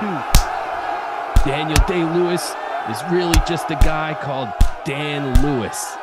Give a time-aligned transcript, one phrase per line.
[0.00, 0.24] Thor
[1.44, 1.50] 2.
[1.50, 2.54] Daniel Day Lewis
[2.90, 4.48] is really just a guy called
[4.84, 5.94] Dan Lewis.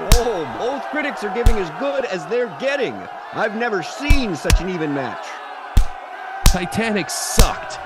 [0.00, 2.94] Oh, both critics are giving as good as they're getting.
[3.32, 5.26] I've never seen such an even match.
[6.46, 7.78] Titanic sucked.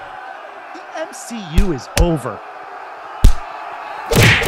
[0.75, 2.39] The MCU is over.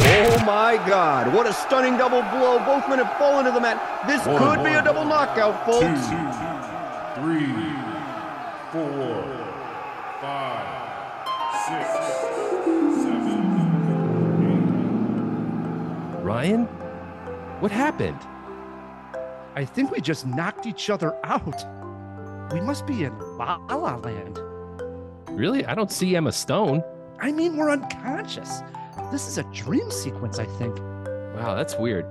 [0.07, 2.59] Oh my God, what a stunning double blow.
[2.59, 4.07] Both men have fallen to the mat.
[4.07, 6.07] This One, could be a one, double knockout, folks.
[7.17, 7.53] three,
[8.71, 9.25] four,
[17.65, 18.19] What happened?
[19.57, 21.65] I think we just knocked each other out.
[22.53, 24.39] We must be in La La Land.
[25.31, 25.65] Really?
[25.65, 26.85] I don't see Emma Stone.
[27.21, 28.61] I mean, we're unconscious.
[29.11, 30.79] This is a dream sequence, I think.
[31.37, 32.05] Wow, that's weird.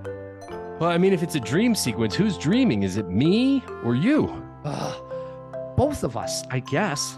[0.80, 2.82] Well, I mean, if it's a dream sequence, who's dreaming?
[2.82, 4.44] Is it me or you?
[4.66, 5.76] Ugh.
[5.78, 7.16] Both of us, I guess.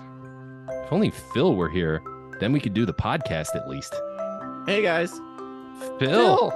[0.70, 2.02] If only Phil were here,
[2.42, 3.96] then we could do the podcast at least.
[4.66, 5.22] Hey, guys.
[6.00, 6.52] Phil,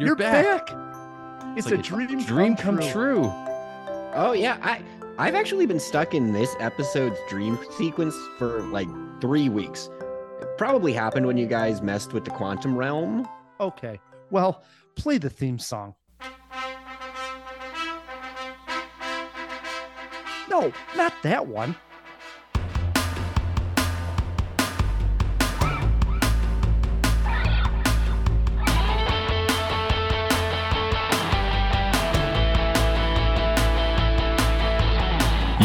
[0.00, 0.66] you're, you're back.
[0.66, 0.79] back.
[1.56, 3.24] It's, like a dream, dream come true.
[4.14, 4.82] Oh yeah, I
[5.18, 8.88] I've actually been stuck in this episode's dream sequence for like
[9.20, 9.90] three weeks.
[10.40, 13.28] It probably happened when you guys messed with the quantum realm.
[13.60, 14.00] Okay.
[14.30, 14.62] Well,
[14.94, 15.94] play the theme song.
[20.48, 21.76] No, not that one.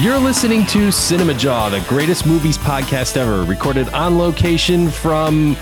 [0.05, 5.57] You're listening to Cinema Jaw, the greatest movies podcast ever, recorded on location from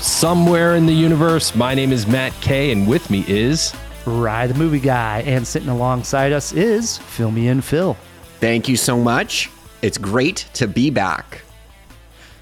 [0.00, 1.54] somewhere in the universe.
[1.54, 3.72] My name is Matt Kay, and with me is
[4.04, 7.96] Rye the movie guy, and sitting alongside us is Filmy and Phil.
[8.40, 9.48] Thank you so much.
[9.80, 11.42] It's great to be back.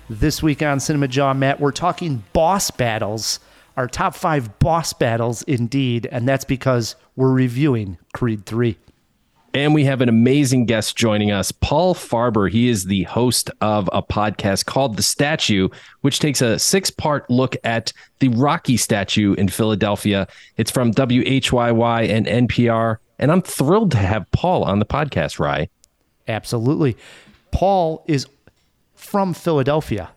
[0.09, 3.41] This week on Cinema Jaw, Matt, we're talking boss battles,
[3.77, 8.79] our top five boss battles indeed, and that's because we're reviewing Creed 3.
[9.53, 12.49] And we have an amazing guest joining us, Paul Farber.
[12.49, 15.69] He is the host of a podcast called The Statue,
[16.03, 20.29] which takes a six part look at the Rocky statue in Philadelphia.
[20.57, 22.99] It's from WHYY and NPR.
[23.19, 25.69] And I'm thrilled to have Paul on the podcast, Rye.
[26.29, 26.97] Absolutely.
[27.51, 28.29] Paul is
[28.95, 30.11] from Philadelphia,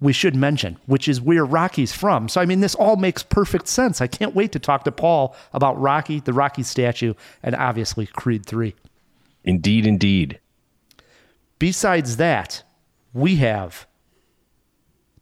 [0.00, 2.28] we should mention, which is where Rocky's from.
[2.28, 4.00] So, I mean, this all makes perfect sense.
[4.00, 8.44] I can't wait to talk to Paul about Rocky, the Rocky statue, and obviously Creed
[8.44, 8.74] 3.
[9.44, 10.38] Indeed, indeed.
[11.58, 12.62] Besides that,
[13.14, 13.86] we have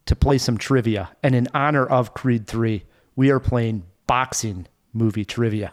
[0.07, 1.09] to play some trivia.
[1.23, 2.83] And in honor of Creed 3,
[3.15, 5.71] we are playing boxing movie trivia.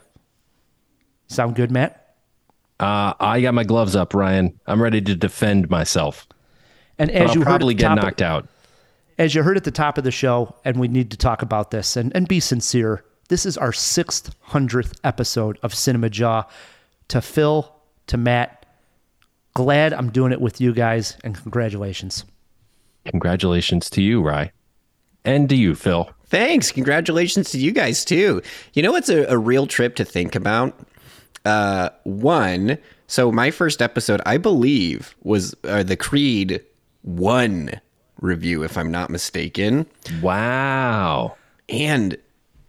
[1.27, 2.15] Sound good, Matt?
[2.79, 4.59] Uh, I got my gloves up, Ryan.
[4.67, 6.27] I'm ready to defend myself.
[6.99, 8.49] And as I'll you probably get top of- knocked out.
[9.19, 11.71] As you heard at the top of the show, and we need to talk about
[11.71, 16.45] this and, and be sincere, this is our 600th episode of Cinema Jaw.
[17.09, 17.75] To Phil,
[18.07, 18.65] to Matt,
[19.55, 22.25] glad I'm doing it with you guys, and congratulations.
[23.05, 24.53] Congratulations to you, Rye.
[25.25, 26.11] And to you, Phil.
[26.27, 26.73] Thanks.
[26.73, 28.41] Congratulations to you guys too.
[28.73, 30.79] You know what's a, a real trip to think about?
[31.45, 32.79] Uh, one.
[33.07, 36.65] So my first episode, I believe, was uh, the Creed
[37.03, 37.81] one
[38.23, 39.87] review, if I'm not mistaken.
[40.23, 41.37] Wow.
[41.69, 42.17] And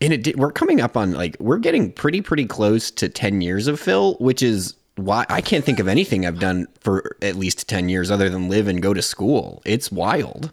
[0.02, 3.42] and it did, we're coming up on like we're getting pretty pretty close to 10
[3.42, 7.36] years of Phil, which is why I can't think of anything I've done for at
[7.36, 9.62] least 10 years other than live and go to school.
[9.66, 10.52] It's wild.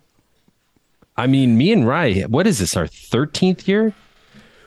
[1.16, 3.92] I mean, me and Rye, what is this, our 13th year?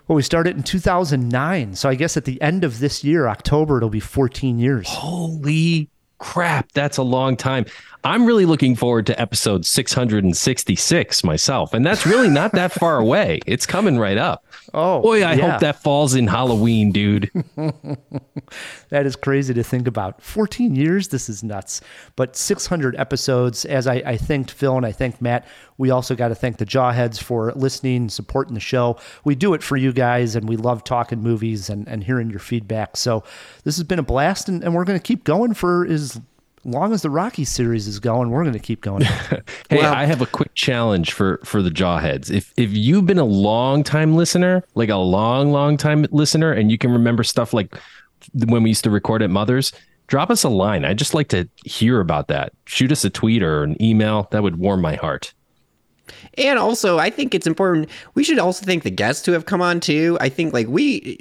[0.07, 1.75] Well, we started in 2009.
[1.75, 4.87] So I guess at the end of this year, October, it'll be 14 years.
[4.87, 5.89] Holy
[6.19, 7.65] crap, that's a long time.
[8.05, 13.39] I'm really looking forward to episode 666 myself, and that's really not that far away.
[13.45, 14.45] It's coming right up.
[14.73, 15.51] Oh, boy, I yeah.
[15.51, 17.31] hope that falls in Halloween, dude.
[18.89, 20.21] That is crazy to think about.
[20.21, 21.07] 14 years?
[21.07, 21.81] This is nuts.
[22.15, 23.65] But 600 episodes.
[23.65, 25.47] As I, I thanked Phil and I thanked Matt,
[25.79, 28.99] we also got to thank the Jawheads for listening, supporting the show.
[29.23, 32.37] We do it for you guys, and we love talking movies and, and hearing your
[32.37, 32.95] feedback.
[32.95, 33.23] So
[33.63, 36.21] this has been a blast, and, and we're going to keep going for as
[36.65, 38.29] long as the Rocky series is going.
[38.29, 39.05] We're going to keep going.
[39.69, 42.29] Hey, I have a quick challenge for for the jawheads.
[42.29, 46.69] If if you've been a long time listener, like a long long time listener, and
[46.69, 47.75] you can remember stuff like
[48.45, 49.71] when we used to record at Mother's,
[50.07, 50.85] drop us a line.
[50.85, 52.53] I'd just like to hear about that.
[52.65, 54.27] Shoot us a tweet or an email.
[54.31, 55.33] That would warm my heart.
[56.37, 57.89] And also, I think it's important.
[58.13, 60.17] We should also thank the guests who have come on too.
[60.21, 61.17] I think like we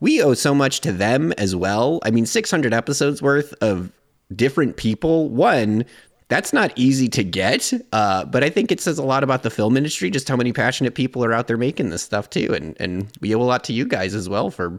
[0.00, 2.00] we owe so much to them as well.
[2.02, 3.92] I mean, 600 episodes worth of
[4.34, 5.28] different people.
[5.28, 5.84] One,
[6.28, 9.50] that's not easy to get, uh, but I think it says a lot about the
[9.50, 12.54] film industry, just how many passionate people are out there making this stuff too.
[12.54, 14.78] And and we owe a lot to you guys as well for,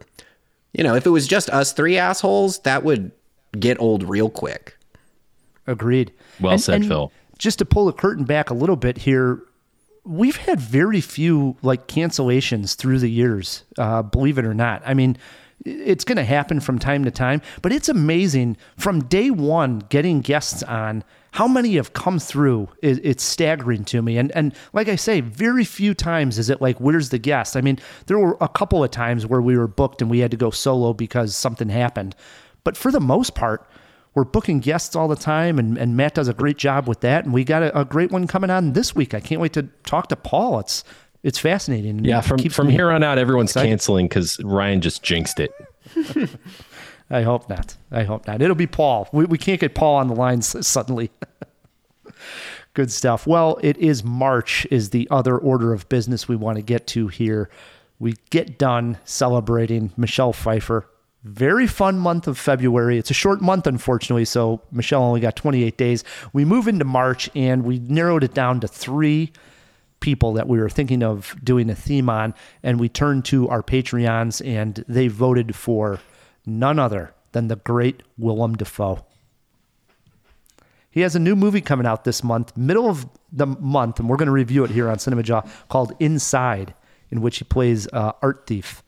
[0.74, 3.12] you know, if it was just us three assholes, that would
[3.58, 4.78] get old real quick.
[5.66, 6.12] Agreed.
[6.40, 7.12] Well said, Phil.
[7.38, 9.42] Just to pull the curtain back a little bit here,
[10.04, 13.64] we've had very few like cancellations through the years.
[13.78, 15.18] Uh, believe it or not, I mean,
[15.66, 20.22] it's going to happen from time to time, but it's amazing from day one getting
[20.22, 21.04] guests on.
[21.32, 22.70] How many have come through?
[22.82, 24.18] It's staggering to me.
[24.18, 27.56] And and like I say, very few times is it like, where's the guest?
[27.56, 27.78] I mean,
[28.08, 30.50] there were a couple of times where we were booked and we had to go
[30.50, 32.16] solo because something happened.
[32.64, 33.70] But for the most part,
[34.16, 37.26] we're booking guests all the time, and, and Matt does a great job with that.
[37.26, 39.14] And we got a, a great one coming on this week.
[39.14, 40.60] I can't wait to talk to Paul.
[40.60, 40.84] It's
[41.24, 42.04] it's fascinating.
[42.06, 43.70] Yeah, from Keeps from here on out, everyone's excited.
[43.70, 45.52] canceling because Ryan just jinxed it.
[47.10, 47.76] I hope not.
[47.92, 48.42] I hope not.
[48.42, 49.10] It'll be Paul.
[49.12, 51.12] We, we can't get Paul on the line suddenly.
[52.74, 53.26] Good stuff.
[53.26, 57.08] Well, it is March, is the other order of business we want to get to
[57.08, 57.50] here.
[57.98, 60.88] We get done celebrating Michelle Pfeiffer.
[61.24, 62.98] Very fun month of February.
[62.98, 66.04] It's a short month, unfortunately, so Michelle only got 28 days.
[66.32, 69.34] We move into March and we narrowed it down to three
[70.00, 73.62] people that we were thinking of doing a theme on, and we turned to our
[73.62, 76.00] Patreons, and they voted for
[76.46, 79.06] none other than the great Willem Dafoe.
[80.92, 84.18] He has a new movie coming out this month, middle of the month, and we're
[84.18, 86.74] going to review it here on Cinema Jaw called Inside,
[87.12, 88.82] in which he plays uh, art thief.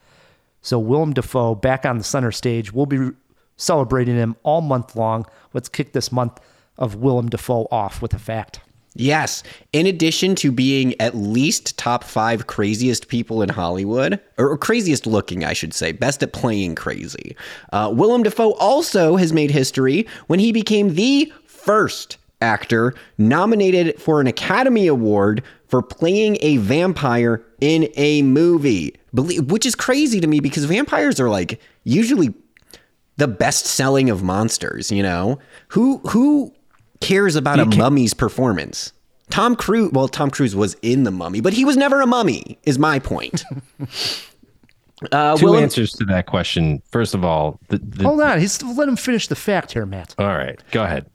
[0.61, 2.71] So Willem Dafoe back on the center stage.
[2.73, 3.11] We'll be
[3.57, 5.25] celebrating him all month long.
[5.53, 6.39] Let's kick this month
[6.77, 8.61] of Willem Dafoe off with a fact.
[8.95, 9.41] Yes.
[9.71, 15.45] In addition to being at least top five craziest people in Hollywood, or craziest looking,
[15.45, 17.35] I should say, best at playing crazy,
[17.71, 24.19] uh, Willem Dafoe also has made history when he became the first actor nominated for
[24.19, 28.95] an Academy Award for playing a vampire in a movie.
[29.13, 32.33] Which is crazy to me because vampires are like usually
[33.17, 35.39] the best selling of monsters, you know?
[35.69, 36.53] Who who
[37.01, 38.93] cares about a mummy's performance?
[39.29, 42.59] Tom Cruise, well, Tom Cruise was in the mummy, but he was never a mummy,
[42.63, 43.43] is my point.
[45.11, 46.81] Uh, Two Willem- answers to that question.
[46.91, 50.13] First of all, the, the, Hold on, he's let him finish the fact here, Matt.
[50.19, 51.09] all right, go ahead.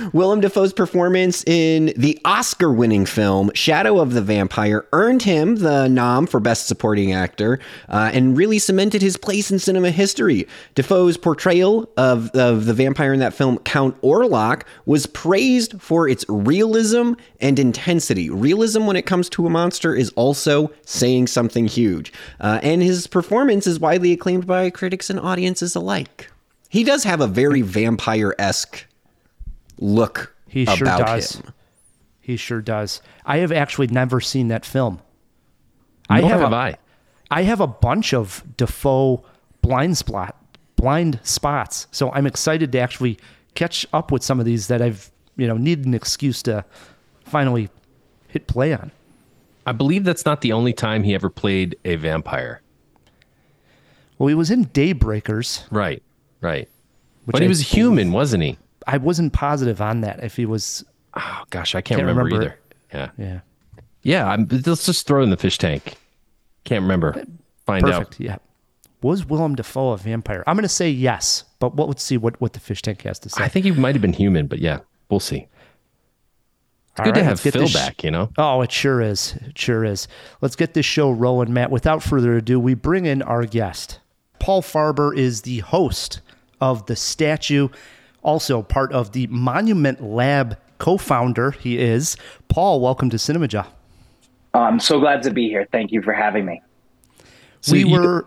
[0.12, 5.88] Willem Dafoe's performance in the Oscar winning film Shadow of the Vampire earned him the
[5.88, 7.58] nom for Best Supporting Actor
[7.88, 10.46] uh, and really cemented his place in cinema history.
[10.76, 16.24] Dafoe's portrayal of, of the vampire in that film, Count Orlok, was praised for its
[16.28, 18.30] realism and intensity.
[18.30, 22.12] Realism when it comes to a monster is also saying something huge.
[22.40, 23.31] Uh, and his performance
[23.66, 26.30] is widely acclaimed by critics and audiences alike.
[26.68, 28.86] He does have a very vampire esque
[29.78, 31.36] look He sure does.
[31.36, 31.52] him.
[32.20, 33.00] He sure does.
[33.26, 35.00] I have actually never seen that film.
[36.10, 36.76] Nor have have a- I.
[37.30, 39.24] I have a bunch of Dafoe
[39.62, 40.36] blind spot
[40.76, 43.16] blind spots, so I'm excited to actually
[43.54, 46.64] catch up with some of these that I've you know needed an excuse to
[47.24, 47.70] finally
[48.28, 48.90] hit play on.
[49.64, 52.60] I believe that's not the only time he ever played a vampire.
[54.22, 55.64] Well, he was in Daybreakers.
[55.72, 56.00] Right,
[56.40, 56.68] right.
[57.26, 58.56] But he I was human, wasn't he?
[58.86, 60.84] I wasn't positive on that if he was.
[61.14, 62.56] Oh gosh, I can't, Can't remember, remember.
[62.92, 63.10] either.
[63.18, 63.40] Yeah, Yeah,
[64.04, 64.28] yeah.
[64.28, 65.96] I'm, let's just throw in the fish tank.
[66.62, 67.24] Can't remember.
[67.66, 68.14] Find perfect.
[68.14, 68.20] out.
[68.20, 68.36] Yeah.
[69.02, 70.44] Was Willem Dafoe a vampire?
[70.46, 73.18] I'm going to say yes, but what, let's see what, what the fish tank has
[73.18, 73.42] to say.
[73.42, 74.78] I think he might have been human, but yeah,
[75.10, 75.48] we'll see.
[76.92, 78.04] It's All good to have Phil sh- back.
[78.04, 78.30] You know.
[78.38, 79.34] Oh, it sure is.
[79.48, 80.06] It sure is.
[80.40, 81.72] Let's get this show rolling, Matt.
[81.72, 83.98] Without further ado, we bring in our guest.
[84.42, 86.20] Paul Farber is the host
[86.60, 87.68] of The Statue.
[88.24, 91.52] also part of the Monument Lab co-founder.
[91.52, 92.16] He is
[92.48, 92.80] Paul.
[92.80, 93.68] Welcome to Cinema Jaw.
[94.52, 95.68] I'm so glad to be here.
[95.70, 96.60] Thank you for having me.
[97.60, 98.26] So we you, were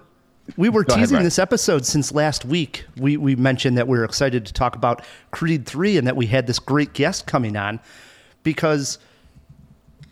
[0.55, 2.85] we were teasing ahead, this episode since last week.
[2.95, 6.27] We we mentioned that we were excited to talk about Creed 3 and that we
[6.27, 7.81] had this great guest coming on
[8.41, 8.99] because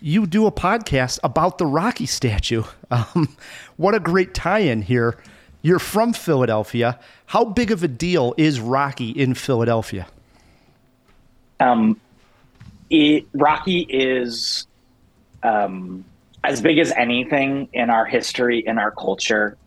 [0.01, 2.63] you do a podcast about the Rocky statue.
[2.91, 3.36] Um,
[3.77, 5.17] what a great tie-in here.
[5.63, 7.00] You're from Philadelphia.
[7.25, 10.08] How big of a deal is Rocky in Philadelphia?
[11.62, 12.00] Um,
[12.89, 14.67] it, Rocky is
[15.41, 16.03] um,
[16.43, 19.58] as big as anything in our history, in our culture.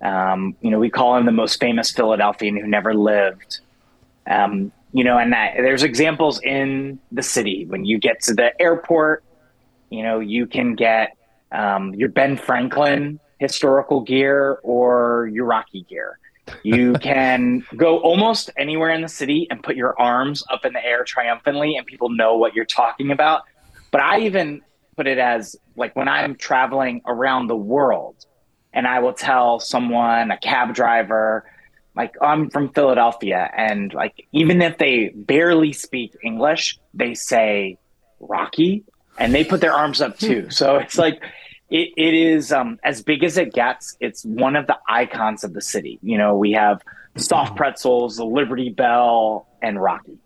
[0.00, 3.60] Um, you know, we call him the most famous Philadelphian who never lived.
[4.26, 8.58] Um, you know, and that, there's examples in the city when you get to the
[8.62, 9.22] airport.
[9.90, 11.18] You know, you can get
[11.52, 16.18] um, your Ben Franklin historical gear or your Rocky gear.
[16.62, 20.84] You can go almost anywhere in the city and put your arms up in the
[20.84, 23.42] air triumphantly, and people know what you're talking about.
[23.90, 24.62] But I even
[24.96, 28.24] put it as like when I'm traveling around the world
[28.72, 31.48] and I will tell someone, a cab driver,
[31.96, 37.78] like oh, I'm from Philadelphia, and like even if they barely speak English, they say
[38.18, 38.84] Rocky,
[39.16, 40.48] and they put their arms up too.
[40.50, 41.22] So it's like
[41.74, 43.96] it, it is um, as big as it gets.
[43.98, 45.98] It's one of the icons of the city.
[46.02, 46.80] You know, we have
[47.16, 50.16] soft pretzels, the Liberty Bell, and Rocky.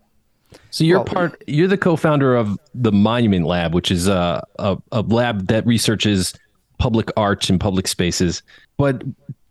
[0.69, 1.43] So you're well, part.
[1.47, 6.35] You're the co-founder of the Monument Lab, which is a, a, a lab that researches
[6.77, 8.43] public art and public spaces.
[8.77, 9.03] But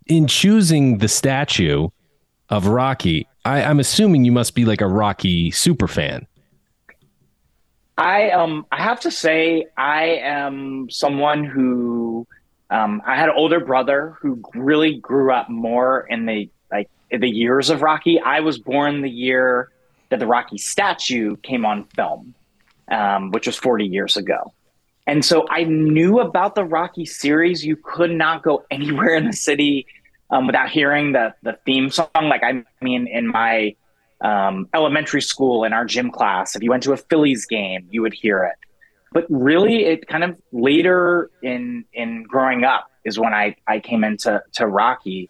[0.07, 1.89] in choosing the statue
[2.47, 6.25] of Rocky, I, I'm assuming you must be like a Rocky super fan.
[7.99, 12.25] I um I have to say I am someone who
[12.69, 17.19] um, I had an older brother who really grew up more in the like in
[17.19, 18.19] the years of Rocky.
[18.19, 19.69] I was born the year
[20.09, 22.35] that the Rocky statue came on film,
[22.89, 24.53] um, which was 40 years ago.
[25.05, 27.65] And so I knew about the Rocky series.
[27.65, 29.87] You could not go anywhere in the city
[30.29, 32.07] um, without hearing the the theme song.
[32.15, 33.75] Like I mean, in my
[34.21, 38.01] um, elementary school in our gym class, if you went to a Phillies game, you
[38.01, 38.55] would hear it.
[39.11, 44.03] But really, it kind of later in in growing up is when I I came
[44.03, 45.29] into to Rocky.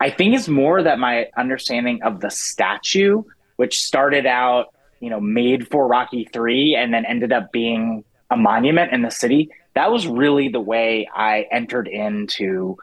[0.00, 3.22] I think it's more that my understanding of the statue
[3.56, 8.36] which started out, you know, made for Rocky 3 and then ended up being a
[8.36, 9.50] monument in the city.
[9.74, 12.76] That was really the way I entered into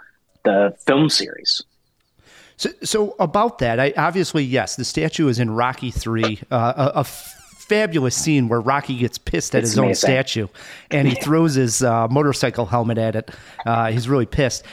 [0.43, 1.63] the film series.
[2.61, 6.99] So, so about that, I obviously yes, the statue is in Rocky Three, uh, a,
[6.99, 9.89] a, fabulous scene where Rocky gets pissed at it's his amazing.
[9.89, 10.47] own statue,
[10.91, 13.31] and he throws his uh, motorcycle helmet at it.
[13.65, 14.63] Uh, he's really pissed,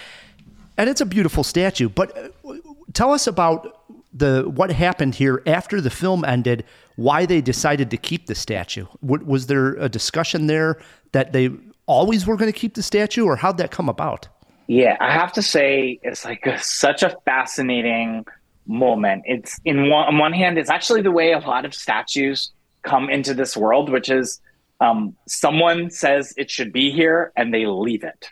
[0.77, 1.89] and it's a beautiful statue.
[1.89, 2.15] But
[2.45, 2.57] uh,
[2.93, 6.67] tell us about the what happened here after the film ended,
[6.97, 8.85] why they decided to keep the statue.
[9.01, 10.77] was there a discussion there
[11.13, 11.49] that they
[11.87, 14.29] always were going to keep the statue, or how'd that come about?
[14.69, 18.27] Yeah, I have to say it's like a, such a fascinating
[18.67, 19.23] moment.
[19.25, 23.09] It's in one, on one hand, it's actually the way a lot of statues come
[23.09, 24.41] into this world, which is
[24.81, 28.29] um, someone says it should be here and they leave it.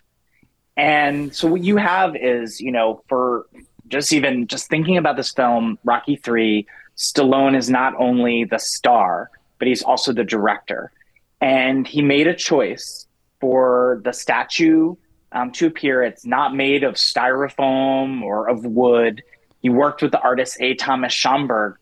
[0.76, 3.46] And so what you have is, you know, for
[3.88, 6.66] just even just thinking about this film, Rocky Three,
[6.98, 10.92] Stallone is not only the star, but he's also the director,
[11.40, 13.06] and he made a choice
[13.40, 14.96] for the statue
[15.36, 16.02] um, to appear.
[16.02, 19.22] It's not made of styrofoam or of wood.
[19.60, 20.74] He worked with the artist A.
[20.74, 21.74] Thomas Schomberg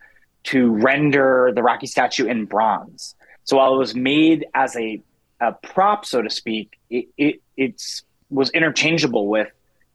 [0.44, 3.14] to render the Rocky statue in bronze.
[3.44, 5.00] So while it was made as a,
[5.40, 9.48] a prop, so to speak, it, it it's was interchangeable with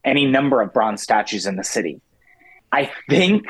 [0.06, 2.00] any number of bronze statues in the city.
[2.72, 3.46] I think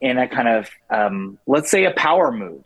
[0.00, 2.64] in a kind of, um, let's say, a power move,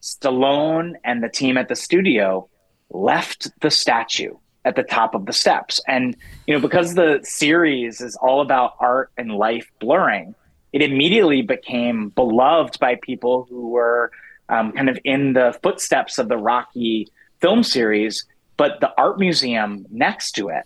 [0.00, 2.48] Stallone and the team at the studio
[2.88, 5.80] left the statue at the top of the steps.
[5.86, 10.34] And, you know, because the series is all about art and life blurring,
[10.72, 14.10] it immediately became beloved by people who were
[14.48, 17.08] um, kind of in the footsteps of the Rocky
[17.40, 18.26] film series.
[18.56, 20.64] But the art museum next to it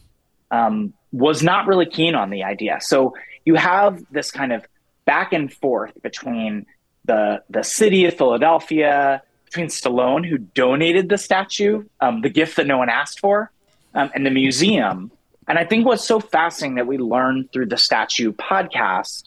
[0.50, 2.78] um, was not really keen on the idea.
[2.80, 3.14] So
[3.44, 4.66] you have this kind of
[5.04, 6.66] back and forth between
[7.04, 12.66] the the city of Philadelphia, between Stallone, who donated the statue, um, the gift that
[12.66, 13.50] no one asked for,
[13.94, 15.10] um, and the museum.
[15.48, 19.24] And I think what's so fascinating that we learned through the statue podcast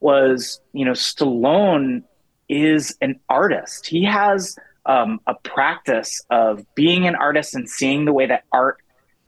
[0.00, 2.02] was, you know, Stallone
[2.48, 3.86] is an artist.
[3.86, 8.78] He has um, a practice of being an artist and seeing the way that art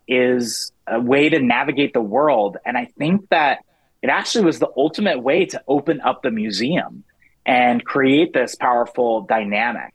[0.09, 2.57] is a way to navigate the world.
[2.67, 3.65] And I think that
[4.03, 7.05] it actually was the ultimate way to open up the museum.
[7.47, 9.95] and create this powerful dynamic.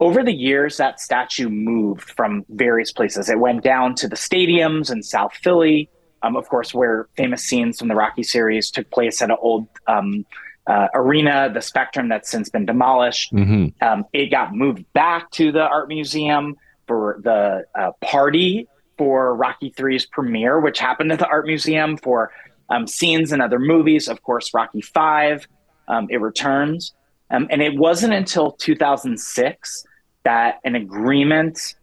[0.00, 3.28] Over the years, that statue moved from various places.
[3.28, 5.88] It went down to the stadiums in South Philly,
[6.22, 9.68] um, of course, where famous scenes from the Rocky series took place at an old
[9.86, 10.24] um,
[10.66, 13.32] uh, arena, the Spectrum, that's since been demolished.
[13.32, 13.84] Mm-hmm.
[13.84, 16.56] Um, it got moved back to the art museum
[16.86, 18.68] for the uh, party
[18.98, 22.30] for Rocky 3's premiere, which happened at the art museum for
[22.70, 24.08] um, scenes in other movies.
[24.08, 25.46] Of course, Rocky 5,
[25.88, 26.92] um, it returns.
[27.32, 29.86] Um, and it wasn't until 2006
[30.24, 31.74] that an agreement,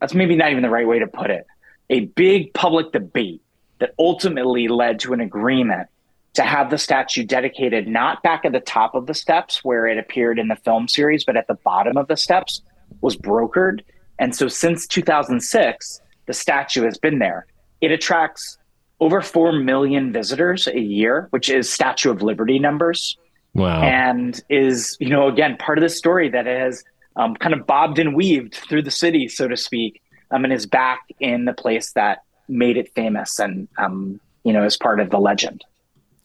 [0.00, 1.46] that's maybe not even the right way to put it,
[1.90, 3.42] a big public debate
[3.78, 5.88] that ultimately led to an agreement
[6.32, 9.98] to have the statue dedicated not back at the top of the steps where it
[9.98, 12.62] appeared in the film series, but at the bottom of the steps
[13.02, 13.82] was brokered.
[14.18, 17.46] And so since 2006, the statue has been there.
[17.80, 18.58] It attracts
[19.00, 23.18] over 4 million visitors a year, which is Statue of Liberty numbers.
[23.54, 23.82] Wow.
[23.82, 26.84] And is, you know, again, part of the story that has
[27.16, 30.66] um, kind of bobbed and weaved through the city, so to speak, um, and is
[30.66, 35.10] back in the place that made it famous and, um, you know, is part of
[35.10, 35.64] the legend.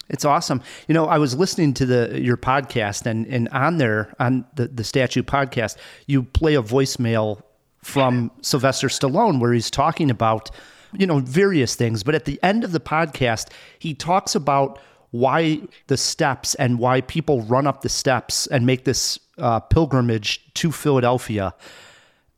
[0.10, 0.62] It's awesome.
[0.88, 4.68] You know, I was listening to the your podcast and and on there on the
[4.68, 7.44] the statue podcast, you play a voicemail
[7.84, 10.50] from Sylvester Stallone where he's talking about
[10.98, 14.80] you know various things, but at the end of the podcast, he talks about
[15.12, 20.54] why the steps and why people run up the steps and make this uh, pilgrimage
[20.54, 21.54] to Philadelphia.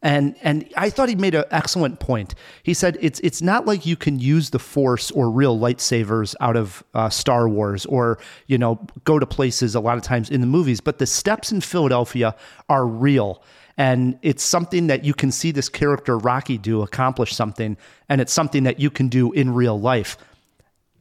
[0.03, 2.33] And and I thought he made an excellent point.
[2.63, 6.57] He said it's it's not like you can use the Force or real lightsabers out
[6.57, 10.41] of uh, Star Wars or you know go to places a lot of times in
[10.41, 12.35] the movies, but the steps in Philadelphia
[12.67, 13.43] are real.
[13.77, 17.77] And it's something that you can see this character Rocky do accomplish something,
[18.09, 20.17] and it's something that you can do in real life.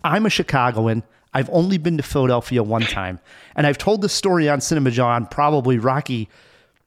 [0.04, 1.02] I'm a Chicagoan.
[1.32, 3.20] I've only been to Philadelphia one time,
[3.54, 6.28] and I've told this story on Cinema Jaw, probably Rocky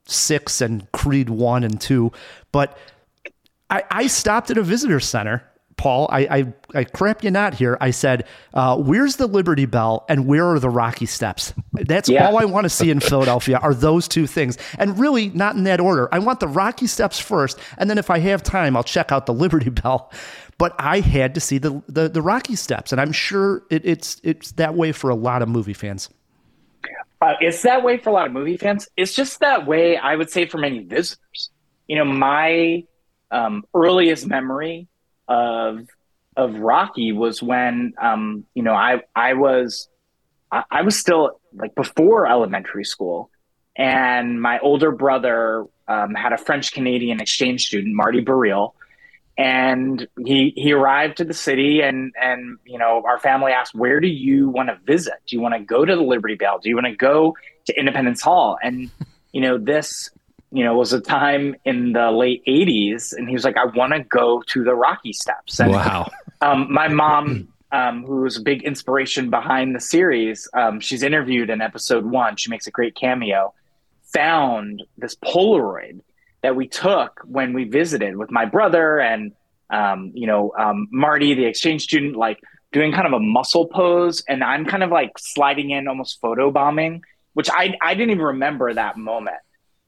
[0.06, 2.12] six and Creed one and two.
[2.52, 2.76] But
[3.70, 5.42] I, I stopped at a visitor center.
[5.76, 7.76] Paul, I, I, I crap you not here.
[7.80, 11.52] I said, uh, where's the Liberty Bell and where are the Rocky Steps?
[11.72, 12.28] That's Yeah.
[12.28, 14.56] all I want to see in Philadelphia are those two things.
[14.78, 16.08] And really not in that order.
[16.14, 17.58] I want the Rocky Steps first.
[17.76, 20.12] And then if I have time, I'll check out the Liberty Bell.
[20.58, 22.92] But I had to see the, the, the Rocky Steps.
[22.92, 26.08] And I'm sure it, it's, it's that way for a lot of movie fans.
[27.20, 28.86] Uh, it's that way for a lot of movie fans.
[28.96, 31.50] It's just that way, I would say, for many visitors.
[31.88, 32.84] You know, my
[33.30, 34.88] um, earliest memory
[35.26, 35.86] of
[36.36, 39.88] of Rocky was when, um, you know, I I was
[40.52, 43.30] I, I was still like before elementary school,
[43.74, 48.74] and my older brother um, had a French Canadian exchange student, Marty Burrell,
[49.36, 54.00] and he he arrived to the city and and you know our family asked where
[54.00, 55.14] do you want to visit?
[55.26, 56.58] Do you want to go to the liberty bell?
[56.62, 57.34] Do you want to go
[57.66, 58.58] to independence hall?
[58.62, 58.90] And
[59.32, 60.10] you know this
[60.52, 63.92] you know was a time in the late 80s and he was like i want
[63.92, 65.58] to go to the rocky steps.
[65.58, 66.10] And Wow.
[66.40, 71.50] um, my mom um, who was a big inspiration behind the series um, she's interviewed
[71.50, 72.36] in episode one.
[72.36, 73.52] She makes a great cameo
[74.12, 76.00] found this polaroid
[76.44, 79.32] that we took when we visited with my brother and
[79.70, 82.38] um, you know um, Marty, the exchange student, like
[82.70, 86.50] doing kind of a muscle pose, and I'm kind of like sliding in, almost photo
[86.50, 87.02] bombing,
[87.32, 89.38] which I I didn't even remember that moment.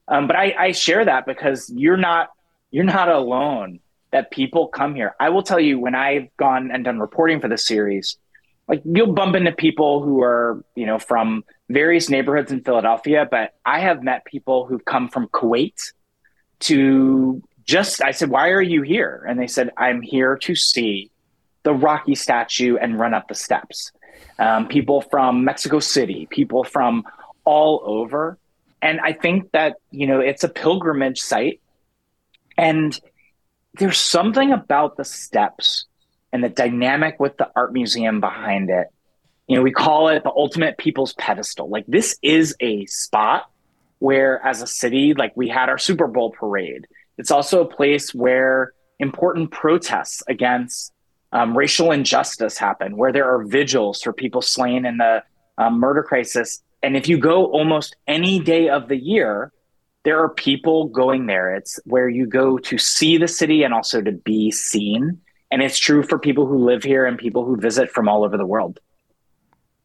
[0.08, 2.30] Um, but I, I share that because you're not
[2.70, 3.80] you're not alone.
[4.12, 5.14] That people come here.
[5.20, 8.16] I will tell you when I've gone and done reporting for the series,
[8.66, 13.52] like you'll bump into people who are you know from various neighborhoods in Philadelphia, but
[13.66, 15.92] I have met people who've come from Kuwait
[16.60, 21.10] to just I said, "Why are you here?" And they said, "I'm here to see
[21.62, 23.92] the Rocky statue and run up the steps."
[24.38, 27.04] Um, people from Mexico City, people from
[27.44, 28.38] all over,
[28.82, 31.60] and I think that you know it's a pilgrimage site,
[32.56, 32.98] and
[33.74, 35.86] there's something about the steps
[36.32, 38.88] and the dynamic with the art museum behind it.
[39.48, 41.68] You know, we call it the ultimate people's pedestal.
[41.68, 43.50] Like this is a spot
[43.98, 46.86] where as a city like we had our super bowl parade
[47.18, 50.92] it's also a place where important protests against
[51.32, 55.22] um, racial injustice happen where there are vigils for people slain in the
[55.58, 59.52] um, murder crisis and if you go almost any day of the year
[60.04, 64.00] there are people going there it's where you go to see the city and also
[64.00, 65.18] to be seen
[65.50, 68.36] and it's true for people who live here and people who visit from all over
[68.36, 68.78] the world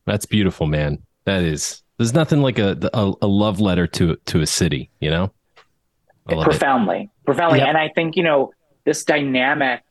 [0.06, 1.02] That's beautiful, man.
[1.26, 1.84] That is.
[2.01, 5.31] There's nothing like a a, a love letter to to a city, you know.
[6.29, 6.49] Love it.
[6.49, 7.67] profoundly profoundly Yep.
[7.67, 8.53] and i think you know
[8.85, 9.81] this dynamic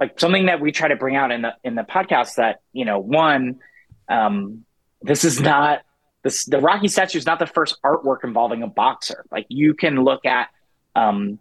[0.00, 2.84] like something that we try to bring out in the in the podcast that you
[2.84, 3.60] know one
[4.08, 4.64] um
[5.00, 5.80] this is not
[6.22, 9.24] this, the Rocky statue is not the first artwork involving a boxer.
[9.30, 10.48] Like you can look at
[10.94, 11.38] um,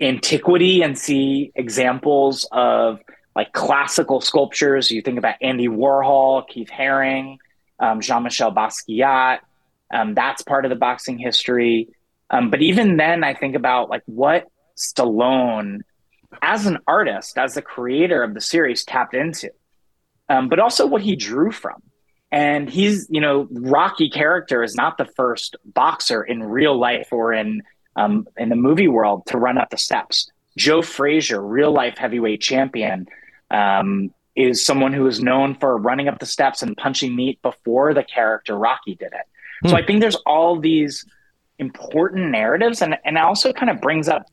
[0.00, 3.00] antiquity and see examples of
[3.34, 4.90] like classical sculptures.
[4.90, 7.38] You think about Andy Warhol, Keith Haring,
[7.84, 9.38] um, Jean Michel Basquiat.
[9.92, 11.88] Um, that's part of the boxing history.
[12.30, 15.80] Um, but even then, I think about like what Stallone,
[16.42, 19.50] as an artist, as the creator of the series, tapped into,
[20.28, 21.82] um, but also what he drew from.
[22.32, 27.32] And he's, you know, Rocky character is not the first boxer in real life or
[27.32, 27.62] in
[27.96, 30.28] um, in the movie world to run up the steps.
[30.56, 33.06] Joe Frazier, real life heavyweight champion,
[33.52, 37.94] um, is someone who is known for running up the steps and punching meat before
[37.94, 39.26] the character Rocky did it.
[39.62, 39.68] Hmm.
[39.68, 41.06] So I think there's all these
[41.58, 44.26] important narratives, and and also kind of brings up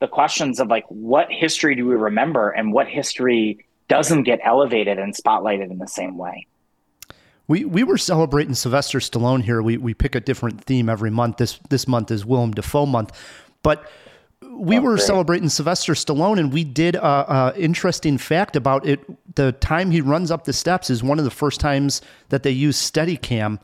[0.00, 4.98] the questions of like what history do we remember and what history doesn't get elevated
[4.98, 6.46] and spotlighted in the same way.
[7.48, 9.62] We we were celebrating Sylvester Stallone here.
[9.62, 11.36] We we pick a different theme every month.
[11.36, 13.12] This this month is Willem Dafoe month,
[13.62, 13.88] but
[14.56, 15.06] we oh, were great.
[15.06, 19.00] celebrating Sylvester Stallone, and we did a, a, interesting fact about it.
[19.34, 22.50] The time he runs up the steps is one of the first times that they
[22.50, 23.58] use Steadicam.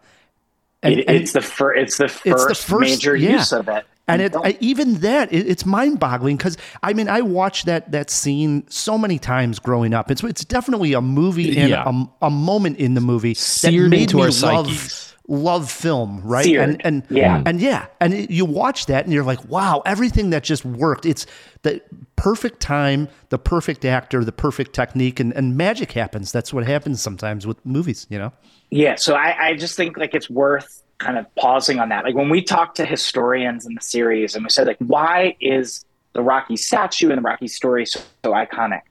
[0.82, 3.32] And, it, it's, and the fir- it's the first it's the first major yeah.
[3.32, 3.86] use of it.
[4.08, 7.92] And it, I, even that, it, it's mind boggling because I mean, I watched that
[7.92, 10.10] that scene so many times growing up.
[10.10, 11.88] It's it's definitely a movie and yeah.
[12.20, 15.11] a, a, moment in the movie Seared that made me love psyches.
[15.32, 16.44] Love film, right?
[16.44, 16.68] Seared.
[16.68, 17.48] And and yeah, mm.
[17.48, 21.06] and yeah, and you watch that and you're like, wow, everything that just worked.
[21.06, 21.26] It's
[21.62, 21.80] the
[22.16, 26.30] perfect time, the perfect actor, the perfect technique, and and magic happens.
[26.30, 28.32] That's what happens sometimes with movies, you know.
[28.70, 32.04] Yeah, so I, I just think like it's worth kind of pausing on that.
[32.04, 35.84] Like when we talked to historians in the series and we said like, why is
[36.12, 38.82] the Rocky statue and the Rocky story so, so iconic?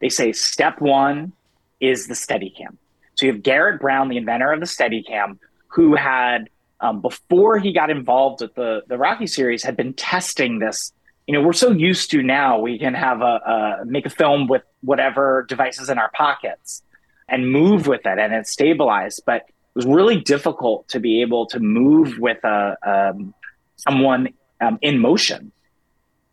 [0.00, 1.32] They say step one
[1.80, 2.76] is the Steadicam.
[3.14, 5.38] So you have Garrett Brown, the inventor of the Steadicam,
[5.70, 10.58] who had um, before he got involved with the the Rocky series, had been testing
[10.58, 10.92] this.
[11.26, 14.48] You know, we're so used to now we can have a, a make a film
[14.48, 16.82] with whatever devices in our pockets
[17.28, 19.22] and move with it, and it's stabilized.
[19.26, 23.34] But it was really difficult to be able to move with a um,
[23.76, 24.30] someone
[24.60, 25.52] um, in motion.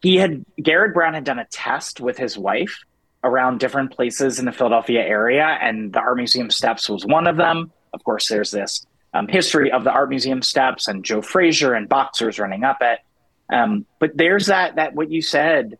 [0.01, 2.83] He had Garrett Brown had done a test with his wife
[3.23, 7.35] around different places in the Philadelphia area, and the Art Museum steps was one of
[7.35, 7.71] them.
[7.93, 11.87] Of course, there's this um, history of the Art Museum steps and Joe Frazier and
[11.87, 12.99] boxers running up it.
[13.51, 15.77] Um, but there's that that what you said,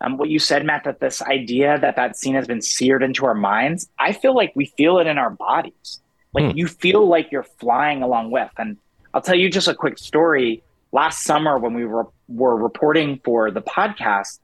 [0.00, 3.26] um, what you said, Matt, that this idea that that scene has been seared into
[3.26, 3.88] our minds.
[3.98, 6.00] I feel like we feel it in our bodies.
[6.32, 6.56] Like hmm.
[6.56, 8.50] you feel like you're flying along with.
[8.56, 8.76] And
[9.12, 10.62] I'll tell you just a quick story.
[10.92, 14.40] Last summer, when we were, were reporting for the podcast,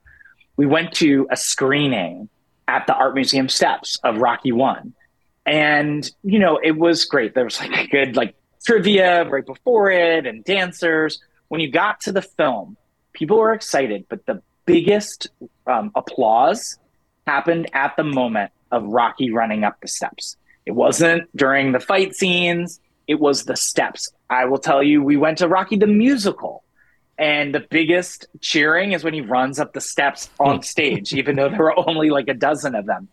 [0.56, 2.28] we went to a screening
[2.68, 4.94] at the Art Museum steps of Rocky One.
[5.46, 7.34] And, you know, it was great.
[7.34, 11.20] There was like a good like trivia right before it and dancers.
[11.48, 12.76] When you got to the film,
[13.12, 15.28] people were excited, but the biggest
[15.66, 16.78] um, applause
[17.26, 20.36] happened at the moment of Rocky running up the steps.
[20.66, 24.10] It wasn't during the fight scenes, it was the steps.
[24.28, 26.64] I will tell you, we went to Rocky the Musical,
[27.18, 31.48] and the biggest cheering is when he runs up the steps on stage, even though
[31.48, 33.08] there were only like a dozen of them.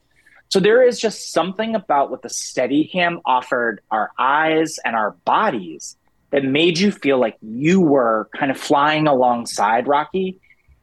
[0.50, 5.98] So there is just something about what the Steadicam offered our eyes and our bodies
[6.30, 10.40] that made you feel like you were kind of flying alongside Rocky.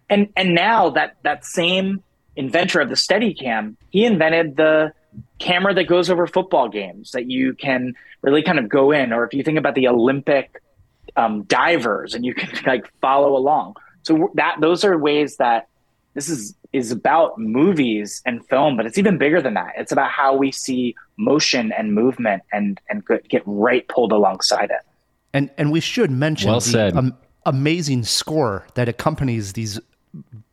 [0.09, 2.03] And and now that that same
[2.37, 4.93] inventor of the Steadicam, he invented the
[5.39, 9.25] camera that goes over football games that you can really kind of go in, or
[9.25, 10.63] if you think about the Olympic
[11.17, 13.75] um, divers and you can like follow along.
[14.03, 15.69] So that those are ways that
[16.15, 19.73] this is is about movies and film, but it's even bigger than that.
[19.77, 24.81] It's about how we see motion and movement and and get right pulled alongside it.
[25.33, 29.81] And and we should mention well the um, amazing score that accompanies these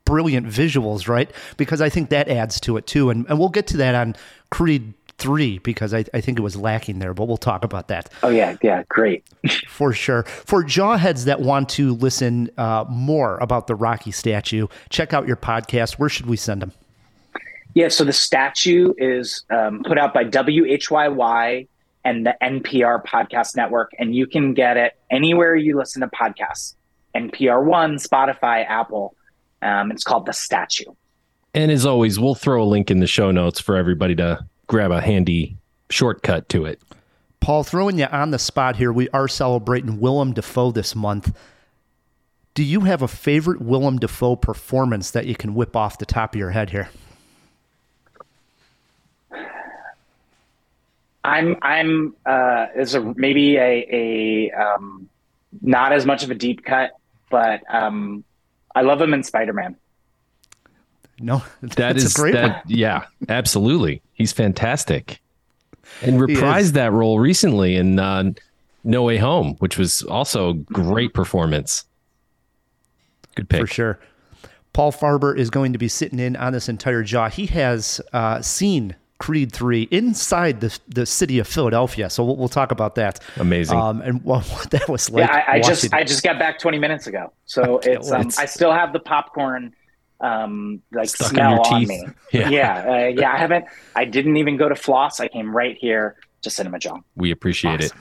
[0.05, 1.29] brilliant visuals, right?
[1.57, 3.09] Because I think that adds to it too.
[3.09, 4.15] And, and we'll get to that on
[4.51, 8.11] Creed 3 because I, I think it was lacking there, but we'll talk about that.
[8.23, 8.57] Oh, yeah.
[8.61, 8.83] Yeah.
[8.89, 9.25] Great.
[9.67, 10.23] For sure.
[10.23, 15.35] For jawheads that want to listen uh, more about the Rocky statue, check out your
[15.35, 15.93] podcast.
[15.93, 16.71] Where should we send them?
[17.73, 17.89] Yeah.
[17.89, 21.67] So the statue is um, put out by WHYY
[22.05, 26.75] and the NPR Podcast Network, and you can get it anywhere you listen to podcasts
[27.15, 29.15] NPR One, Spotify, Apple.
[29.61, 30.93] Um, it's called The Statue.
[31.53, 34.91] And as always, we'll throw a link in the show notes for everybody to grab
[34.91, 35.57] a handy
[35.89, 36.81] shortcut to it.
[37.39, 41.35] Paul, throwing you on the spot here, we are celebrating Willem Dafoe this month.
[42.53, 46.33] Do you have a favorite Willem Dafoe performance that you can whip off the top
[46.33, 46.89] of your head here?
[51.23, 55.09] I'm I'm uh, is a maybe a a um,
[55.61, 56.91] not as much of a deep cut,
[57.29, 58.23] but um,
[58.73, 59.75] I love him in Spider Man.
[61.19, 62.75] No, That that's a great that, one.
[62.75, 64.01] yeah, absolutely.
[64.13, 65.19] He's fantastic.
[66.01, 68.31] And reprised that role recently in uh,
[68.83, 71.85] No Way Home, which was also a great performance.
[73.35, 73.61] Good pick.
[73.61, 73.99] for sure.
[74.73, 77.29] Paul Farber is going to be sitting in on this entire jaw.
[77.29, 82.09] He has uh, seen Creed 3 inside the, the city of Philadelphia.
[82.09, 83.19] So we'll, we'll talk about that.
[83.37, 83.79] Amazing.
[83.79, 85.27] Um, and what, what that was like.
[85.27, 88.39] yeah, I, I just I just got back 20 minutes ago, so it's um, wait.
[88.39, 89.73] I still have the popcorn
[90.21, 92.05] um like Stuck smell your on me.
[92.33, 92.49] Yeah.
[92.49, 93.31] yeah, uh, yeah.
[93.31, 93.65] I haven't.
[93.95, 95.19] I didn't even go to floss.
[95.19, 96.99] I came right here to Cinema Jaw.
[97.15, 97.93] we appreciate it.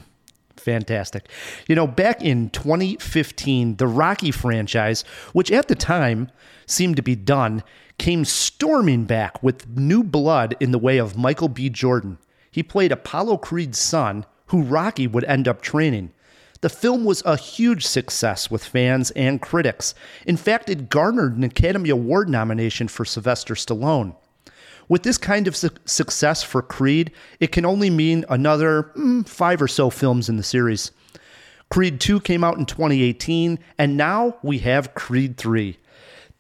[0.56, 1.28] Fantastic.
[1.68, 5.02] You know, back in 2015, the Rocky franchise,
[5.32, 6.30] which at the time
[6.66, 7.62] seemed to be done,
[7.98, 11.68] came storming back with new blood in the way of Michael B.
[11.70, 12.18] Jordan.
[12.50, 16.12] He played Apollo Creed's son, who Rocky would end up training.
[16.66, 19.94] The film was a huge success with fans and critics.
[20.26, 24.16] In fact, it garnered an Academy Award nomination for Sylvester Stallone.
[24.88, 29.62] With this kind of su- success for Creed, it can only mean another mm, five
[29.62, 30.90] or so films in the series.
[31.70, 35.78] Creed 2 came out in 2018, and now we have Creed 3.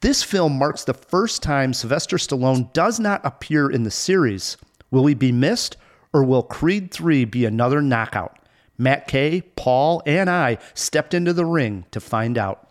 [0.00, 4.56] This film marks the first time Sylvester Stallone does not appear in the series.
[4.90, 5.76] Will he be missed,
[6.12, 8.40] or will Creed 3 be another knockout?
[8.78, 12.68] Matt Kay, Paul, and I stepped into the ring to find out.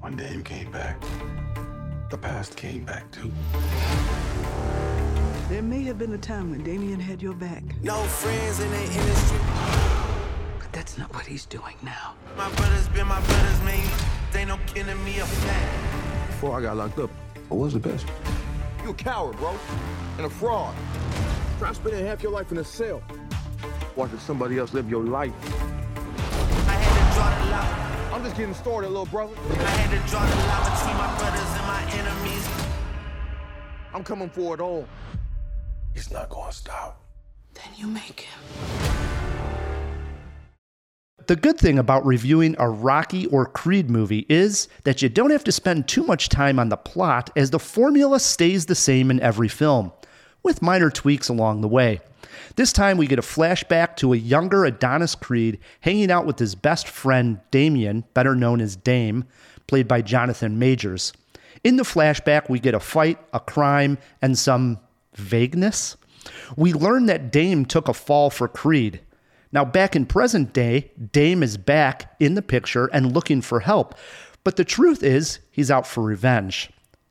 [0.00, 1.00] One day you came back.
[2.10, 3.30] The past came back too.
[5.48, 8.82] There may have been a time when Damian had your back, No friends in the
[8.82, 9.38] industry.
[10.58, 12.14] but that's not what he's doing now.
[12.36, 13.88] My brothers been my brothers, man.
[14.32, 16.26] They no killing me a fact.
[16.28, 17.10] Before I got locked up,
[17.50, 18.06] I was the best.
[18.82, 19.54] You a coward, bro.
[20.16, 20.74] And a fraud.
[21.58, 23.02] Try spending half your life in a cell.
[23.94, 25.32] Watching somebody else live your life.
[26.66, 28.14] I had to draw the line.
[28.14, 29.34] I'm just getting started, little brother.
[29.50, 32.48] I had to draw the line between my brothers and my enemies.
[33.92, 34.86] I'm coming for it all.
[35.94, 37.02] It's not gonna stop.
[37.52, 39.19] Then you make him.
[41.30, 45.44] The good thing about reviewing a Rocky or Creed movie is that you don't have
[45.44, 49.20] to spend too much time on the plot, as the formula stays the same in
[49.20, 49.92] every film,
[50.42, 52.00] with minor tweaks along the way.
[52.56, 56.56] This time we get a flashback to a younger Adonis Creed hanging out with his
[56.56, 59.24] best friend Damian, better known as Dame,
[59.68, 61.12] played by Jonathan Majors.
[61.62, 64.80] In the flashback, we get a fight, a crime, and some
[65.14, 65.96] vagueness.
[66.56, 69.00] We learn that Dame took a fall for Creed.
[69.52, 73.94] Now, back in present day, Dame is back in the picture and looking for help.
[74.44, 76.70] But the truth is, he's out for revenge.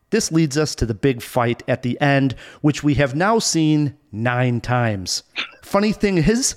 [0.10, 3.96] This leads us to the big fight at the end, which we have now seen
[4.12, 5.24] nine times.
[5.62, 6.56] Funny thing is,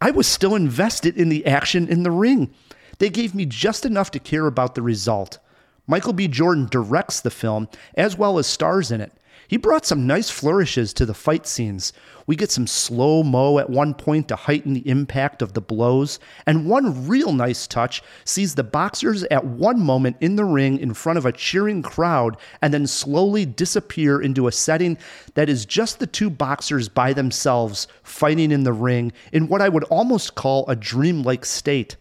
[0.00, 2.54] I was still invested in the action in the ring.
[2.98, 5.38] They gave me just enough to care about the result.
[5.86, 6.26] Michael B.
[6.28, 9.12] Jordan directs the film, as well as stars in it.
[9.48, 11.92] He brought some nice flourishes to the fight scenes.
[12.26, 16.18] We get some slow mo at one point to heighten the impact of the blows,
[16.46, 20.94] and one real nice touch sees the boxers at one moment in the ring in
[20.94, 24.98] front of a cheering crowd and then slowly disappear into a setting
[25.34, 29.68] that is just the two boxers by themselves fighting in the ring in what I
[29.68, 31.96] would almost call a dreamlike state.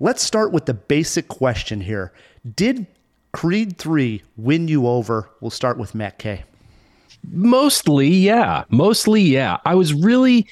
[0.00, 2.12] Let's start with the basic question here.
[2.56, 2.86] Did
[3.32, 5.28] Creed 3 win you over?
[5.40, 6.44] We'll start with Matt Kay.
[7.30, 8.64] Mostly, yeah.
[8.70, 9.58] Mostly, yeah.
[9.64, 10.46] I was really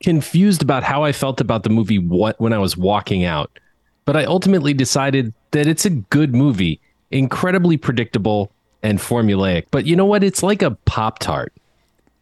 [0.00, 3.58] confused about how I felt about the movie what when I was walking out.
[4.04, 8.50] But I ultimately decided that it's a good movie, incredibly predictable
[8.82, 9.66] and formulaic.
[9.70, 10.24] But you know what?
[10.24, 11.52] It's like a Pop Tart.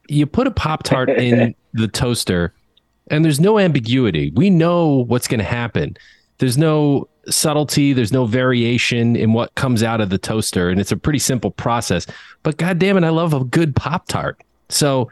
[0.09, 2.53] You put a Pop Tart in the toaster
[3.09, 4.33] and there's no ambiguity.
[4.35, 5.97] We know what's going to happen.
[6.39, 10.93] There's no subtlety, there's no variation in what comes out of the toaster, and it's
[10.93, 12.07] a pretty simple process.
[12.43, 14.41] But god damn it, I love a good Pop Tart.
[14.69, 15.11] So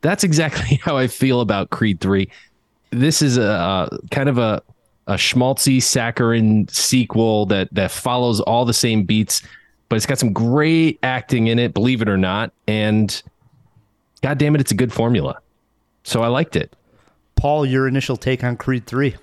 [0.00, 2.28] that's exactly how I feel about Creed 3.
[2.90, 4.62] This is a, a kind of a
[5.06, 9.42] a schmaltzy saccharine sequel that that follows all the same beats,
[9.88, 12.52] but it's got some great acting in it, believe it or not.
[12.68, 13.20] And
[14.22, 15.40] god damn it, it's a good formula.
[16.04, 16.74] So I liked it.
[17.34, 19.16] Paul, your initial take on Creed 3.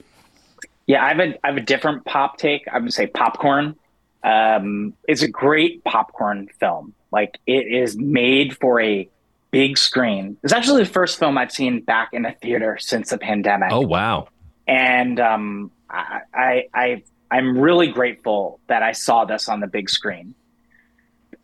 [0.88, 2.68] Yeah, I have a I have a different pop take.
[2.72, 3.76] I would say popcorn.
[4.24, 6.94] Um, it's a great popcorn film.
[7.12, 9.08] Like it is made for a
[9.52, 10.38] big screen.
[10.44, 13.72] It's actually the first film I've seen back in a theater since the pandemic.
[13.72, 14.28] Oh wow.
[14.68, 19.90] and um, I, I, I, I'm really grateful that I saw this on the big
[19.90, 20.36] screen.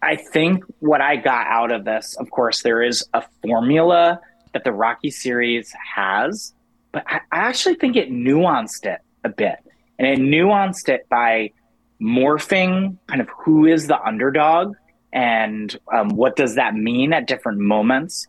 [0.02, 4.20] I think what I got out of this, of course, there is a formula
[4.54, 6.54] that the Rocky series has,
[6.92, 9.58] but I, I actually think it nuanced it a bit.
[10.00, 11.52] And it nuanced it by
[12.02, 14.76] morphing kind of who is the underdog
[15.14, 18.28] and um, what does that mean at different moments.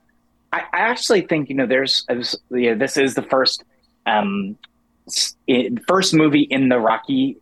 [0.52, 2.07] I, I actually think, you know, there's,
[2.50, 3.64] you know, this is the first,
[4.07, 4.57] um,
[5.46, 7.38] it- first movie in the Rocky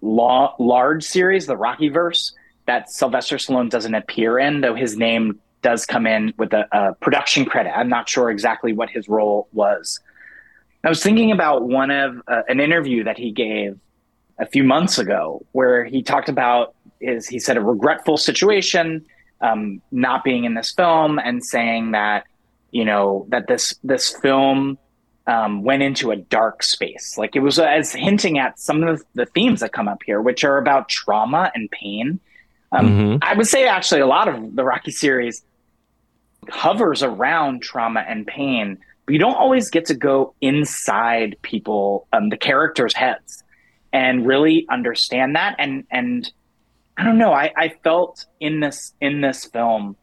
[0.00, 2.34] law, large series, the Rocky verse,
[2.66, 6.94] that Sylvester Stallone doesn't appear in, though his name does come in with a, a
[6.94, 7.76] production credit.
[7.76, 10.00] I'm not sure exactly what his role was.
[10.84, 13.78] I was thinking about one of uh, an interview that he gave
[14.38, 19.04] a few months ago, where he talked about is he said a regretful situation,
[19.40, 22.24] um, not being in this film, and saying that
[22.70, 24.78] you know that this this film
[25.26, 27.16] um, went into a dark space.
[27.16, 30.42] Like it was as hinting at some of the themes that come up here, which
[30.42, 32.18] are about trauma and pain.
[32.72, 33.18] Um, Mhm.
[33.22, 35.44] I would say actually a lot of the Rocky series
[36.50, 42.28] hovers around trauma and pain, but you don't always get to go inside people, um,
[42.28, 43.42] the characters' heads,
[43.92, 45.56] and really understand that.
[45.58, 46.30] And and
[46.96, 49.96] I don't know, I, I felt in this in this film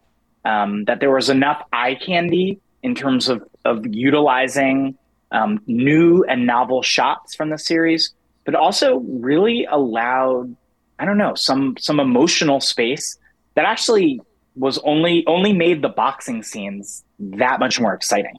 [0.46, 4.98] um, that there was enough eye candy in terms of of utilizing
[5.32, 8.14] um, new and novel shots from the series,
[8.46, 10.56] but also really allowed
[10.98, 13.18] I don't know some some emotional space
[13.56, 14.20] that actually
[14.56, 18.36] was only only made the boxing scenes that much more exciting.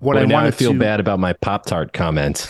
[0.00, 2.48] What Boy, I now I wanted feel bad about my Pop Tart comment.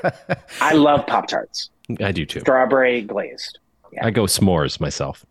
[0.60, 2.40] I love Pop Tarts, I do too.
[2.40, 3.58] strawberry glazed.
[4.02, 5.24] I go s'mores myself.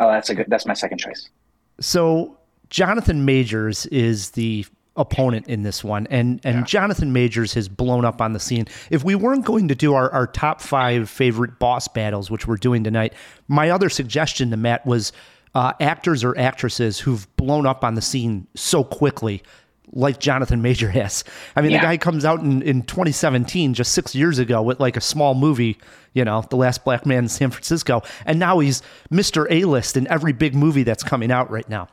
[0.00, 0.46] Oh, that's a good.
[0.48, 1.28] That's my second choice.
[1.80, 2.36] So
[2.70, 8.20] Jonathan Majors is the opponent in this one, and and Jonathan Majors has blown up
[8.20, 8.66] on the scene.
[8.90, 12.56] If we weren't going to do our, our top five favorite boss battles, which we're
[12.56, 13.12] doing tonight,
[13.48, 15.12] my other suggestion to Matt was
[15.54, 19.42] uh, actors or actresses who've blown up on the scene so quickly.
[19.92, 21.24] Like Jonathan Major has.
[21.54, 21.78] I mean, Yeah.
[21.80, 25.34] the guy comes out in, in 2017, just six years ago, with like a small
[25.34, 25.78] movie,
[26.12, 28.02] you know, The Last Black Man in San Francisco.
[28.24, 29.46] And now he's Mr.
[29.50, 31.88] A list in every big movie that's coming out right now.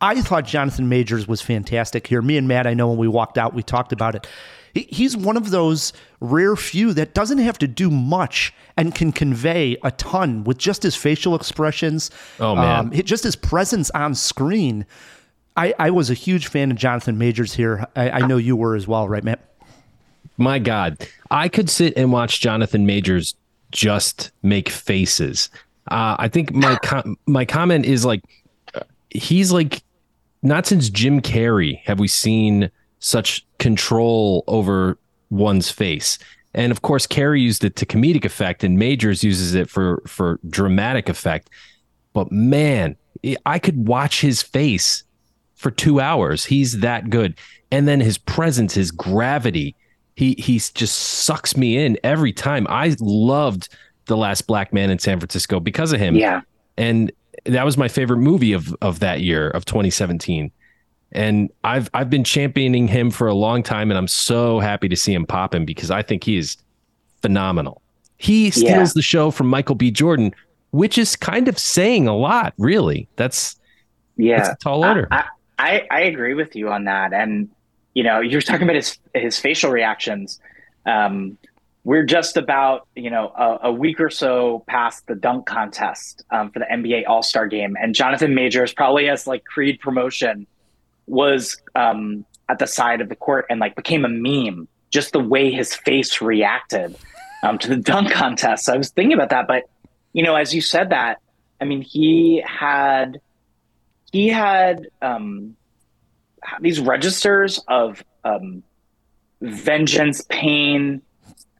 [0.00, 2.20] I thought Jonathan Majors was fantastic here.
[2.20, 4.26] Me and Matt, I know when we walked out, we talked about it.
[4.74, 9.78] He's one of those rare few that doesn't have to do much and can convey
[9.82, 12.10] a ton with just his facial expressions.
[12.38, 12.78] Oh, man.
[12.78, 14.84] um, just his presence on screen.
[15.56, 17.86] I, I was a huge fan of Jonathan Majors here.
[17.96, 19.40] I, I know you were as well, right, Matt?
[20.36, 23.34] My God, I could sit and watch Jonathan Majors
[23.72, 25.48] just make faces.
[25.90, 28.22] Uh, I think my com- my comment is like
[29.10, 29.82] he's like
[30.42, 34.98] not since Jim Carrey have we seen such control over
[35.30, 36.18] one's face.
[36.54, 40.38] And of course, Carrey used it to comedic effect, and Majors uses it for for
[40.48, 41.50] dramatic effect.
[42.12, 42.96] But man,
[43.46, 45.04] I could watch his face
[45.56, 46.44] for two hours.
[46.44, 47.34] He's that good.
[47.72, 49.74] And then his presence, his gravity,
[50.14, 52.66] he he's just sucks me in every time.
[52.70, 53.68] I loved
[54.06, 56.14] the last black man in San Francisco because of him.
[56.14, 56.42] Yeah.
[56.76, 57.10] And
[57.44, 60.50] that was my favorite movie of of that year of 2017.
[61.12, 64.96] And I've I've been championing him for a long time, and I'm so happy to
[64.96, 66.56] see him popping because I think he is
[67.22, 67.82] phenomenal.
[68.18, 68.92] He steals Yeah.
[68.94, 69.90] the show from Michael B.
[69.90, 70.34] Jordan,
[70.70, 73.08] which is kind of saying a lot, really.
[73.16, 73.56] That's
[74.16, 75.08] Yeah, That's a tall order.
[75.10, 75.24] I, I
[75.58, 77.50] I I agree with you on that, and
[77.94, 80.40] you know, you're talking about his his facial reactions.
[80.84, 81.38] Um,
[81.84, 86.50] we're just about you know a, a week or so past the dunk contest um,
[86.50, 90.46] for the NBA All Star Game, and Jonathan Majors probably as like Creed promotion
[91.06, 94.68] was um, at the side of the court and like became a meme.
[94.90, 96.96] Just the way his face reacted
[97.42, 98.64] um, to the dunk contest.
[98.66, 99.64] So I was thinking about that, but
[100.12, 101.20] you know, as you said that,
[101.60, 103.20] I mean, he had
[104.12, 105.56] he had um,
[106.60, 108.62] these registers of um,
[109.40, 111.02] vengeance, pain,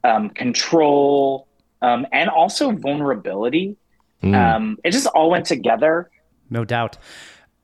[0.05, 1.47] um, control,
[1.83, 3.77] um, and also vulnerability.
[4.23, 4.35] Mm.
[4.35, 6.11] Um, it just all went together.
[6.51, 6.97] No doubt.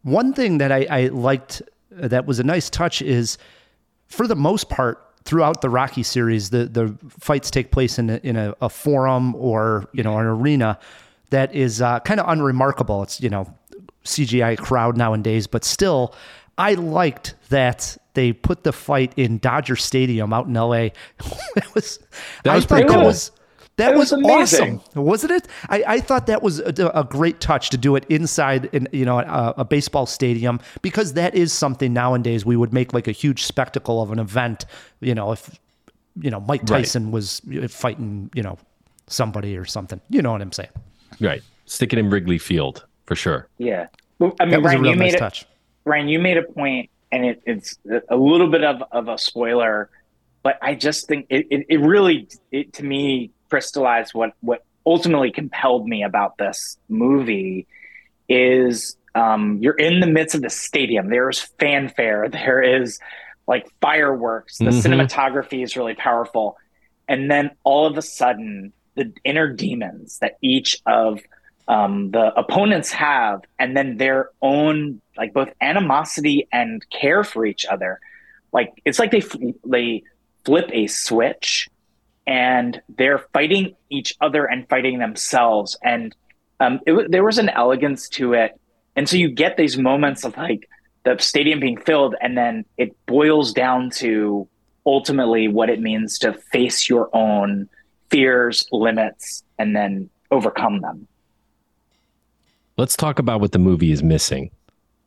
[0.02, 1.62] One thing that I, I liked
[2.00, 3.38] uh, that was a nice touch is,
[4.08, 8.16] for the most part, throughout the Rocky series, the the fights take place in a,
[8.22, 10.78] in a, a forum or you know an arena
[11.30, 13.02] that is uh, kind of unremarkable.
[13.02, 13.54] It's you know
[14.04, 16.14] CGI crowd nowadays, but still,
[16.58, 20.74] I liked that they put the fight in Dodger Stadium out in LA.
[21.56, 21.98] it was
[22.44, 23.04] That I was thought pretty that cool.
[23.06, 23.30] was
[23.76, 25.48] that It was, was awesome, wasn't it?
[25.70, 29.06] I, I thought that was a, a great touch to do it inside, in you
[29.06, 33.12] know, a, a baseball stadium because that is something nowadays we would make like a
[33.12, 34.66] huge spectacle of an event.
[35.00, 35.58] You know, if
[36.20, 36.80] you know Mike Right.
[36.80, 37.40] Tyson was
[37.70, 38.58] fighting, you know,
[39.06, 40.02] somebody or something.
[40.10, 40.68] You know what I'm saying?
[41.18, 41.42] Right.
[41.64, 43.48] Stick it in Wrigley Field for sure.
[43.58, 43.86] Yeah.
[44.18, 45.46] Well, I mean, That was a Ryan, real you nice made it, touch.
[45.84, 47.76] Ryan, you made a point, and it, it's
[48.08, 49.90] a little bit of, of a spoiler,
[50.42, 55.30] but I just think it, it, it really, it, to me, crystallized what, what ultimately
[55.30, 57.66] compelled me about this movie
[58.28, 61.10] is um, you're in the midst of the stadium.
[61.10, 62.28] There's fanfare.
[62.32, 62.98] There is
[63.46, 64.58] like fireworks.
[64.58, 64.82] The Mhm.
[65.06, 66.56] cinematography is really powerful.
[67.08, 71.20] And then all of a sudden, the inner demons that each of
[71.72, 77.64] um, the opponents have, and then their own like both animosity and care for each
[77.64, 77.98] other.
[78.52, 79.22] Like it's like they
[79.64, 80.02] they
[80.44, 81.70] flip a switch,
[82.26, 85.78] and they're fighting each other and fighting themselves.
[85.82, 86.14] And
[86.60, 88.60] um, it, there was an elegance to it,
[88.94, 90.68] and so you get these moments of like
[91.04, 94.46] the stadium being filled, and then it boils down to
[94.84, 97.70] ultimately what it means to face your own
[98.10, 101.08] fears, limits, and then overcome them.
[102.82, 104.50] Let's talk about what the movie is missing,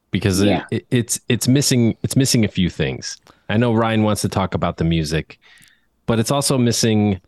[0.09, 0.63] because Yeah.
[0.71, 3.17] it, it's it's missing it's missing a few things.
[3.49, 5.37] I know Ryan wants to talk about the music,
[6.05, 7.19] but it's also missing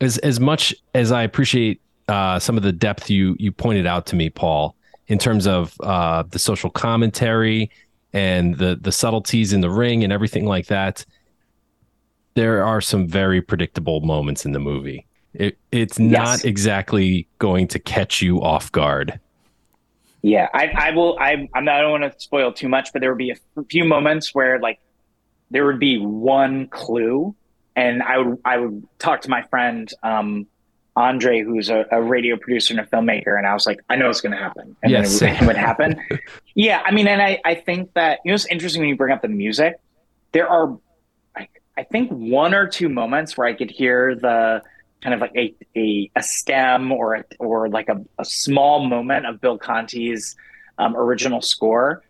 [0.00, 4.04] as as much as I appreciate uh, some of the depth you you pointed out
[4.06, 4.74] to me, Paul,
[5.06, 7.70] in terms of uh, the social commentary
[8.12, 11.06] and the the subtleties in the ring and everything like that.
[12.34, 15.06] There are some very predictable moments in the movie.
[15.34, 19.20] It, it's not exactly going to catch you off guard.
[20.26, 21.18] Yeah, I, I will.
[21.20, 23.64] I, I'm not, I don't want to spoil too much, but there would be a
[23.68, 24.80] few moments where like
[25.50, 27.34] there would be one clue,
[27.76, 30.46] and I would I would talk to my friend um,
[30.96, 34.08] Andre, who's a, a radio producer and a filmmaker, and I was like, I know
[34.08, 35.18] it's going to happen, and Yes.
[35.20, 36.00] then it, would- it would happen.
[36.54, 39.12] yeah, I mean, and I I think that you know it's interesting when you bring
[39.12, 39.74] up the music.
[40.32, 40.78] There are,
[41.36, 44.62] I, I think one or two moments where I could hear the
[45.04, 49.26] kind of like a a, a stem or a, or like a, a small moment
[49.26, 50.34] of Bill Conti's
[50.78, 52.02] um, original score,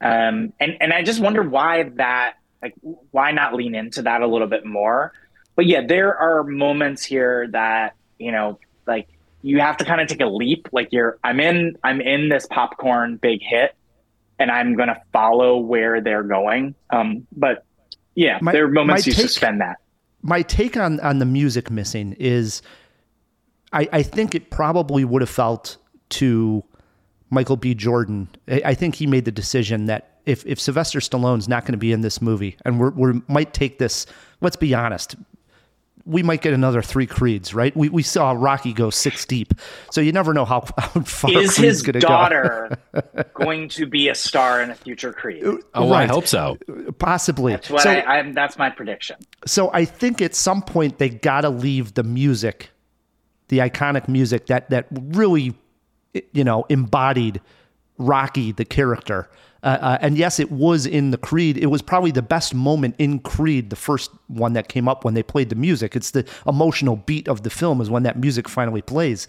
[0.00, 2.74] um, and and I just wonder why that like
[3.12, 5.12] why not lean into that a little bit more.
[5.56, 9.08] But yeah, there are moments here that you know like
[9.42, 10.68] you have to kind of take a leap.
[10.72, 13.74] Like you're I'm in I'm in this popcorn big hit,
[14.38, 16.74] and I'm gonna follow where they're going.
[16.90, 17.64] Um, but
[18.16, 19.76] yeah, My- there are moments you take- suspend that.
[20.22, 22.62] My take on on the music missing is
[23.72, 25.76] I, I think it probably would have felt
[26.10, 26.64] to
[27.30, 27.74] Michael B.
[27.74, 28.28] Jordan.
[28.48, 31.78] I, I think he made the decision that if, if Sylvester Stallone's not going to
[31.78, 34.06] be in this movie, and we're, we might take this,
[34.40, 35.16] let's be honest,
[36.04, 37.76] we might get another three Creeds, right?
[37.76, 39.54] We, we saw Rocky go six deep,
[39.90, 42.78] so you never know how, how far Is Creed's his gonna daughter
[43.34, 45.42] going to be a star in a future Creed?
[45.42, 45.58] go.
[45.74, 46.58] Oh, I hope so.
[46.98, 47.52] Possibly.
[47.52, 48.32] That's what so, I, I'm.
[48.32, 49.16] That's my prediction.
[49.46, 52.70] so I think at some point they got to leave the music,
[53.48, 55.54] the iconic music that that really,
[56.32, 57.40] you know, embodied
[58.00, 59.30] Rocky the character.
[59.62, 61.58] Uh, uh, and yes, it was in the Creed.
[61.58, 65.14] It was probably the best moment in Creed, the first one that came up when
[65.14, 65.94] they played the music.
[65.94, 69.28] It's the emotional beat of the film is when that music finally plays.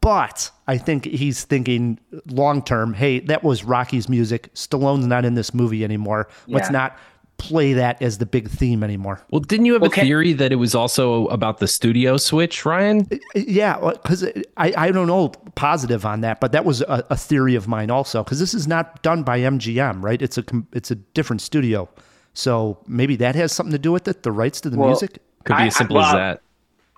[0.00, 2.94] But I think he's thinking long term.
[2.94, 4.54] Hey, that was Rocky's music.
[4.54, 6.28] Stallone's not in this movie anymore.
[6.46, 6.96] Let's not
[7.36, 9.20] play that as the big theme anymore.
[9.30, 10.02] Well, didn't you have Okay.
[10.02, 13.08] a theory that it was also about the studio switch, Ryan?
[13.34, 14.24] Yeah, because
[14.56, 17.90] I, I don't know positive on that, but that was a, a theory of mine
[17.90, 18.22] also.
[18.22, 20.20] Because this is not done by MGM, right?
[20.22, 21.88] It's a it's a different studio,
[22.34, 24.22] so maybe that has something to do with it.
[24.22, 25.18] The rights to the Well, music.
[25.44, 26.40] Could be as simple I- as that.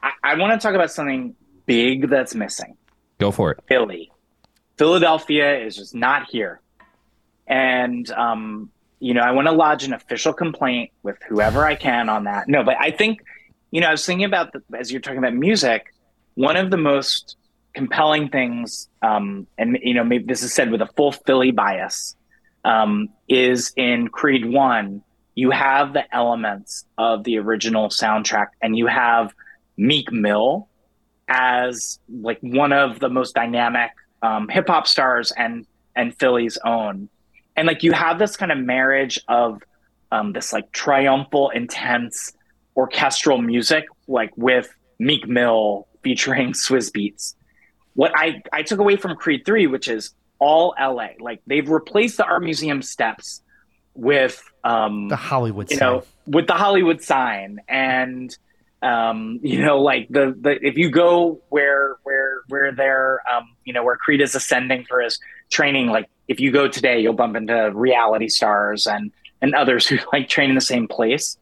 [0.03, 1.35] I, I want to talk about something
[1.65, 2.77] big that's missing.
[3.19, 3.59] Go for it.
[3.67, 4.13] Philly,
[4.77, 6.61] Philadelphia is just not here,
[7.47, 8.71] and um,
[9.01, 12.49] you know I want to lodge an official complaint with whoever I can on that.
[12.49, 13.21] No, but I think
[13.71, 15.93] you know I was thinking about the, as you're talking about music.
[16.35, 17.37] One of the most
[17.75, 22.17] compelling things, um, and you know maybe this is said with a full Philly bias,
[22.65, 25.03] um, is in Creed One.
[25.35, 29.35] You have the elements of the original soundtrack, and you have
[29.77, 30.69] Meek Mill
[31.29, 33.91] as like one of the most dynamic
[34.23, 37.09] um, hip hop stars and and Philly's own.
[37.57, 39.63] And like you have this kind of marriage of
[40.13, 42.33] um, this like triumphal, intense
[42.77, 47.35] orchestral music, like with Meek Mill featuring Swizz Beatz.
[47.95, 52.19] What I I took away from Creed Three, which is all LA, like they've replaced
[52.19, 53.43] the art museum steps
[53.95, 55.89] with um, The Hollywood you sign.
[55.93, 58.37] know with the Hollywood sign and
[58.83, 63.73] um you know like the the if you go where where where they're um you
[63.73, 65.19] know where Creed is ascending for his
[65.51, 69.99] training like if you go today you'll bump into reality stars and and others who
[70.13, 71.37] like train in the same place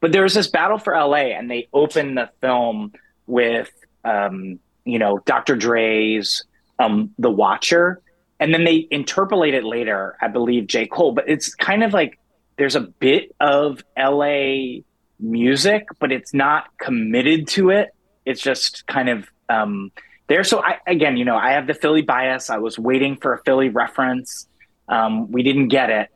[0.00, 2.92] but there was this battle for LA and they opened the film
[3.26, 3.70] with
[4.04, 5.56] um you know Dr.
[5.56, 6.44] Dre's
[6.78, 8.00] um, the Watcher,
[8.40, 10.16] and then they interpolate it later.
[10.20, 12.18] I believe J Cole, but it's kind of like
[12.56, 14.84] there's a bit of L.A.
[15.18, 17.90] music, but it's not committed to it.
[18.24, 19.92] It's just kind of um,
[20.28, 20.44] there.
[20.44, 22.50] So I, again, you know, I have the Philly bias.
[22.50, 24.48] I was waiting for a Philly reference.
[24.88, 26.08] Um, we didn't get it.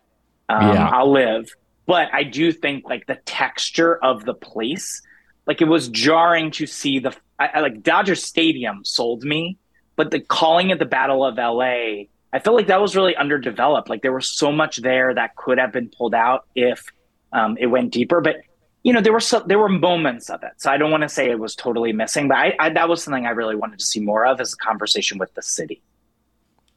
[0.48, 0.88] Um, Yeah.
[0.88, 1.48] I'll live,
[1.86, 5.02] but I do think like the texture of the place,
[5.46, 9.58] like it was jarring to see the I, I like Dodger Stadium sold me,
[9.96, 13.88] but the calling it the Battle of LA, I felt like that was really underdeveloped.
[13.88, 16.84] Like there was so much there that could have been pulled out if
[17.32, 18.36] um, it went deeper, but
[18.88, 20.52] you know there were so, there were moments of it.
[20.56, 23.02] So I don't want to say it was totally missing, but I, I that was
[23.02, 25.82] something I really wanted to see more of as a conversation with the city.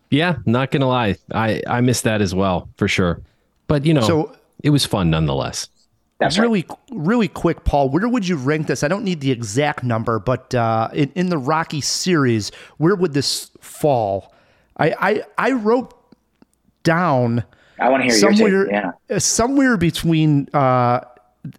[0.09, 3.21] Yeah, not gonna lie, I I missed that as well for sure.
[3.67, 5.69] But you know, So- it was fun nonetheless.
[6.19, 6.43] That's right.
[6.43, 7.89] really, really quick, Paul.
[7.89, 8.83] Where would you rank this?
[8.83, 13.13] I don't need the exact number, but uh, in, in the Rocky series, where would
[13.13, 14.31] this fall?
[14.77, 15.95] I I, I wrote
[16.83, 17.43] down
[17.79, 18.71] I want to hear your somewhere take.
[19.09, 19.17] Yeah.
[19.17, 20.47] somewhere between.
[20.53, 20.99] Uh,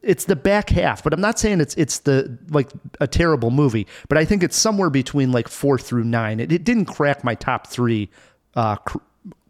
[0.03, 2.71] it's the back half, but I'm not saying it's it's the like
[3.01, 6.41] a terrible movie, but I think it's somewhere between like four through nine.
[6.41, 8.11] It, it didn't crack my top three
[8.55, 8.77] uh,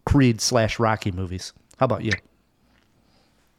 [0.05, 1.53] Creed slash Rocky movies.
[1.77, 2.11] How about you?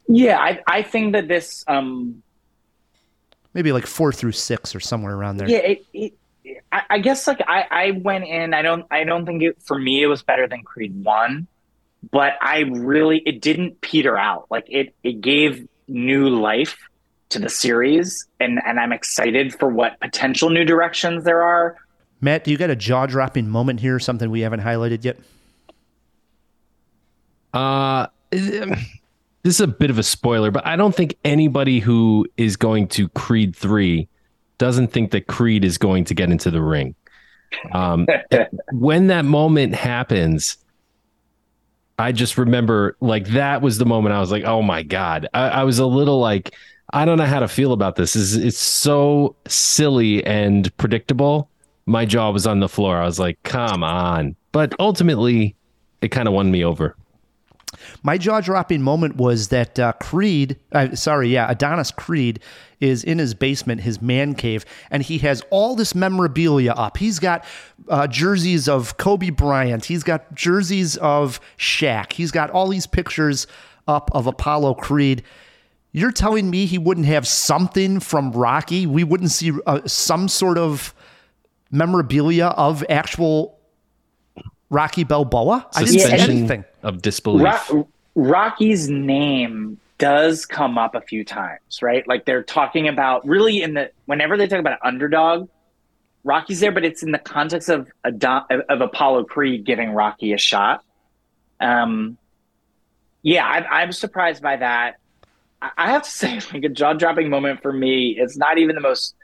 [0.08, 2.22] Yeah, I, I think that this um
[3.54, 5.48] Maybe like four through six or somewhere around there.
[5.48, 6.12] yeah it, it
[6.72, 9.78] I, I guess like I, I went in I don't I don't think it for
[9.78, 11.46] me it was better than Creed one,
[12.10, 16.76] but I really it didn't peter out like it it gave new life
[17.30, 21.76] to the series and and I'm excited for what potential new directions there are.
[22.20, 23.98] Matt, do you got a jaw dropping moment here?
[23.98, 25.18] Something we haven't highlighted yet?
[27.52, 28.76] Uh, this
[29.44, 33.08] is a bit of a spoiler, but I don't think anybody who is going to
[33.10, 34.08] Creed 3
[34.58, 36.94] doesn't think that Creed is going to get into the ring.
[37.72, 38.06] Um,
[38.72, 40.56] when that moment happens,
[41.98, 45.28] I just remember like that was the moment I was like, oh my God.
[45.34, 46.54] I, I was a little like,
[46.92, 48.16] I don't know how to feel about this.
[48.16, 51.48] It's, it's so silly and predictable.
[51.86, 52.98] My jaw was on the floor.
[52.98, 54.36] I was like, come on.
[54.52, 55.54] But ultimately,
[56.00, 56.96] it kind of won me over.
[58.02, 62.40] My jaw dropping moment was that uh, Creed, uh, sorry, yeah, Adonis Creed
[62.80, 66.96] is in his basement, his man cave, and he has all this memorabilia up.
[66.98, 67.44] He's got
[67.88, 73.46] uh, jerseys of Kobe Bryant, he's got jerseys of Shaq, he's got all these pictures
[73.86, 75.22] up of Apollo Creed.
[75.92, 78.84] You're telling me he wouldn't have something from Rocky?
[78.84, 80.92] We wouldn't see uh, some sort of
[81.70, 83.58] memorabilia of actual
[84.70, 85.66] Rocky Balboa?
[85.74, 86.64] I didn't see anything.
[86.82, 87.70] of disbelief.
[87.70, 92.06] Ro- Rocky's name does come up a few times, right?
[92.06, 95.48] Like they're talking about really in the whenever they talk about underdog,
[96.24, 100.38] Rocky's there, but it's in the context of Adon- of Apollo Creed giving Rocky a
[100.38, 100.82] shot.
[101.60, 102.18] Um,
[103.22, 104.96] yeah, I, I'm surprised by that.
[105.62, 108.16] I, I have to say, like a jaw dropping moment for me.
[108.18, 109.14] It's not even the most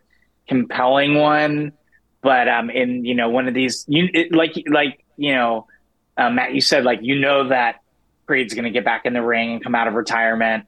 [0.49, 1.73] compelling one,
[2.23, 5.67] but um, in you know one of these, you it, like like you know,
[6.17, 7.77] uh, Matt, you said like you know that
[8.27, 10.65] Creed's going to get back in the ring and come out of retirement.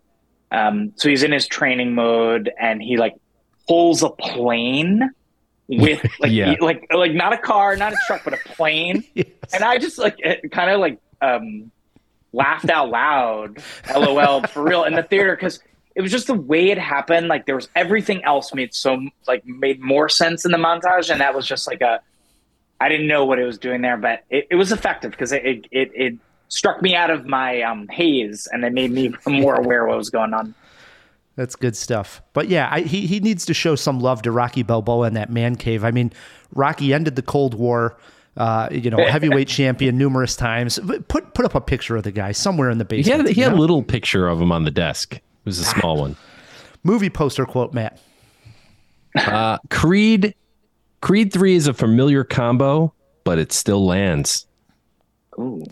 [0.51, 3.15] Um, so he's in his training mode, and he like
[3.67, 5.11] pulls a plane
[5.69, 6.55] with like Yeah.
[6.61, 9.05] like like not a car, not a truck, but a plane.
[9.55, 10.17] And I just like
[10.51, 11.71] kind of like um,
[12.33, 13.59] laughed out loud,
[13.95, 15.61] lol, for real in the theater because
[15.95, 17.29] it was just the way it happened.
[17.29, 18.99] Like there was everything else made so
[19.29, 22.01] like made more sense in the montage, and that was just like a
[22.85, 25.45] I didn't know what it was doing there, but it, it was effective because it,
[25.45, 26.15] it it it
[26.49, 29.99] struck me out of my um, haze and it made me more aware of what
[29.99, 30.55] was going on.
[31.37, 32.21] That's good stuff.
[32.35, 35.31] But yeah, I, he he needs to show some love to Rocky Balboa in that
[35.31, 35.83] man cave.
[35.85, 36.13] I mean,
[36.55, 37.97] Rocky ended the Cold War.
[38.37, 40.79] Uh, you know, heavyweight champion numerous times.
[41.09, 43.29] Put put up a picture of the guy somewhere in the He basement.
[43.29, 45.15] had he had a little picture of him on the desk.
[45.15, 46.17] It was a small one.
[46.83, 47.99] movie poster quote, Matt.
[49.15, 50.35] Uh, Creed
[51.03, 52.95] Creed 3 is a familiar combo,
[53.25, 54.47] but it still lands.
[55.39, 55.65] Ooh,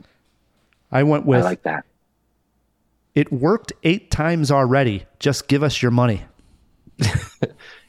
[0.92, 1.86] I went with I like that.
[3.14, 5.04] it worked eight times already.
[5.18, 6.24] Just give us your money.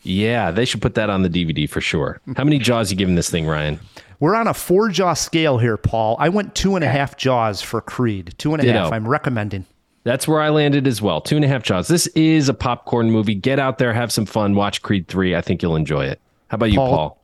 [0.03, 2.19] Yeah, they should put that on the DVD for sure.
[2.35, 3.79] How many jaws you giving this thing, Ryan?
[4.19, 6.15] We're on a four jaw scale here, Paul.
[6.19, 8.33] I went two and a half jaws for Creed.
[8.37, 8.85] Two and a half.
[8.85, 8.95] Ditto.
[8.95, 9.65] I'm recommending.
[10.03, 11.21] That's where I landed as well.
[11.21, 11.87] Two and a half jaws.
[11.87, 13.35] This is a popcorn movie.
[13.35, 15.35] Get out there, have some fun, watch Creed 3.
[15.35, 16.19] I think you'll enjoy it.
[16.47, 17.20] How about you, Paul?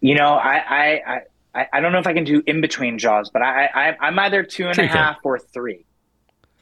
[0.00, 1.22] You know, I I
[1.54, 4.18] I, I don't know if I can do in between jaws, but I, I I'm
[4.18, 4.88] either two and a can.
[4.88, 5.84] half or three.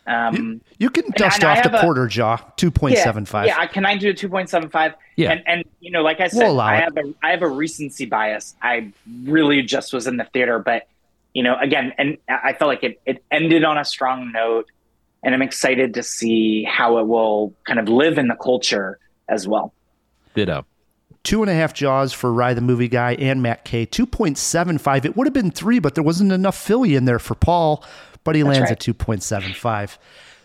[0.07, 3.27] Um, You can dust I off the have a- quarter jaw, two point yeah, seven
[3.27, 3.47] five.
[3.47, 4.95] Yeah, can I do a two point seven five?
[5.17, 5.33] Yeah.
[5.33, 6.81] and and you know, like I said, We'll I it.
[6.85, 8.57] have a I have a recency bias.
[8.63, 8.91] I
[9.25, 10.89] really just was in the theater, but
[11.35, 14.67] you know, again, and I felt like it it ended on a strong note,
[15.23, 18.99] and I'm excited to see how it will kind of live in the culture
[19.29, 19.75] as well.
[20.35, 20.65] Ditto.
[21.29, 23.85] Two and a half jaws for Rye the movie guy and Matt K.
[23.85, 25.05] Two point seven five.
[25.05, 27.85] It would have been three, but there wasn't enough Philly in there for Paul.
[28.25, 28.71] But he lands right.
[28.71, 29.99] at two point seven five.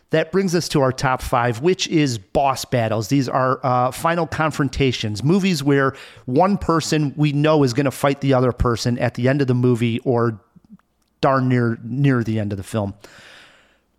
[0.09, 3.07] That brings us to our top five, which is boss battles.
[3.07, 8.19] These are uh, final confrontations, movies where one person we know is going to fight
[8.19, 10.37] the other person at the end of the movie or
[11.21, 12.93] darn near near the end of the film.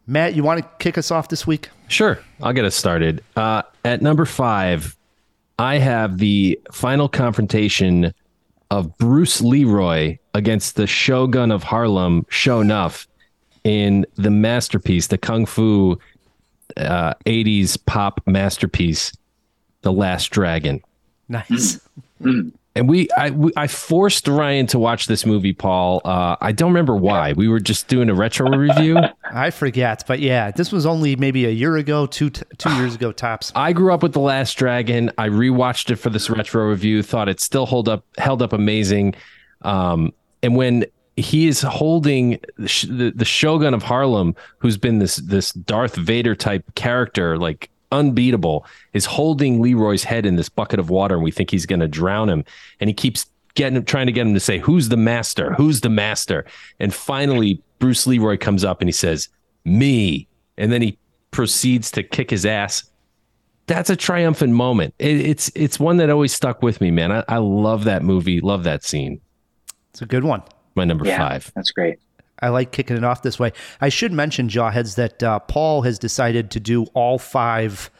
[0.06, 1.70] Matt, you want to kick us off this week?
[1.88, 3.24] Sure, I'll get us started.
[3.34, 4.94] Uh, at number five,
[5.58, 8.12] I have the final confrontation
[8.70, 13.06] of Bruce Leroy against the Shogun of Harlem, Shonuff,
[13.62, 15.98] in the masterpiece, the Kung Fu
[16.76, 19.12] uh, 80s pop masterpiece,
[19.82, 20.82] The Last Dragon.
[21.28, 21.80] Nice.
[22.76, 26.00] And we I, we, I forced Ryan to watch this movie, Paul.
[26.04, 27.32] Uh, I don't remember why.
[27.32, 28.98] We were just doing a retro review.
[29.30, 32.96] I forget, but yeah, this was only maybe a year ago, two t- two years
[32.96, 33.52] ago tops.
[33.54, 35.10] I grew up with The Last Dragon.
[35.18, 37.02] I rewatched it for this retro review.
[37.02, 39.14] Thought it still hold up, held up amazing.
[39.62, 40.12] Um,
[40.42, 40.84] and when
[41.16, 45.94] he is holding the, sh- the, the Shogun of Harlem, who's been this this Darth
[45.94, 51.24] Vader type character, like unbeatable, is holding Leroy's head in this bucket of water, and
[51.24, 52.44] we think he's going to drown him.
[52.80, 55.54] And he keeps getting him, trying to get him to say, "Who's the master?
[55.54, 56.44] Who's the master?"
[56.80, 59.28] And finally, Bruce Leroy comes up and he says,
[59.64, 60.28] "Me."
[60.58, 60.98] And then he
[61.30, 62.84] proceeds to kick his ass
[63.66, 64.94] that's a triumphant moment.
[64.98, 67.10] It, it's it's one that always stuck with me, man.
[67.10, 68.40] I, I love that movie.
[68.40, 69.20] Love that scene.
[69.90, 70.42] It's a good one.
[70.74, 71.50] My number Yeah, five.
[71.54, 71.98] that's great.
[72.40, 73.52] I like kicking it off this way.
[73.80, 77.90] I should mention, Jawheads, that uh, Paul has decided to do all five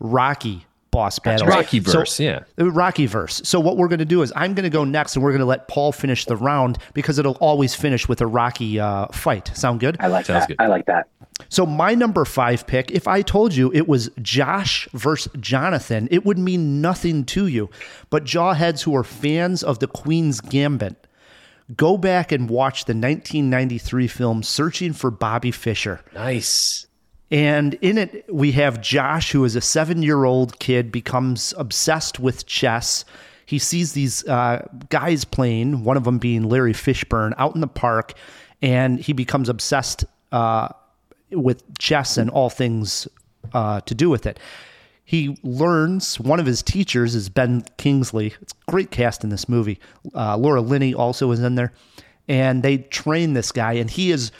[0.00, 1.48] Rocky boss battles.
[1.48, 2.40] Rocky So- verse, yeah.
[2.60, 3.40] Uh, Rocky verse.
[3.44, 5.40] So what we're going to do is I'm going to go next, and we're going
[5.40, 9.50] to let Paul finish the round because it'll always finish with a Rocky uh, fight.
[9.56, 9.96] Sound good?
[10.00, 10.48] I like Sounds that.
[10.48, 10.56] good.
[10.60, 11.08] I like that.
[11.48, 16.24] So my number five pick, if I told you it was Josh versus Jonathan, it
[16.24, 17.70] would mean nothing to you.
[18.10, 21.03] But jawheads who are fans of the Queen's Gambit,
[21.76, 26.00] go back and watch the 1993 film Searching for Bobby Fischer.
[26.14, 26.86] Nice.
[27.30, 32.20] And in it, we have Josh, who is a seven year old kid, becomes obsessed
[32.20, 33.04] with chess.
[33.46, 37.66] He sees these uh, guys playing, one of them being Larry Fishburne, out in the
[37.66, 38.14] park,
[38.62, 40.68] and he becomes obsessed uh,
[41.30, 43.08] with chess and all things
[43.52, 44.38] uh, to do with it.
[45.04, 48.34] He learns one of his teachers is Ben Kingsley.
[48.40, 49.78] It's a great cast in this movie.
[50.14, 51.72] Uh, Laura Linney also is in there.
[52.26, 54.32] And they train this guy, and he is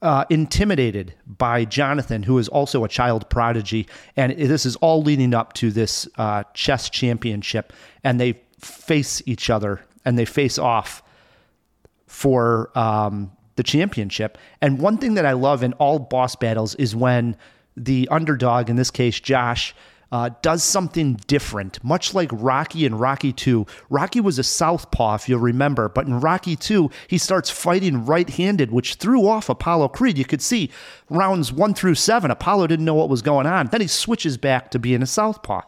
[0.00, 3.86] uh, intimidated by Jonathan, who is also a child prodigy.
[4.16, 7.72] And this is all leading up to this uh, chess championship.
[8.02, 11.02] And they face each other and they face off
[12.06, 14.38] for um, the championship.
[14.60, 17.36] And one thing that I love in all boss battles is when
[17.76, 19.74] the underdog, in this case, Josh,
[20.14, 23.66] uh, does something different, much like Rocky and Rocky 2.
[23.90, 28.30] Rocky was a southpaw, if you'll remember, but in Rocky 2, he starts fighting right
[28.30, 30.16] handed, which threw off Apollo Creed.
[30.16, 30.70] You could see
[31.10, 33.66] rounds one through seven, Apollo didn't know what was going on.
[33.66, 35.62] Then he switches back to being a southpaw.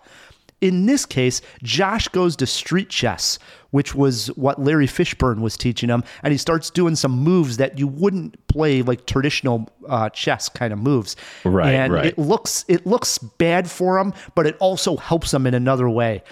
[0.60, 3.40] In this case, Josh goes to street chess,
[3.76, 7.78] which was what Larry Fishburne was teaching him, and he starts doing some moves that
[7.78, 11.14] you wouldn't play like traditional uh, chess kind of moves.
[11.44, 12.06] Right, and right.
[12.06, 16.22] it looks it looks bad for him, but it also helps him in another way.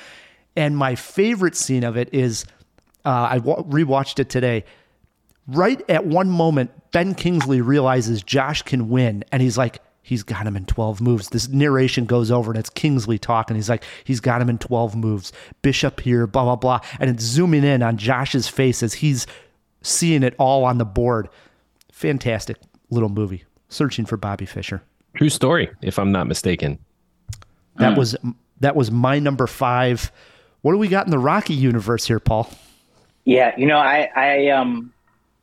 [0.57, 2.47] And my favorite scene of it is
[3.05, 4.65] uh, I wa- rewatched it today.
[5.47, 10.47] Right at one moment, Ben Kingsley realizes Josh can win, and he's like, he's got
[10.47, 11.31] him in 12 moves.
[11.31, 13.57] This narration goes over, and it's Kingsley talking.
[13.57, 15.33] He's like, he's got him in 12 moves.
[15.63, 16.81] Bishop here, blah, blah, blah.
[17.01, 19.27] And it's zooming in on Josh's face as he's
[19.83, 21.29] seeing it all on the board.
[21.91, 22.59] Fantastic
[22.91, 23.45] little movie.
[23.71, 24.83] Searching for Bobby Fischer.
[25.17, 26.79] True story, if I'm not mistaken.
[27.77, 28.15] That was
[28.61, 30.13] that was my number five.
[30.61, 32.49] What do we got in the Rocky universe here, Paul?
[33.25, 34.93] Yeah, you know, I I um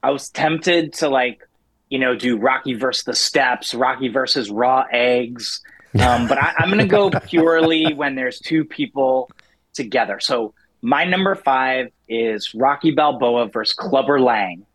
[0.03, 1.47] I was tempted to like,
[1.91, 5.61] you know, do Rocky versus the Steps, Rocky versus raw eggs.
[5.93, 9.29] Um, but I, I'm gonna go purely when there's two people
[9.73, 10.19] together.
[10.21, 14.65] So my number five is Rocky Balboa versus Clubber Lang,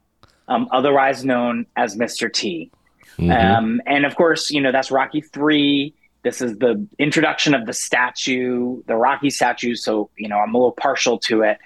[0.46, 2.30] um, otherwise known as Mr.
[2.30, 2.70] T.
[3.18, 5.94] Um, and of course, you know, that's Rocky three.
[6.22, 9.74] This is the introduction of the statue, the Rocky statue.
[9.74, 11.56] So, you know, I'm a little partial to it.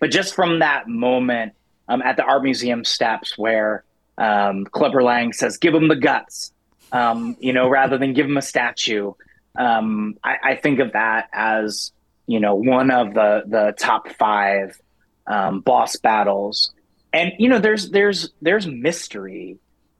[0.00, 1.52] But just from that moment
[1.86, 3.84] um, at the art museum steps where
[4.18, 6.52] um, Lang says, give him the guts.
[6.92, 9.12] Um, you know, rather than give him a statue,
[9.56, 11.92] um, I, I think of that as
[12.26, 14.80] you know one of the the top five
[15.26, 16.72] um, boss battles.
[17.12, 19.58] And you know, there's there's there's mystery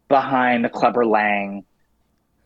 [0.09, 1.64] behind the Clubber Lang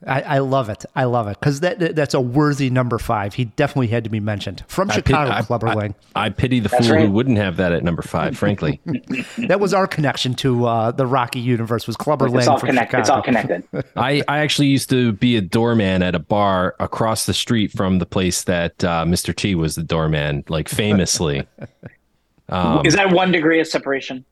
[0.07, 0.87] I, I love it.
[0.97, 3.35] I love it because that, that- that's a worthy number five.
[3.35, 5.31] He definitely had to be mentioned from I pit- Chicago.
[5.33, 5.95] I- Clubber I- Lang.
[6.17, 7.07] I pity the That's fool right.
[7.07, 8.81] who wouldn't have that at number five, frankly.
[9.49, 11.87] that was our connection to uh, the Rocky universe.
[11.87, 12.91] Was Clubber It's Lang all from connected.
[12.97, 13.01] Chicago?
[13.01, 13.65] It's all connected.
[13.97, 17.99] I, I actually used to be a doorman at a bar across the street from
[17.99, 19.35] the place that uh, Mr.
[19.37, 21.47] T was the doorman, like famously.
[22.49, 24.25] Um, Is that one degree of separation?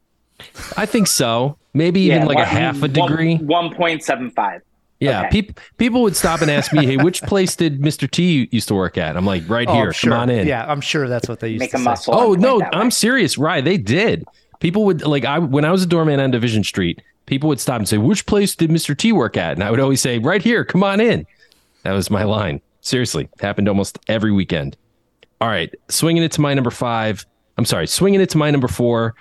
[0.76, 1.58] I think so.
[1.74, 3.36] Maybe even like a half a degree.
[3.36, 4.62] One point seven five.
[5.00, 5.28] Yeah, Okay.
[5.42, 8.10] peop people would stop and ask me, "Hey, which place did Mr.
[8.10, 9.92] T used to work at?" I'm like, "Right Oh, here.
[9.92, 10.10] sure.
[10.10, 11.84] Come on in." Yeah, I'm sure that's what they used to Make to a say.
[11.84, 12.14] muscle.
[12.16, 12.80] Oh no, point that way.
[12.82, 13.38] I'm serious.
[13.38, 14.24] Right, they did.
[14.60, 17.00] People would like I when I was a doorman on Division Street.
[17.26, 18.96] People would stop and say, "Which place did Mr.
[18.96, 20.64] T work at?" And I would always say, "Right here.
[20.64, 21.24] Come on in."
[21.84, 22.60] That was my line.
[22.80, 24.76] Seriously, happened almost every weekend.
[25.40, 27.24] All right, swinging it to my number five.
[27.56, 29.14] I'm sorry, swinging it to my number four.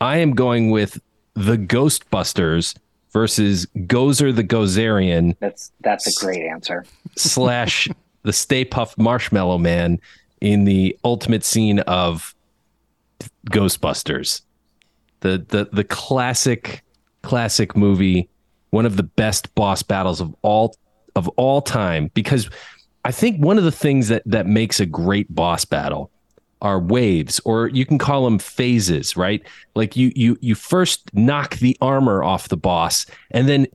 [0.00, 1.00] I am going with
[1.34, 2.74] the Ghostbusters
[3.12, 6.84] versus Gozer the Gozerian That's that's a great answer.
[7.16, 7.88] slash
[8.22, 10.00] the Stay Puft Marshmallow Man
[10.40, 12.34] in the ultimate scene of
[13.50, 14.42] Ghostbusters.
[15.20, 16.82] The the the classic
[17.22, 18.28] classic movie,
[18.70, 20.76] one of the best boss battles of all
[21.14, 22.48] of all time because
[23.04, 26.10] I think one of the things that that makes a great boss battle
[26.62, 29.42] are waves or you can call them phases, right?
[29.74, 33.66] Like you you you first knock the armor off the boss and then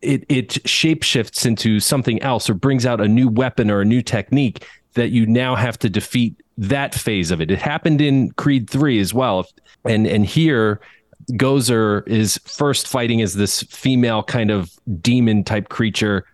[0.00, 4.00] it it shapeshifts into something else or brings out a new weapon or a new
[4.00, 4.64] technique
[4.94, 7.50] that you now have to defeat that phase of it.
[7.50, 9.46] It happened in Creed 3 as well.
[9.84, 10.80] And and here
[11.32, 14.70] Gozer is first fighting as this female kind of
[15.02, 16.24] demon type creature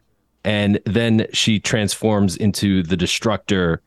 [0.45, 3.81] and then she transforms into the destructor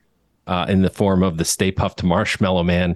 [0.48, 2.96] uh, in the form of the Stay Puft Marshmallow Man.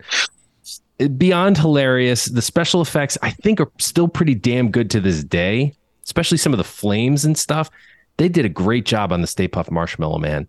[1.00, 5.24] It- Beyond hilarious, the special effects I think are still pretty damn good to this
[5.24, 5.74] day,
[6.04, 7.70] especially some of the flames and stuff.
[8.18, 10.48] They did a great job on the Stay Puft Marshmallow Man.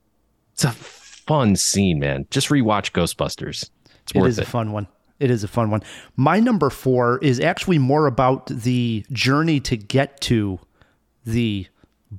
[0.53, 2.27] It's a fun scene, man.
[2.31, 3.71] Just rewatch Ghostbusters.
[4.03, 4.43] It's worth is it.
[4.47, 4.89] a fun one.
[5.21, 5.83] It is a fun one.
[6.17, 10.59] My number four is actually more about the journey to get to
[11.25, 11.67] the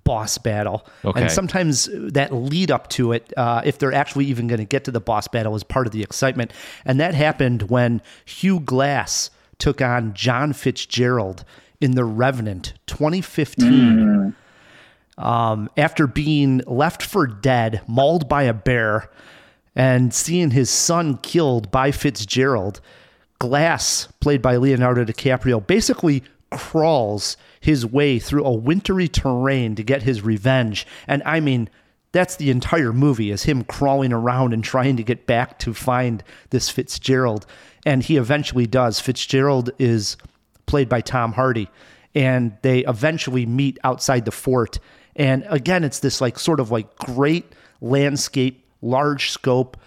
[0.03, 0.85] boss battle.
[1.05, 1.21] Okay.
[1.21, 4.83] And sometimes that lead up to it, uh, if they're actually even going to get
[4.85, 6.51] to the boss battle, is part of the excitement.
[6.85, 9.29] And that happened when Hugh Glass
[9.59, 11.45] took on John Fitzgerald
[11.79, 14.35] in The Revenant 2015
[15.17, 19.09] um, after being left for dead, mauled by a bear,
[19.75, 22.81] and seeing his son killed by Fitzgerald,
[23.39, 30.03] Glass, played by Leonardo DiCaprio, basically crawls his way through a wintry terrain to get
[30.03, 30.85] his revenge.
[31.07, 31.69] And I mean,
[32.11, 36.23] that's the entire movie is him crawling around and trying to get back to find
[36.49, 37.45] this Fitzgerald.
[37.85, 38.99] And he eventually does.
[38.99, 40.17] Fitzgerald is
[40.65, 41.69] played by Tom Hardy.
[42.13, 44.77] And they eventually meet outside the fort.
[45.15, 47.45] And again, it's this like sort of like great
[47.81, 49.77] landscape, large scope.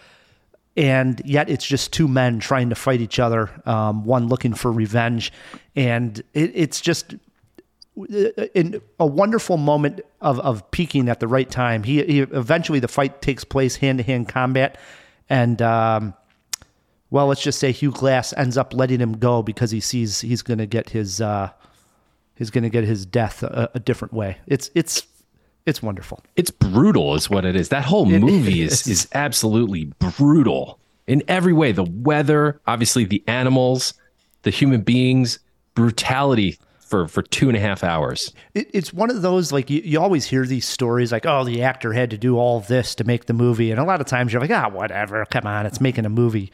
[0.77, 4.73] And yet it's just two men trying to fight each other, um, one looking for
[4.73, 5.33] revenge.
[5.77, 7.15] And it, it's just
[8.55, 11.83] in a wonderful moment of, of peaking at the right time.
[11.83, 14.79] He, he eventually the fight takes place hand to hand combat,
[15.29, 16.15] and um,
[17.11, 20.43] well, let's just say Hugh Glass ends up letting him go because he sees he's
[20.43, 21.51] going to get his uh,
[22.35, 24.39] he's going to get his death a, a different way.
[24.47, 25.07] It's it's
[25.65, 26.23] it's wonderful.
[26.37, 27.71] It's brutal, is what it is.
[27.71, 28.87] That whole It movie is is.
[28.89, 31.73] is absolutely brutal in every way.
[31.73, 33.95] The weather, obviously, the animals,
[34.43, 35.39] the human beings,
[35.75, 38.33] brutality for for two and a half hours.
[38.55, 41.63] It, it's one of those like you, you always hear these stories like oh the
[41.63, 43.71] actor had to do all this to make the movie.
[43.71, 45.25] And a lot of times you're like ah whatever.
[45.27, 46.53] Come on it's making a movie.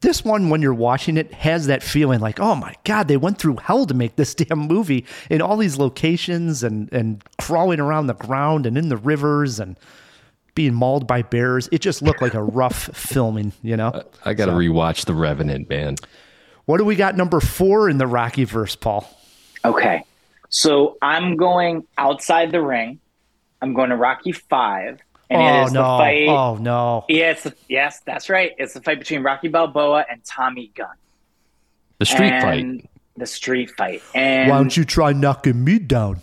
[0.00, 3.38] This one when you're watching it has that feeling like oh my god they went
[3.38, 8.08] through hell to make this damn movie in all these locations and and crawling around
[8.08, 9.78] the ground and in the rivers and
[10.54, 11.68] being mauled by bears.
[11.70, 14.02] It just looked like a rough filming you know?
[14.24, 15.94] I got to rewatch The Revenant, man.
[16.64, 19.08] what do we got number four in the rocky verse paul
[19.64, 20.04] Okay.
[20.48, 23.00] So I'm going outside the ring.
[23.60, 25.00] I'm going to Rocky Five.
[25.30, 26.28] And it oh is no the fight.
[26.28, 28.52] oh no Yeah, it's the, yes, that's right.
[28.56, 30.88] It's the fight between Rocky Balboa and Tommy Gunn.
[31.98, 32.90] The street And fight.
[33.18, 34.02] The street fight.
[34.14, 36.22] And why don't you try knocking me down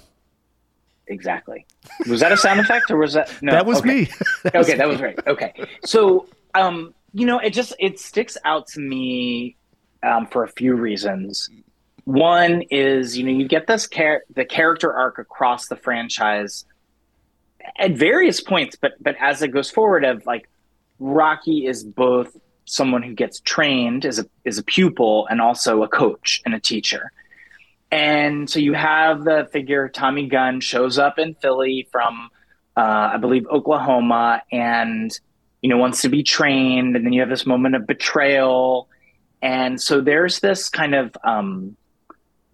[1.07, 1.65] exactly.
[2.07, 3.51] Was that a sound effect or was that no?
[3.51, 3.89] that was okay.
[3.89, 4.09] me
[4.43, 5.17] That was okay, that was right.
[5.27, 9.55] Okay, so um, you know, it just it sticks out to me
[10.03, 11.49] um, for a few reasons.
[12.05, 16.65] One is, you know, you get this char- the character arc across the franchise
[17.77, 20.47] at various points, but but as it goes forward, of like
[20.99, 22.35] Rocky is both
[22.65, 26.59] someone who gets trained as a as a pupil and also a coach and a
[26.59, 27.11] teacher.
[27.91, 32.29] And so you have the figure Tommy Gunn shows up in Philly from,
[32.75, 35.17] uh, I believe, Oklahoma, and
[35.61, 36.95] you know wants to be trained.
[36.95, 38.89] And then you have this moment of betrayal,
[39.41, 41.77] and so there's this kind of, um,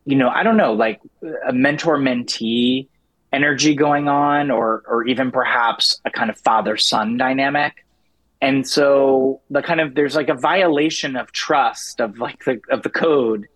[0.05, 0.99] you know, I don't know, like
[1.47, 2.87] a mentor mentee
[3.31, 7.85] energy going on, or or even perhaps a kind of father son dynamic.
[8.41, 12.81] And so the kind of there's like a violation of trust of like the of
[12.83, 13.47] the code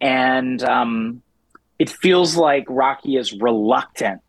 [0.00, 1.22] and um,
[1.78, 4.20] it feels like Rocky is reluctant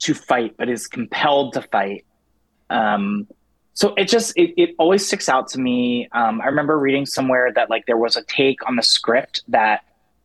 [0.00, 2.04] to fight, but is compelled to fight.
[2.70, 3.26] Um,
[3.74, 6.08] so it just it, it always sticks out to me.
[6.12, 9.84] Um, I remember reading somewhere that like there was a take on the script that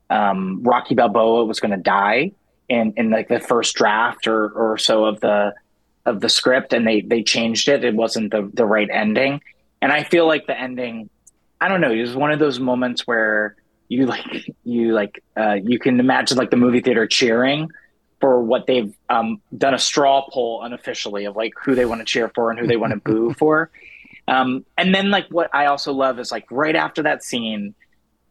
[0.10, 2.32] um, Rocky Balboa was going to die
[2.70, 5.54] in in like the first draft or or so of the
[6.06, 7.84] of the script, and they they changed it.
[7.84, 9.42] It wasn't the the right ending,
[9.82, 11.10] and I feel like the ending.
[11.62, 11.92] I don't know.
[11.92, 13.56] It was one of those moments where
[13.88, 14.26] you like
[14.64, 17.70] you like uh, you can imagine like the movie theater cheering
[18.20, 22.06] for what they've um, done a straw poll unofficially of like who they want to
[22.06, 23.70] cheer for and who they want to boo for.
[24.30, 27.76] Um, and then like what I also love is like right after that scene,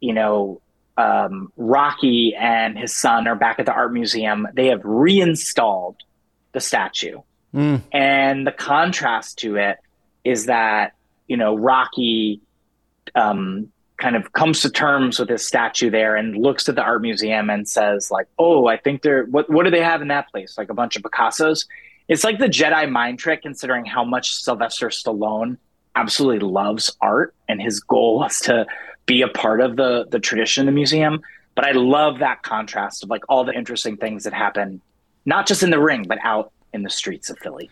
[0.01, 0.62] you know,
[0.97, 4.47] um, Rocky and his son are back at the art museum.
[4.55, 5.97] They have reinstalled
[6.53, 7.20] the statue,
[7.55, 7.82] Mm.
[7.93, 9.78] and the contrast to it
[10.24, 10.95] is that
[11.28, 12.40] you know Rocky
[13.14, 17.03] um, kind of comes to terms with his statue there and looks at the art
[17.03, 20.28] museum and says like oh i think they're what what do they have in that
[20.30, 21.66] place like a bunch of picassos
[22.09, 25.57] it's like the jedi mind trick considering how much sylvester stallone
[25.95, 28.66] absolutely loves art and his goal was to
[29.07, 31.20] be a part of the the tradition in the museum
[31.55, 34.80] but i love that contrast of like all the interesting things that happen
[35.26, 37.70] not just in the ring but out in the streets of philly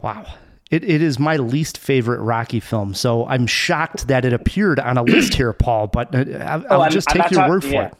[0.00, 0.26] Wow.
[0.70, 4.98] It, it is my least favorite Rocky film, so I'm shocked that it appeared on
[4.98, 5.86] a list here, Paul.
[5.86, 7.86] But uh, I'll, Oh, I'll I'm- just I'm take your talk- word for yeah.
[7.86, 7.94] it.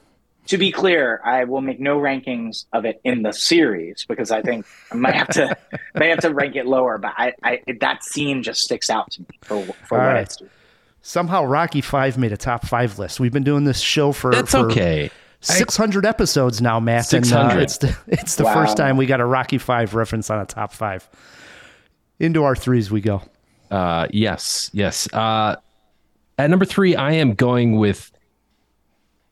[0.48, 4.42] To be clear, I will make no rankings of it in the series because I
[4.42, 5.56] think I might have to
[5.94, 6.98] may have to rank it lower.
[6.98, 10.22] But I, I that scene just sticks out to me for for All what right.
[10.22, 10.50] it's doing.
[11.06, 13.20] Somehow Rocky Five made a top five list.
[13.20, 15.08] We've been doing this show for That's for okay.
[15.40, 17.12] 600 episodes now, Matt.
[17.12, 17.60] and, uh, 600.
[17.62, 18.54] it's the, it's the Wow.
[18.54, 21.08] first time we got a Rocky Five reference on a top five.
[22.18, 23.22] Into our threes we go.
[23.70, 25.06] Uh, yes, yes.
[25.12, 25.54] Uh,
[26.38, 28.10] at number three, I am going with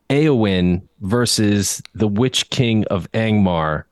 [0.09, 3.83] Eowyn versus the Witch King of Angmar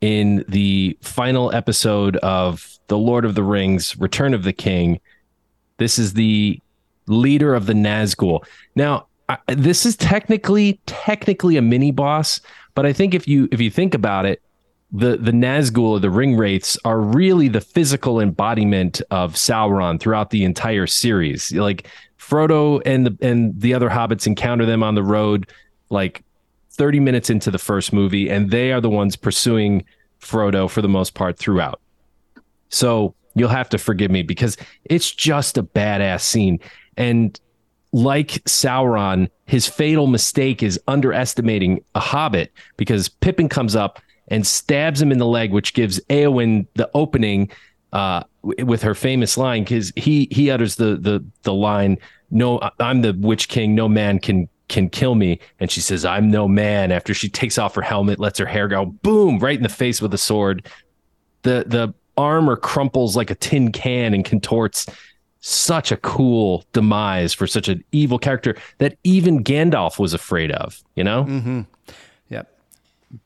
[0.00, 4.98] in the final episode of The Lord of the Rings: Return of the King.
[5.76, 6.58] This is the
[7.10, 8.44] leader of the Nazgul.
[8.74, 12.40] Now, I, this is technically technically a mini boss,
[12.74, 14.42] but I think if you if you think about it,
[14.92, 20.30] the the Nazgul or the ring wraiths are really the physical embodiment of Sauron throughout
[20.30, 21.52] the entire series.
[21.52, 21.86] Like
[22.18, 25.48] Frodo and the and the other hobbits encounter them on the road
[25.90, 26.22] like
[26.72, 29.84] 30 minutes into the first movie and they are the ones pursuing
[30.20, 31.80] Frodo for the most part throughout.
[32.68, 36.58] So you'll have to forgive me because it's just a badass scene
[36.96, 37.38] and
[37.92, 45.02] like Sauron, his fatal mistake is underestimating a hobbit because Pippin comes up and stabs
[45.02, 47.50] him in the leg, which gives Eowyn the opening
[47.92, 51.98] uh, with her famous line because he he utters the the the line,
[52.30, 53.74] "No, I'm the Witch King.
[53.74, 57.58] No man can can kill me." And she says, "I'm no man." After she takes
[57.58, 60.68] off her helmet, lets her hair go, boom, right in the face with a sword.
[61.42, 64.86] The the armor crumples like a tin can and contorts
[65.40, 70.82] such a cool demise for such an evil character that even Gandalf was afraid of,
[70.94, 71.24] you know?
[71.24, 71.60] Mm-hmm.
[72.28, 72.48] Yep.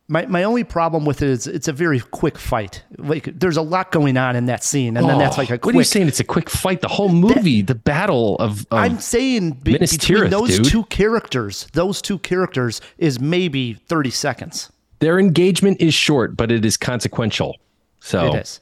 [0.08, 2.82] My my only problem with it is it's a very quick fight.
[2.96, 5.56] Like there's a lot going on in that scene, and then that's Oh, like a
[5.58, 6.08] What are you saying?
[6.08, 6.80] It's a quick fight.
[6.80, 10.66] The whole movie, the battle of, of I'm saying be- between Tirith, those dude.
[10.66, 14.70] two characters, those two characters is maybe 30 seconds.
[15.00, 17.56] their engagement is short, but it is consequential.
[18.00, 18.60] So It is.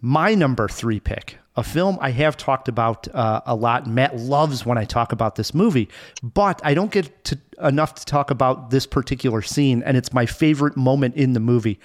[0.00, 3.86] My number three pick, a film I have talked about uh, a lot.
[3.86, 5.88] Matt loves when I talk about this movie,
[6.22, 10.24] but I don't get to, enough to talk about this particular scene, and it's my
[10.26, 11.78] favorite moment in the movie.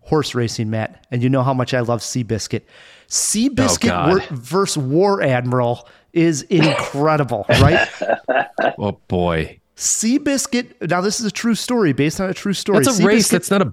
[0.00, 2.62] Horse racing, Matt, and you know how much I love Seabiscuit.
[3.08, 4.08] Seabiscuit God.
[4.12, 7.88] wor- versus War Admiral is incredible, right?
[8.78, 9.58] Oh boy.
[9.76, 10.88] Seabiscuit.
[10.88, 12.84] Now, this is a true story based on a true story.
[12.84, 13.26] That's a race.
[13.26, 13.72] Seabiscuit- That's not a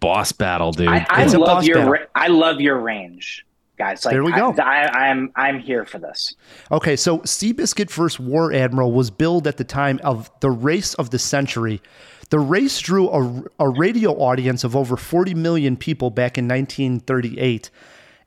[0.00, 0.88] boss battle, dude.
[0.88, 1.92] I, I It's a love boss your battle.
[1.92, 3.44] ra- I love your range,
[3.76, 4.04] guys.
[4.04, 4.54] Like, There we go.
[4.58, 6.34] I, I, I'm I'm here for this.
[6.70, 11.10] Okay, so Seabiscuit versus War Admiral was billed at the time of the race of
[11.10, 11.80] the century.
[12.30, 17.70] The race drew a, a radio audience of over 40 million people back in 1938.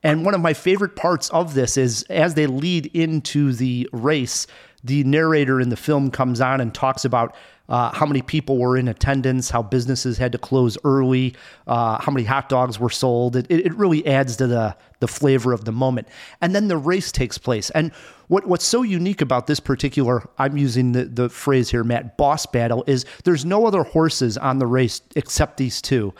[0.04, 4.46] And one of my favorite parts of this is as they lead into the race,
[4.84, 7.36] the narrator in the film comes on and talks about
[7.70, 11.36] uh, how many people were in attendance, how businesses had to close early,
[11.68, 13.36] uh, how many hot dogs were sold.
[13.36, 16.08] It, it really adds to the the flavor of the moment.
[16.42, 17.70] And then the race takes place.
[17.72, 17.92] And
[18.28, 22.46] what what's so unique about this particular, I'm using the, the phrase here, Matt, boss
[22.46, 26.14] battle, is there's no other horses on the race except these two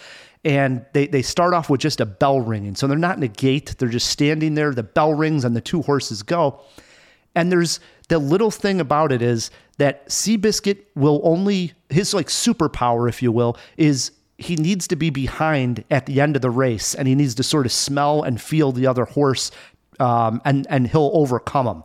[0.46, 2.74] and they, they start off with just a bell ringing.
[2.76, 4.74] So they're not in a gate, they're just standing there.
[4.74, 6.62] The bell rings and the two horses go.
[7.38, 13.08] And there's the little thing about it is that Seabiscuit will only, his like superpower,
[13.08, 16.96] if you will, is he needs to be behind at the end of the race
[16.96, 19.52] and he needs to sort of smell and feel the other horse
[20.00, 21.84] um, and, and he'll overcome him.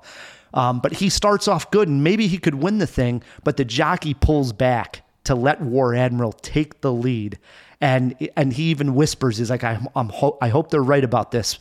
[0.55, 3.65] Um, but he starts off good and maybe he could win the thing, but the
[3.65, 7.39] jockey pulls back to let War Admiral take the lead
[7.83, 11.33] and and he even whispers, "He's like, I'm, I'm ho- I hope they're right about
[11.33, 11.59] this."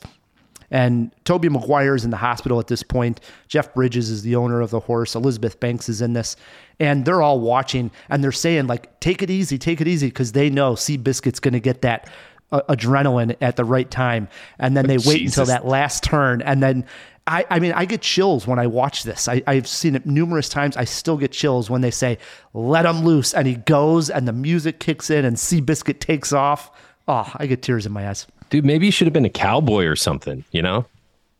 [0.71, 3.19] And Tobey Maguire is in the hospital at this point.
[3.47, 5.15] Jeff Bridges is the owner of the horse.
[5.15, 6.37] Elizabeth Banks is in this,
[6.79, 10.31] and they're all watching and they're saying like, "Take it easy, take it easy," because
[10.31, 12.09] they know Seabiscuit's going to get that
[12.51, 15.37] uh, adrenaline at the right time, and then they wait Jesus.
[15.37, 16.85] until that last turn, and then
[17.27, 19.27] I, I mean, I get chills when I watch this.
[19.27, 20.75] I, I've seen it numerous times.
[20.75, 22.17] I still get chills when they say,
[22.53, 23.33] let him loose.
[23.33, 26.71] And he goes and the music kicks in and Seabiscuit takes off.
[27.07, 28.25] Oh, I get tears in my eyes.
[28.51, 30.85] Dude, maybe you should have been a cowboy or something, you know?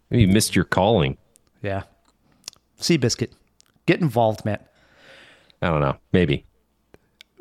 [0.09, 1.17] Maybe you missed your calling.
[1.61, 1.83] Yeah.
[2.79, 3.31] Seabiscuit,
[3.85, 4.59] get involved, man.
[5.61, 5.97] I don't know.
[6.13, 6.45] Maybe.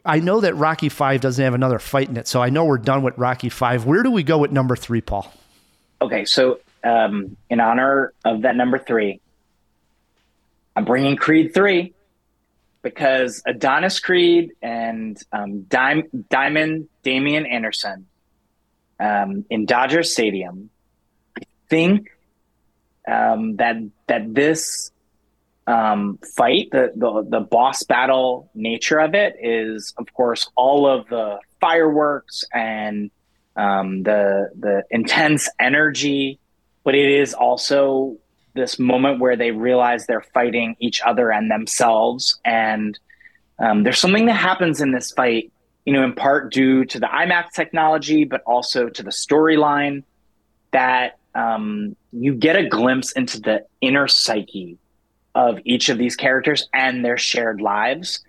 [0.04, 2.78] I know that Rocky Five doesn't have another fight in it, so I know we're
[2.78, 3.86] done with Rocky Five.
[3.86, 5.32] Where do we go with number three, Paul?
[6.02, 9.20] Okay, so um, in honor of that number three,
[10.74, 11.94] I'm bringing Creed three
[12.82, 18.06] because Adonis Creed and um, Dim- Diamond Damian Anderson
[19.00, 20.70] um, in Dodger Stadium.
[21.36, 22.10] I think
[23.08, 23.76] um, that
[24.06, 24.90] that this
[25.66, 31.08] um, fight, the, the the boss battle nature of it, is of course all of
[31.08, 33.10] the fireworks and
[33.56, 36.38] um, the the intense energy,
[36.84, 38.16] but it is also
[38.54, 42.38] this moment where they realize they're fighting each other and themselves.
[42.44, 42.98] And
[43.58, 45.52] um, there's something that happens in this fight,
[45.84, 50.04] you know, in part due to the IMAX technology, but also to the storyline
[50.72, 54.78] that um, you get a glimpse into the inner psyche
[55.34, 58.20] of each of these characters and their shared lives.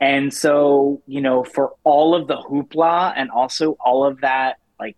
[0.00, 4.96] And so, you know, for all of the hoopla and also all of that, like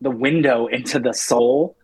[0.00, 1.76] the window into the soul.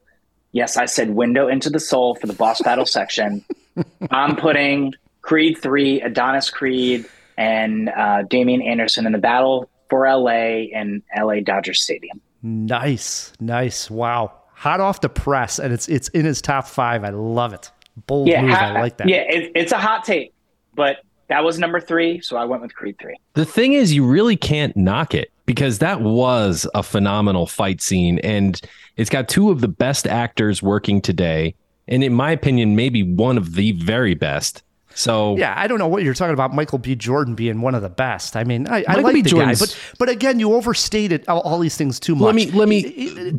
[0.52, 3.44] Yes, I said window into the soul for the boss battle section.
[4.10, 7.06] I'm putting Creed 3, Adonis Creed,
[7.42, 12.20] and uh, Damian Anderson in the battle for LA and LA Dodger Stadium.
[12.42, 13.90] Nice, nice.
[13.90, 17.04] Wow, hot off the press, and it's it's in his top five.
[17.04, 17.70] I love it.
[18.06, 18.50] Bold move.
[18.50, 19.08] ha- I like that.
[19.08, 20.32] Yeah, it, it's a hot take,
[20.74, 23.16] but that was number three, so I went with Creed 3.
[23.34, 28.18] The thing is, you really can't knock it because that was a phenomenal fight scene.
[28.18, 28.60] And
[28.98, 31.54] it's got two of the best actors working today.
[31.88, 34.62] And in my opinion, maybe one of the very best.
[34.94, 36.54] So, Yeah, I don't know what you're talking about.
[36.54, 36.94] Michael B.
[36.94, 38.36] Jordan being one of the best.
[38.36, 39.22] I mean, I, I like B.
[39.22, 42.26] the Jordan's- guy, but but again, you overstated all, all these things too much.
[42.26, 42.82] Let me- let me-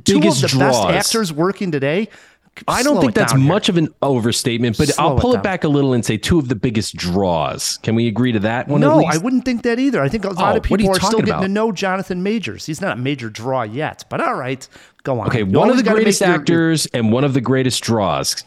[0.04, 2.10] two of the best actors working today.
[2.68, 3.50] I don't think that's down here.
[3.52, 5.42] much of an overstatement, but Slow I'll pull it, down.
[5.44, 7.78] back a little and say two of the biggest draws.
[7.82, 8.84] Can we agree to that one?
[8.84, 9.12] at No, least?
[9.16, 10.00] I wouldn't think that either.
[10.04, 11.72] I think a lot Oh, of what are people are, still talking getting to know
[11.72, 12.68] Jonathan Majors.
[12.68, 14.68] He's not a major draw yet, but all right,
[15.02, 15.28] go on.
[15.30, 18.44] Okay, You one of the greatest your- actors and one of the greatest draws.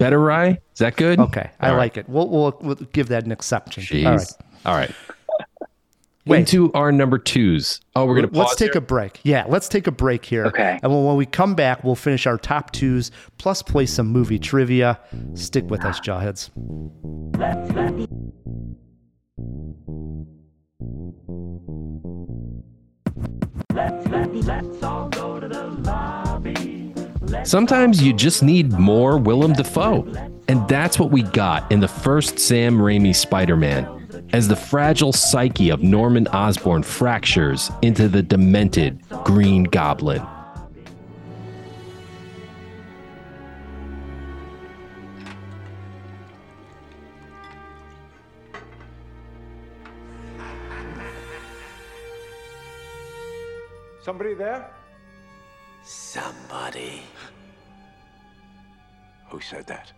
[0.00, 0.58] Better, Rye?
[0.72, 1.18] Is that good?
[1.20, 1.78] Okay, I All right.
[1.78, 2.08] like it.
[2.08, 3.82] We'll, we'll we'll give that an exception.
[3.82, 4.06] Jeez.
[4.06, 4.32] All right.
[4.64, 4.90] All right.
[6.24, 6.38] Wait.
[6.38, 7.82] Into our number twos.
[7.94, 8.78] Oh, we're gonna let's take here?
[8.78, 9.20] a break.
[9.24, 10.46] Yeah, let's take a break here.
[10.46, 10.78] Okay.
[10.82, 14.38] And when, when we come back, we'll finish our top twos plus play some movie
[14.38, 14.98] trivia.
[15.34, 16.48] Stick with us, Jawheads.
[27.44, 30.04] Sometimes you just need more Willem Dafoe.
[30.48, 35.12] And that's what we got in the first Sam Raimi Spider Man, as the fragile
[35.12, 40.26] psyche of Norman Osborn fractures into the demented Green Goblin.
[54.02, 54.70] Somebody there?
[55.84, 57.02] Somebody.
[59.30, 59.92] Who said that?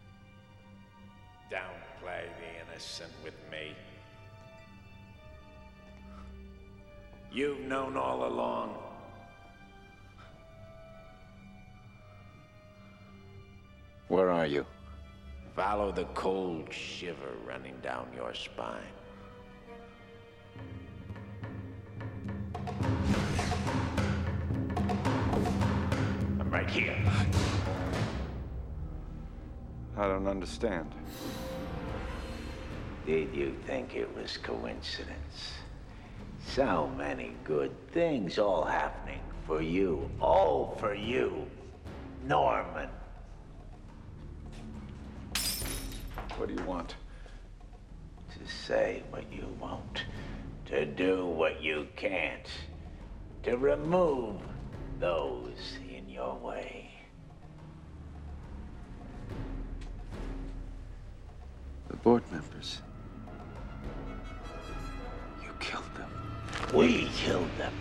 [1.50, 3.74] Downplay the innocent with me.
[7.32, 8.76] You've known all along.
[14.08, 14.66] Where are you?
[15.56, 18.82] Follow the cold shiver running down your spine.
[26.38, 26.98] I'm right here.
[30.02, 30.92] I don't understand.
[33.06, 35.52] Did you think it was coincidence?
[36.44, 40.10] So many good things all happening for you.
[40.20, 41.46] All for you.
[42.26, 42.88] Norman.
[46.36, 46.96] What do you want?
[48.32, 50.02] To say what you won't.
[50.66, 52.48] To do what you can't.
[53.44, 54.40] To remove
[54.98, 56.81] those in your way.
[61.92, 62.80] The board members.
[65.44, 66.10] You killed them.
[66.74, 67.74] We killed them.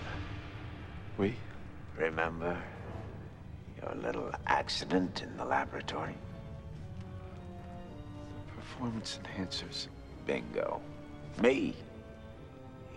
[1.18, 1.36] We?
[1.98, 2.62] Remember
[3.82, 6.18] your little accident in the laboratory?
[8.54, 9.88] Performance enhancers.
[10.26, 10.82] Bingo.
[11.42, 11.74] Me,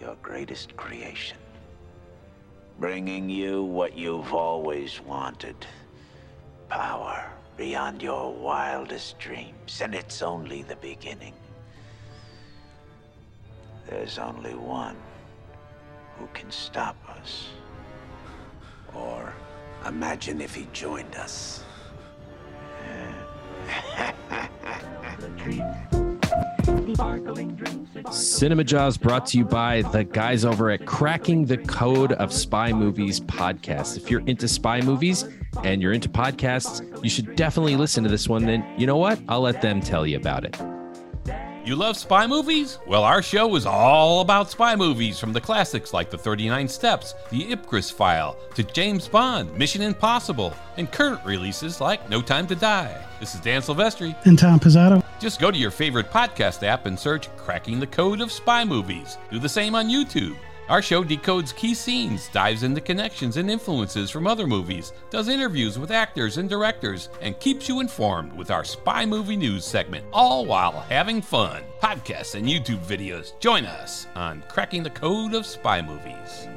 [0.00, 1.38] your greatest creation.
[2.80, 5.64] Bringing you what you've always wanted.
[6.68, 11.34] Power beyond your wildest dreams, and it's only the beginning.
[13.88, 14.96] There's only one
[16.18, 17.48] who can stop us.
[18.94, 19.32] Or
[19.86, 21.64] imagine if he joined us.
[28.10, 32.72] Cinema Jaws brought to you by the guys over at Cracking the Code of Spy
[32.72, 33.96] Movies podcast.
[33.96, 35.24] If you're into spy movies
[35.62, 38.44] and you're into podcasts, you should definitely listen to this one.
[38.44, 39.20] Then, you know what?
[39.28, 40.56] I'll let them tell you about it.
[41.64, 42.78] You love spy movies?
[42.86, 47.14] Well, our show is all about spy movies from the classics like The 39 Steps,
[47.30, 52.54] The Ipcress File, to James Bond, Mission Impossible, and current releases like No Time to
[52.54, 53.02] Die.
[53.18, 54.14] This is Dan Silvestri.
[54.26, 55.02] And Tom Pizzato.
[55.18, 59.16] Just go to your favorite podcast app and search Cracking the Code of Spy Movies.
[59.30, 60.36] Do the same on YouTube.
[60.68, 65.78] Our show decodes key scenes, dives into connections and influences from other movies, does interviews
[65.78, 70.46] with actors and directors, and keeps you informed with our spy movie news segment, all
[70.46, 71.62] while having fun.
[71.82, 73.38] Podcasts and YouTube videos.
[73.40, 76.48] Join us on Cracking the Code of Spy Movies.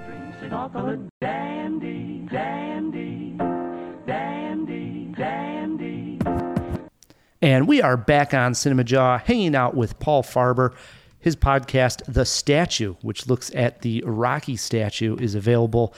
[7.41, 10.73] And we are back on Cinema Jaw, hanging out with Paul Farber.
[11.19, 15.93] His podcast, The Statue, which looks at the Rocky statue, is available.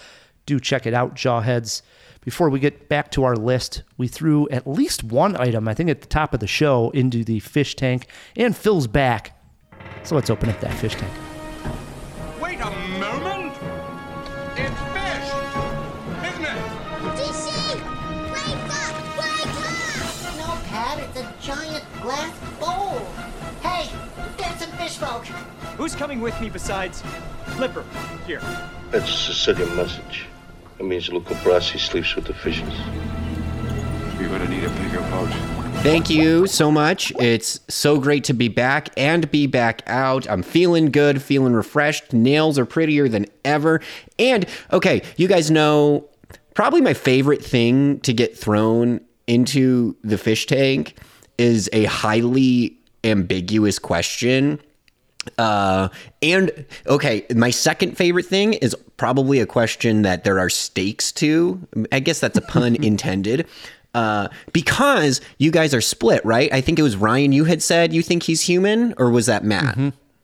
[0.46, 1.82] Do check it out, Jawheads.
[2.24, 5.90] Before we get back to our list, we threw at least one item, I think
[5.90, 9.40] at the top of the show, into the fish tank, and Phil's back.
[10.04, 11.14] So let's open up that fish tank.
[12.42, 12.70] Wait a
[25.80, 27.02] Who's coming with me besides
[27.56, 27.86] Flipper?
[28.28, 28.42] Here.
[28.92, 30.26] That's a Sicilian message.
[30.78, 32.74] It means Luca Brasi sleeps with the fishes.
[34.20, 35.30] You're gonna need a bigger boat.
[35.82, 37.14] Thank you so much.
[37.18, 40.30] It's so great to be back and be back out.
[40.30, 42.12] I'm feeling good, feeling refreshed.
[42.12, 43.80] Nails are prettier than ever.
[44.20, 46.10] And okay, you guys know
[46.56, 50.98] probably my favorite thing to get thrown into the fish tank
[51.38, 54.60] is a highly ambiguous question.
[55.38, 55.90] Uh,
[56.22, 61.68] and okay, my second favorite thing is probably a question that there are stakes to.
[61.92, 63.48] I guess that's a pun intended.
[63.96, 66.54] Uh, because you guys are split, right?
[66.54, 67.32] I think it was Ryan.
[67.32, 69.78] You had said you think he's human, or was that Matt?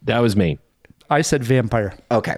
[0.04, 0.60] That was me.
[1.10, 1.96] I said vampire.
[2.12, 2.38] Okay.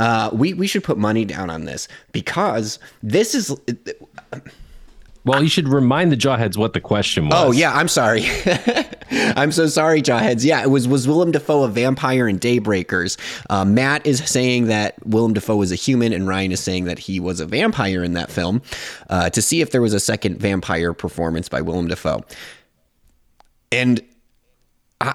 [0.00, 3.54] Uh, we we should put money down on this because this is.
[5.24, 7.34] Well, you should remind the Jawheads what the question was.
[7.34, 8.24] Oh yeah, I'm sorry.
[9.10, 10.44] I'm so sorry, Jawheads.
[10.44, 13.16] Yeah, it was was Willem Dafoe a vampire in Daybreakers?
[13.48, 16.98] Uh, Matt is saying that Willem Dafoe is a human, and Ryan is saying that
[16.98, 18.60] he was a vampire in that film.
[19.08, 22.22] Uh, to see if there was a second vampire performance by Willem Dafoe,
[23.72, 24.02] and
[25.00, 25.14] I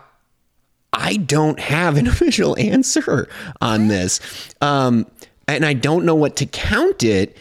[0.91, 3.29] I don't have an official answer
[3.61, 4.19] on this,
[4.59, 5.05] um,
[5.47, 7.37] and I don't know what to count it.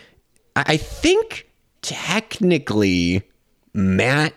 [0.54, 1.47] I, I think
[1.82, 3.22] technically
[3.74, 4.34] Matt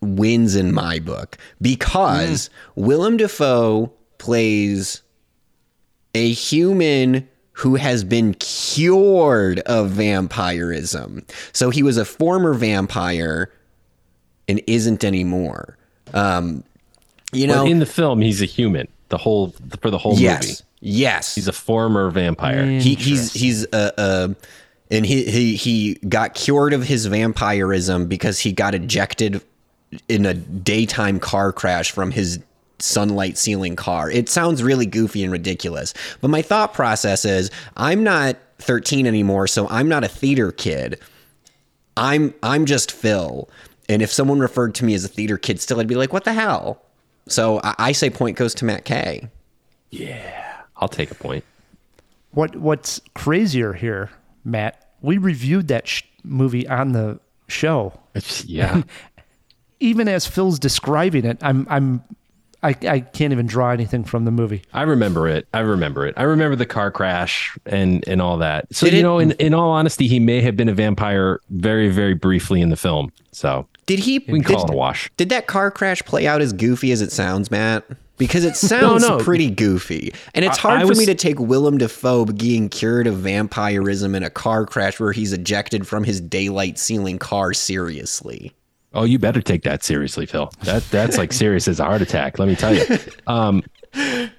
[0.00, 5.02] wins in my book because Willem Dafoe plays
[6.14, 11.24] a human who has been cured of vampirism.
[11.52, 13.50] So he was a former vampire
[14.46, 15.78] and isn't anymore.
[16.12, 16.64] Um,
[17.32, 18.88] you But know, in the film, he's a human.
[19.08, 20.60] The whole for the whole yes, movie.
[20.80, 22.66] Yes, he's a former vampire.
[22.66, 24.28] He, he's he's uh, uh
[24.90, 29.42] and he, he he got cured of his vampirism because he got ejected
[30.08, 32.40] in a daytime car crash from his
[32.78, 34.10] sunlight sealing car.
[34.10, 39.46] It sounds really goofy and ridiculous, but my thought process is I'm not 13 anymore,
[39.46, 41.00] so I'm not a theater kid.
[41.96, 43.48] I'm I'm just Phil.
[43.88, 46.24] And if someone referred to me as a theater kid still, I'd be like, what
[46.24, 46.82] the hell?
[47.28, 49.28] So I, I say point goes to Matt K.
[49.90, 51.44] Yeah, I'll take a point.
[52.32, 54.10] What What's crazier here,
[54.46, 54.90] Matt?
[55.02, 57.92] We reviewed that sh- movie on the show.
[58.44, 58.82] Yeah.
[59.80, 62.02] Even as Phil's describing it, I'm I'm
[62.62, 64.62] I, I can't even draw anything from the movie.
[64.72, 65.46] I remember it.
[65.52, 66.14] I remember it.
[66.16, 68.74] I remember the car crash and and all that.
[68.74, 71.40] So Did you it- know, in in all honesty, he may have been a vampire
[71.50, 73.12] very very briefly in the film.
[73.32, 74.20] So Did he?
[74.20, 75.10] we can call did, it a wash.
[75.18, 77.84] Did that car crash play out as goofy as it sounds, Matt?
[78.18, 79.18] Because it sounds no.
[79.18, 82.68] pretty goofy, and it's I- hard I for was- me to take Willem Dafoe being
[82.68, 87.52] cured of vampirism in a car crash where he's ejected from his daylight sealing car
[87.52, 88.52] seriously.
[88.94, 90.50] Oh, you better take that seriously, Phil.
[90.62, 92.38] That that's like serious as a heart attack.
[92.38, 92.84] Let me tell you.
[93.26, 93.62] Um,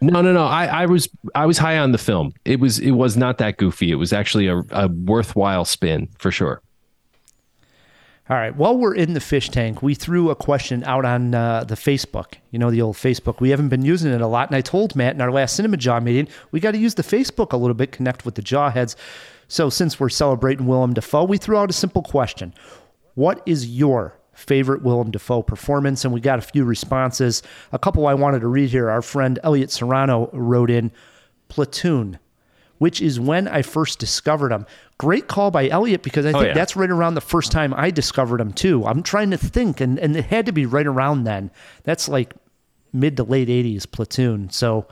[0.01, 0.45] no, no, no.
[0.45, 2.33] I, I was I was high on the film.
[2.45, 3.91] It was it was not that goofy.
[3.91, 6.61] It was actually a, a worthwhile spin for sure.
[8.29, 8.53] All right.
[8.53, 12.33] While we're in the fish tank, we threw a question out on uh, the Facebook.
[12.51, 13.39] You know, the old Facebook.
[13.39, 14.49] We haven't been using it a lot.
[14.49, 17.03] And I told Matt in our last Cinema Jaw meeting, we got to use the
[17.03, 18.95] Facebook a little bit, connect with the Jawheads.
[19.47, 22.53] So since we're celebrating Willem Dafoe, we threw out a simple question
[23.15, 26.03] What is your favorite Willem Dafoe performance?
[26.03, 27.43] And we got a few responses.
[27.71, 28.89] A couple I wanted to read here.
[28.89, 30.91] Our friend Elliot Serrano wrote in
[31.47, 32.19] Platoon
[32.77, 34.65] which is when I first discovered him.
[34.97, 36.53] Great call by Elliot because I Oh, think yeah.
[36.53, 38.85] that's right around the first time I discovered him too.
[38.85, 41.51] I'm trying to think, and, and it had to be right around then.
[41.83, 42.33] That's like
[42.93, 44.49] mid to late 80s platoon.
[44.49, 44.87] So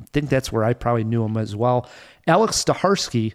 [0.00, 1.88] I think that's where I probably knew him as well.
[2.26, 3.34] Alex Staharsky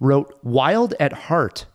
[0.00, 1.66] wrote Wild at Heart.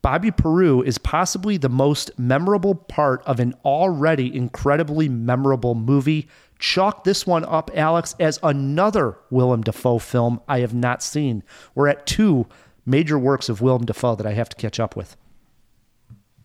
[0.00, 6.28] Bobby Peru is possibly the most memorable part of an already incredibly memorable movie.
[6.58, 11.42] Chalk this one up, Alex, as another Willem Dafoe film I have not seen.
[11.74, 12.46] We're at two
[12.86, 15.16] major works of Willem Dafoe that I have to catch up with.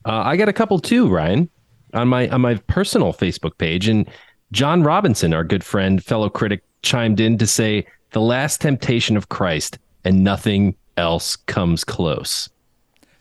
[0.06, 1.50] Uh, I got a couple too, Ryan,
[1.94, 4.10] on my on my personal Facebook page, and
[4.52, 9.30] John Robinson, our good friend, fellow critic, chimed in to say, "The Last Temptation of
[9.30, 12.50] Christ, and nothing else comes close."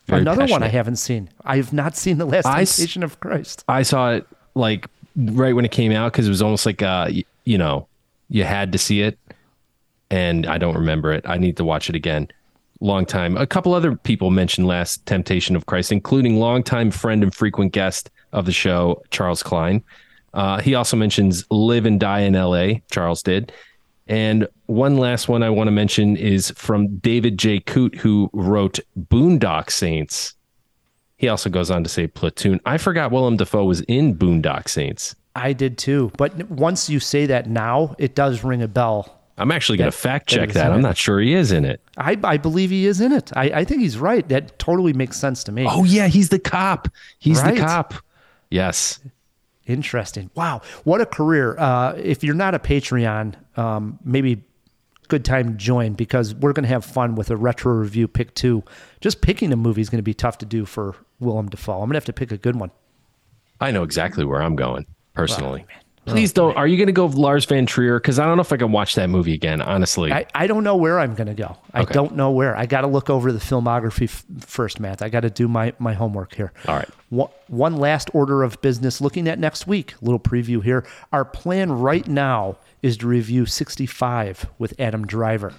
[0.07, 1.31] Very another one I haven't seen.
[1.45, 3.65] I have not seen The Last I s- Temptation of Christ.
[3.69, 7.07] I saw it like right when it came out because it was almost like uh
[7.11, 7.87] y- you know
[8.29, 9.19] you had to see it,
[10.11, 11.25] and I don't remember it.
[11.29, 12.29] I need to watch it again.
[12.81, 13.37] Long time.
[13.37, 18.11] A couple other people mentioned Last Temptation of Christ, including longtime friend and frequent guest
[18.33, 19.85] of the show, Charles Klein.
[20.35, 22.83] Uh, he also mentions Live and Die in L.A.
[22.91, 23.53] Charles did.
[24.09, 27.61] And one last one I want to mention is from David J.
[27.61, 30.35] Coote, who wrote Boondock Saints.
[31.17, 32.61] He also goes on to say Platoon.
[32.67, 35.15] I forgot Willem Dafoe was in Boondock Saints.
[35.37, 36.11] I did too.
[36.19, 39.19] But once you say that now, it does ring a bell.
[39.39, 40.73] I'm actually going to fact check that.
[40.73, 41.81] I'm not sure he is in it.
[41.97, 43.31] I, I believe he is in it.
[43.35, 44.29] I, I think he's right.
[44.29, 45.65] That totally makes sense to me.
[45.67, 46.07] Oh, yeah.
[46.09, 46.89] He's the cop.
[47.19, 47.55] He's Right.
[47.55, 47.95] the cop.
[48.51, 49.01] Yes.
[49.67, 50.29] Interesting.
[50.35, 50.61] Wow.
[50.85, 51.57] What a career.
[51.59, 54.43] Uh, if you're not a Patreon, um, maybe
[55.09, 58.35] good time to join because we're going to have fun with a retro review pick
[58.35, 58.63] two.
[59.01, 61.75] Just picking a movie is going to be tough to do for Willem Dafoe.
[61.75, 62.71] I'm going to have to pick a good one.
[63.61, 65.65] I know exactly where I'm going personally.
[65.69, 66.57] Oh, Please don't.
[66.57, 68.01] Are you going to go Lars von Trier?
[68.01, 70.13] Because I don't know if I can watch that movie again, honestly.
[70.13, 71.57] I, I don't know where I'm going to go.
[71.73, 71.93] I Okay.
[71.95, 72.57] don't know where.
[72.57, 75.01] I got to look over the filmography f- first, Matt.
[75.01, 76.53] I got to do my, my homework here.
[76.67, 76.89] All right.
[77.11, 79.95] One, one last order of business looking at next week.
[80.03, 80.85] Little preview here.
[81.13, 85.53] Our plan right now is to review 65 with Adam Driver.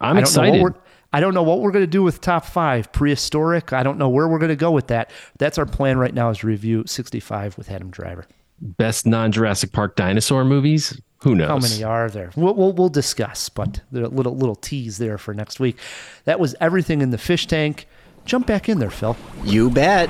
[0.00, 0.62] I'm I don't Know excited.
[0.62, 0.80] what we're,
[1.12, 3.72] I don't know what we're going to do with top five prehistoric.
[3.72, 5.10] I don't know where we're going to go with that.
[5.38, 8.26] That's our plan right now is to review 65 with Adam Driver.
[8.60, 10.98] Best non Jurassic Park dinosaur movies?
[11.22, 11.48] Who knows?
[11.48, 12.30] How many are there?
[12.34, 15.76] We'll, we'll, we'll discuss, but there a little little tease there for next week.
[16.24, 17.86] That was everything in the fish tank.
[18.24, 19.16] Jump back in there, Phil.
[19.44, 20.08] You bet.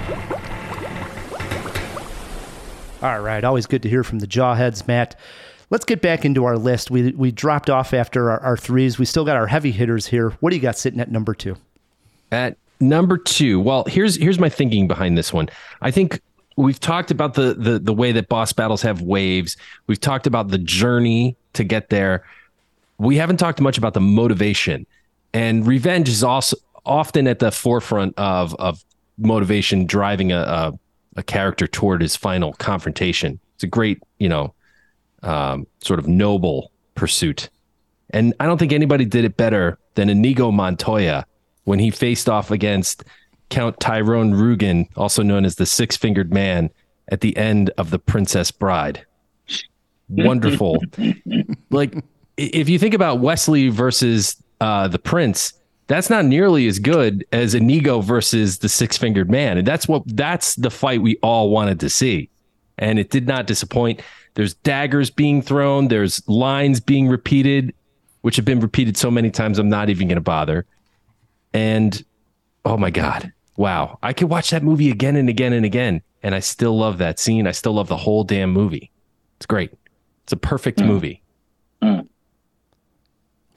[3.02, 5.18] All right, always good to hear from the jawheads, Matt.
[5.70, 6.88] Let's get back into our list.
[6.88, 8.96] We we dropped off after our, our threes.
[8.98, 10.30] We still got our heavy hitters here.
[10.40, 11.56] What do you got sitting at number two?
[12.30, 15.48] At number two, well, here's here's my thinking behind this one.
[15.80, 16.20] I think
[16.56, 19.56] we've talked about the the the way that boss battles have waves.
[19.88, 22.24] We've talked about the journey to get there.
[22.98, 24.86] We haven't talked much about the motivation.
[25.34, 26.56] And revenge is also
[26.86, 28.84] often at the forefront of of
[29.18, 30.72] motivation driving a a,
[31.16, 33.38] a character toward his final confrontation.
[33.54, 34.54] It's a great, you know,
[35.22, 37.48] um, sort of noble pursuit.
[38.10, 41.26] And I don't think anybody did it better than Inigo Montoya
[41.64, 43.04] when he faced off against
[43.50, 46.70] Count Tyrone Rugen, also known as the Six Fingered Man,
[47.08, 49.04] at the end of The Princess Bride.
[50.08, 50.82] Wonderful.
[51.70, 51.94] like,
[52.36, 55.54] if you think about Westley versus uh, the Prince,
[55.86, 60.02] that's not nearly as good as Inigo versus the Six Fingered Man, and that's what
[60.06, 62.30] that's the fight we all wanted to see,
[62.78, 64.00] and it did not disappoint.
[64.34, 65.88] There's daggers being thrown.
[65.88, 67.74] There's lines being repeated,
[68.22, 69.58] which have been repeated so many times.
[69.58, 70.64] I'm not even going to bother.
[71.52, 72.02] And
[72.64, 73.98] oh my god, wow!
[74.02, 77.18] I could watch that movie again and again and again, and I still love that
[77.18, 77.46] scene.
[77.46, 78.90] I still love the whole damn movie.
[79.36, 79.72] It's great.
[80.22, 80.86] It's a perfect mm.
[80.86, 81.22] movie.
[81.82, 82.06] Mm.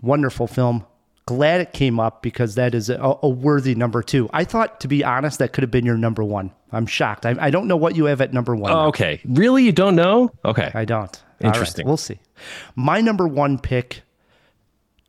[0.02, 0.86] Wonderful film.
[1.28, 4.30] Glad it came up because that is a, a worthy number two.
[4.32, 6.52] I thought, to be honest, that could have been your number one.
[6.72, 7.26] I'm shocked.
[7.26, 8.72] I, I don't know what you have at number one.
[8.72, 9.64] Oh, okay, really?
[9.64, 10.32] You don't know?
[10.44, 11.00] Okay, I don't.
[11.16, 11.88] All right, Interesting.
[11.88, 12.20] we'll see.
[12.76, 14.04] My number one pick,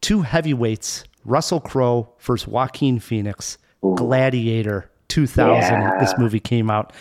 [0.00, 5.52] two heavyweights, Russell Crowe versus Joaquin Phoenix, Gladiator 2000.
[5.52, 5.98] Yeah.
[6.00, 6.92] This movie came out.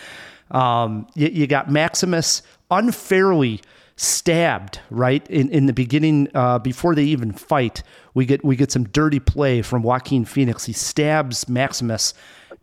[0.51, 3.61] Um, you, you got Maximus unfairly
[3.97, 7.83] stabbed right in, in the beginning uh, before they even fight.
[8.13, 10.65] We get we get some dirty play from Joaquin Phoenix.
[10.65, 12.13] He stabs Maximus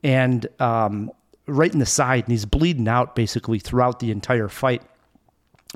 [0.03, 1.11] and um,
[1.47, 4.83] right in the side, and he's bleeding out basically throughout the entire fight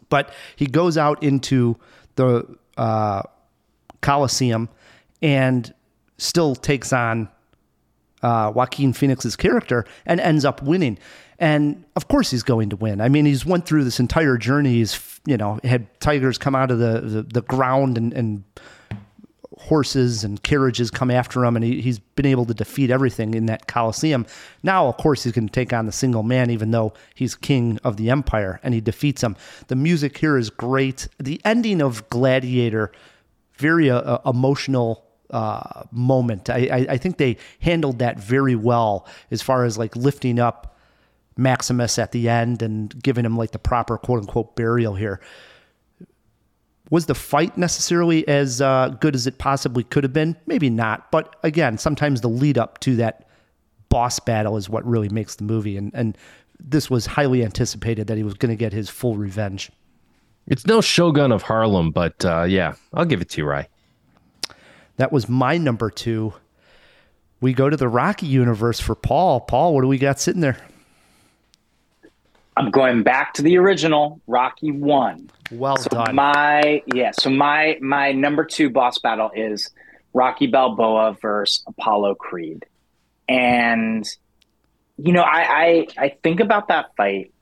[0.09, 1.77] but he goes out into
[2.17, 2.45] the
[2.77, 3.23] uh,
[4.01, 4.69] Coliseum
[5.23, 5.73] and
[6.19, 7.29] still takes on
[8.23, 10.99] uh, Joaquin Phoenix's character and ends up winning.
[11.39, 13.01] And of course, he's going to win.
[13.01, 14.75] I mean, he's went through this entire journey.
[14.75, 18.45] He's you know had tigers come out of the the, the ground and, and
[19.59, 23.47] horses and carriages come after him, and he, he's been able to defeat everything in
[23.47, 24.27] that Coliseum.
[24.63, 27.79] Now, of course, he's going to take on the single man, even though he's king
[27.83, 29.37] of the empire, and he defeats him.
[29.69, 31.09] The music here is great.
[31.19, 32.93] The ending of Gladiator,
[33.55, 36.51] very uh, uh, emotional uh, moment.
[36.51, 40.76] I, I, I think they handled that very well as far as like lifting up
[41.37, 45.21] Maximus at the end and giving him like the proper quote unquote burial here
[46.91, 50.37] was the fight necessarily as uh, good as it possibly could have been?
[50.47, 51.11] Maybe not.
[51.11, 53.29] But again, sometimes the lead up to that
[53.89, 55.77] boss battle is what really makes the movie.
[55.77, 56.17] And, and
[56.61, 59.71] this was highly anticipated that he was going to get his full revenge.
[60.47, 63.69] It's no Shogun of Harlem, but uh, yeah, I'll give it to you, Rye.
[64.97, 66.35] That was my number two.
[67.41, 69.41] We go to the Rocky universe for Paul.
[69.41, 70.57] Paul, what do we got sitting there?
[72.57, 75.31] I'm going back to the original Rocky One.
[75.51, 76.15] Well so done.
[76.15, 79.71] My yeah, so my my number two boss battle is
[80.15, 82.65] Rocky Balboa versus Apollo Creed,
[83.29, 84.09] and
[84.97, 87.33] you know I I, I think about that fight.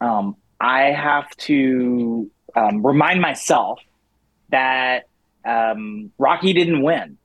[0.00, 3.78] Um, I have to um, remind myself
[4.48, 5.04] that
[5.44, 7.18] um, Rocky didn't win,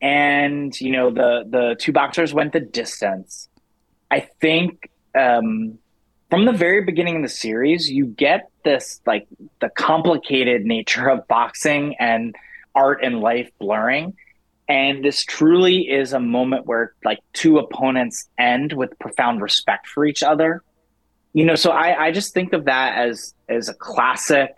[0.00, 3.50] and you know the the two boxers went the distance.
[4.10, 5.78] I think um,
[6.32, 9.28] from the very beginning of the series, you get this like
[9.60, 12.34] the complicated nature of boxing and
[12.74, 14.16] art and life blurring.
[14.66, 20.06] And this truly is a moment where like two opponents end with profound respect for
[20.06, 20.62] each other.
[21.34, 24.54] You know, so I, I just think of that as as a classic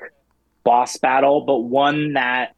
[0.62, 2.54] boss battle, but one that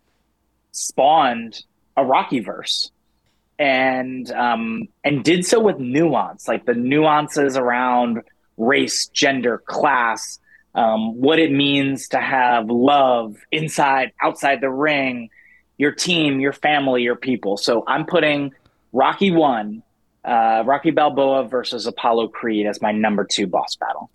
[0.72, 1.62] spawned
[1.97, 2.90] a Rocky verse
[3.59, 8.20] and um and did so with nuance, like the nuances around
[8.57, 10.39] race, gender, class,
[10.74, 15.31] um, what it means to have love inside, outside the ring,
[15.78, 17.57] your team, your family, your people.
[17.57, 18.53] So I'm putting
[18.93, 19.83] Rocky One,
[20.24, 24.11] uh, Rocky Balboa versus Apollo Creed as my number two boss battle.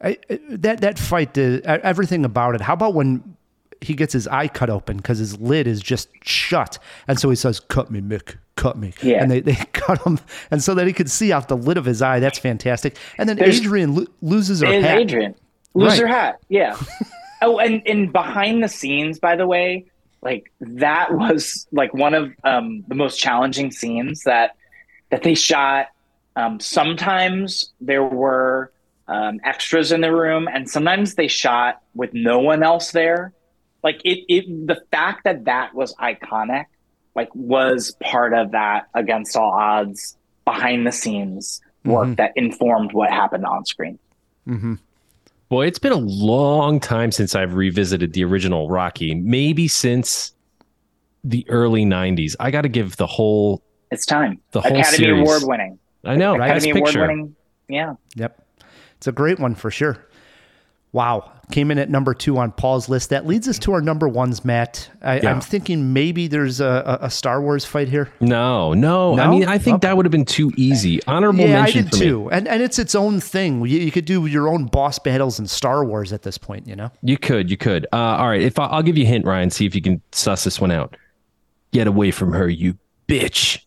[0.00, 0.18] I,
[0.50, 2.60] that that fight, everything about it.
[2.60, 3.36] How about when
[3.80, 6.78] he gets his eye cut open because his lid is just shut,
[7.08, 9.22] and so he says, "Cut me, Mick, cut me," Yeah.
[9.22, 10.18] and they, they cut him,
[10.50, 12.20] and so that he could see out the lid of his eye.
[12.20, 12.96] That's fantastic.
[13.18, 14.98] And then There's- Adrian lo- loses her hat.
[14.98, 15.34] Adrian
[15.74, 16.00] lose Right.
[16.00, 16.40] her hat?
[16.48, 16.76] Yeah.
[17.42, 19.86] oh, and and behind the scenes, by the way,
[20.22, 24.56] like that was like one of um, the most challenging scenes that
[25.10, 25.88] that they shot.
[26.36, 28.72] Um, sometimes there were
[29.06, 33.32] um, extras in the room, and sometimes they shot with no one else there.
[33.84, 36.64] Like it, it the fact that that was iconic,
[37.14, 42.16] like was part of that against all odds behind the scenes work Mhm.
[42.16, 43.98] that informed what happened on screen.
[44.48, 44.74] Mm-hmm.
[45.48, 49.14] Boy, it's been a long time since I've revisited the original Rocky.
[49.14, 50.32] Maybe since
[51.22, 52.34] the early '90s.
[52.40, 53.62] I got to give the whole.
[53.90, 54.40] It's time.
[54.50, 55.20] The whole Academy series.
[55.28, 55.78] Award winning.
[56.04, 56.36] I know.
[56.36, 57.00] Best Academy Award picture.
[57.02, 57.36] winning.
[57.68, 57.94] Yeah.
[58.16, 58.40] Yep.
[58.96, 59.98] It's a great one for sure.
[60.94, 61.32] Wow.
[61.50, 63.10] Came in at number two on Paul's list.
[63.10, 64.88] That leads us to our number ones, Matt.
[65.02, 65.32] I, Yeah.
[65.32, 68.10] I'm thinking maybe there's a, a Star Wars fight here.
[68.20, 71.00] No, no, I mean, I think that would have been too easy.
[71.06, 72.00] Honorable yeah, I did for me.
[72.00, 72.30] too.
[72.30, 73.60] And and it's its own thing.
[73.66, 76.76] You, you could do your own boss battles in Star Wars at this point, you
[76.76, 76.90] know?
[77.02, 77.86] You could, you could.
[77.92, 80.00] Uh, all right, if I, I'll give you a hint, Ryan, see if you can
[80.12, 80.96] suss this one out.
[81.72, 83.60] Get away from her, you bitch.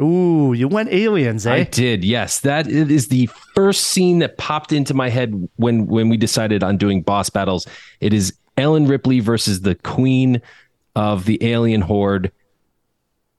[0.00, 1.54] Ooh, you went aliens, eh?
[1.54, 2.04] I did.
[2.04, 6.64] Yes, that is the first scene that popped into my head when when we decided
[6.64, 7.66] on doing boss battles.
[8.00, 10.42] It is Ellen Ripley versus the queen
[10.96, 12.32] of the alien horde.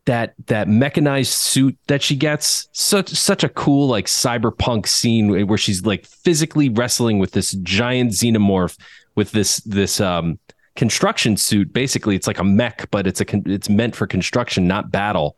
[0.05, 5.57] That that mechanized suit that she gets such such a cool like cyberpunk scene where
[5.57, 8.77] she's like physically wrestling with this giant xenomorph
[9.15, 10.37] with this this um
[10.75, 14.91] construction suit basically it's like a mech but it's a it's meant for construction not
[14.91, 15.37] battle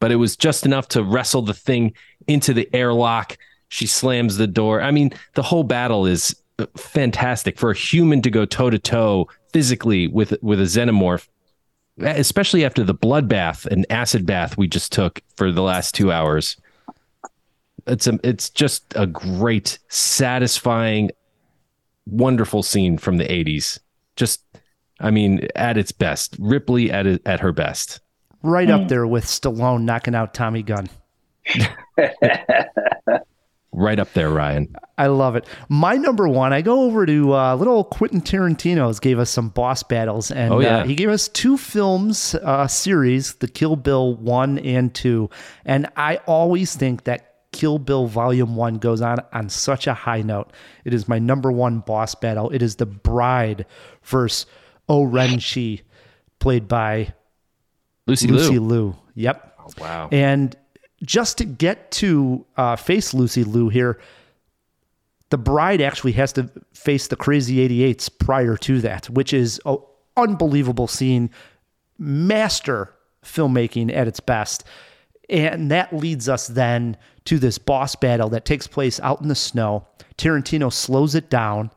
[0.00, 1.94] but it was just enough to wrestle the thing
[2.26, 3.36] into the airlock.
[3.68, 4.80] She slams the door.
[4.80, 6.34] I mean, the whole battle is
[6.76, 11.28] fantastic for a human to go toe to toe physically with with a xenomorph,
[11.98, 16.56] especially after the bloodbath and acid bath we just took for the last two hours.
[17.86, 21.10] It's a, it's just a great, satisfying,
[22.06, 23.78] wonderful scene from the '80s.
[24.16, 24.42] Just,
[24.98, 28.00] I mean, at its best, Ripley at at her best.
[28.46, 30.88] Right up there with Stallone knocking out Tommy Gunn.
[33.78, 34.74] Right up there, Ryan.
[34.96, 35.46] I love it.
[35.68, 39.82] My number one, I go over to uh, little Quentin Tarantino's gave us some boss
[39.82, 40.78] battles, and Oh, yeah.
[40.78, 45.28] uh, he gave us two films uh, series, the Kill Bill one and two,
[45.66, 50.22] and I always think that Kill Bill Volume One goes on on such a high
[50.22, 50.54] note.
[50.86, 52.48] It is my number one boss battle.
[52.50, 53.66] It is the Bride
[54.04, 54.46] versus
[54.88, 55.82] O-Ren Ishii,
[56.38, 57.12] played by
[58.06, 58.68] Lucy, Lucy Liu.
[58.68, 58.96] Liu.
[59.14, 59.58] Yep.
[59.58, 60.08] Oh, wow.
[60.12, 60.56] And
[61.04, 64.00] just to get to uh, face Lucy Liu here,
[65.30, 69.78] the bride actually has to face the crazy 88s prior to that, which is an
[70.16, 71.30] unbelievable scene,
[71.98, 74.64] master filmmaking at its best.
[75.28, 76.96] And that leads us then
[77.26, 79.86] to this boss battle that takes place out in the snow.
[80.16, 81.70] Tarantino slows it down.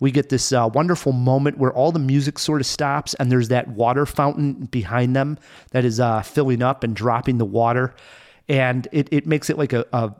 [0.00, 3.48] We get this uh, wonderful moment where all the music sort of stops and there's
[3.48, 5.38] that water fountain behind them
[5.70, 7.94] that is uh, filling up and dropping the water.
[8.48, 10.12] And it, it makes it like a, a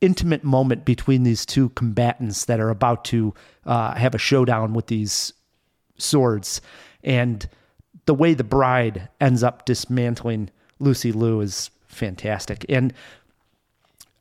[0.00, 3.34] intimate moment between these two combatants that are about to
[3.66, 5.32] uh, have a showdown with these
[5.98, 6.60] swords.
[7.02, 7.48] And
[8.06, 12.64] the way the bride ends up dismantling Lucy Liu is fantastic.
[12.68, 12.94] And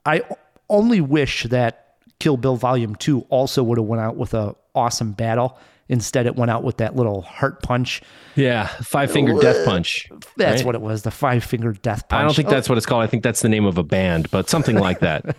[0.05, 0.21] I
[0.69, 5.11] only wish that Kill Bill Volume 2 also would have went out with a awesome
[5.13, 5.57] battle.
[5.91, 8.03] Instead, it went out with that little heart punch.
[8.35, 10.07] Yeah, five finger death punch.
[10.37, 10.65] That's right?
[10.65, 12.19] what it was, the five finger death punch.
[12.19, 13.01] I don't think Oh, that's what it's called.
[13.01, 15.35] I think that's the name of a band, but something like that.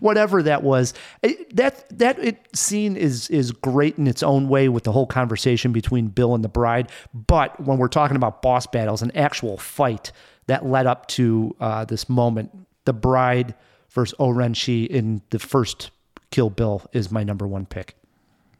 [0.00, 0.94] whatever that was.
[1.22, 5.06] It- that that it, scene is is great in its own way with the whole
[5.06, 6.90] conversation between Bill and the bride.
[7.14, 10.10] But when we're talking about boss battles, an actual fight
[10.48, 12.50] that led up to uh, this moment,
[12.84, 13.54] the bride
[13.94, 15.90] versus O-Ren Ishii in the first
[16.30, 17.94] Kill Bill is my number one pick.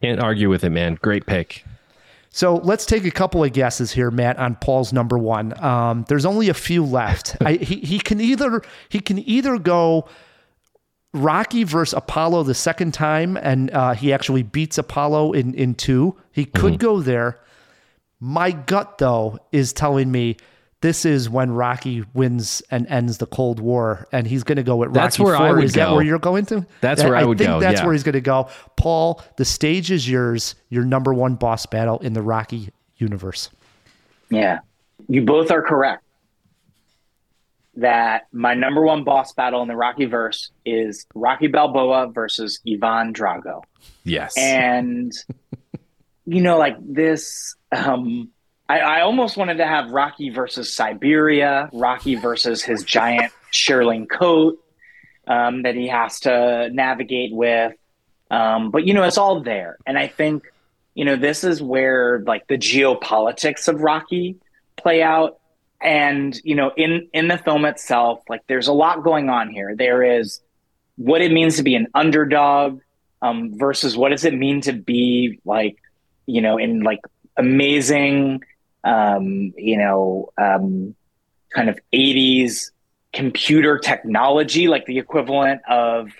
[0.01, 0.97] Can't argue with it, man.
[1.02, 1.65] Great pick.
[2.31, 5.61] So let's take a couple of guesses here, Matt, on Paul's number one.
[5.62, 7.36] Um, there's only a few left.
[7.44, 10.09] I, he he can either he can either go
[11.12, 16.16] Rocky versus Apollo the second time, and uh, he actually beats Apollo in in two.
[16.32, 17.40] He could go there.
[18.20, 20.36] My gut though is telling me
[20.85, 24.77] this is when Rocky wins and ends the Cold War, and he's going to go
[24.77, 25.01] with Rocky.
[25.01, 26.66] That's where I would Is that where you're going to?
[26.82, 27.44] That's where I would go.
[27.44, 27.86] I think go, That's yeah.
[27.86, 28.51] where he's going to go.
[28.77, 30.55] Paul, the stage is yours.
[30.69, 33.48] Your number one boss battle in the Rocky universe.
[34.28, 34.59] Yeah.
[35.09, 36.05] You both are correct.
[37.77, 43.15] That my number one boss battle in the Rocky verse is Rocky Balboa versus Ivan
[43.15, 43.62] Drago.
[44.05, 44.35] Yes.
[44.36, 45.15] And
[46.27, 48.28] you know, like this um
[48.69, 54.59] I, I almost wanted to have Rocky versus Siberia, Rocky versus his giant shearling coat
[55.27, 57.74] um, that he has to navigate with.
[58.31, 59.77] Um, but you know, it's all there.
[59.86, 60.45] And I think,
[60.95, 64.36] you know, this is where like the geopolitics of Rocky
[64.77, 65.39] play out.
[65.81, 69.77] And, you know, in in the film itself, like there's a lot going on here.
[69.77, 70.41] There is
[70.97, 72.81] what it means to be an underdog
[73.20, 75.77] um, versus what does it mean to be like,
[76.24, 77.01] you know, in like
[77.36, 78.43] amazing,
[78.85, 80.94] um, you know, um,
[81.55, 82.70] kind of 80s
[83.12, 86.11] computer technology, like the equivalent of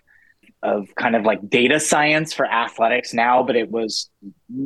[0.63, 4.09] of kind of like data science for athletics now, but it was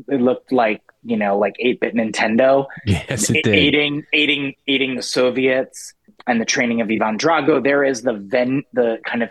[0.06, 2.66] it looked like you know like eight bit Nintendo.
[2.86, 3.54] Yes, it did.
[3.54, 5.94] aiding aiding aiding the Soviets
[6.26, 7.62] and the training of Ivan Drago.
[7.62, 9.30] There is the ven the kind of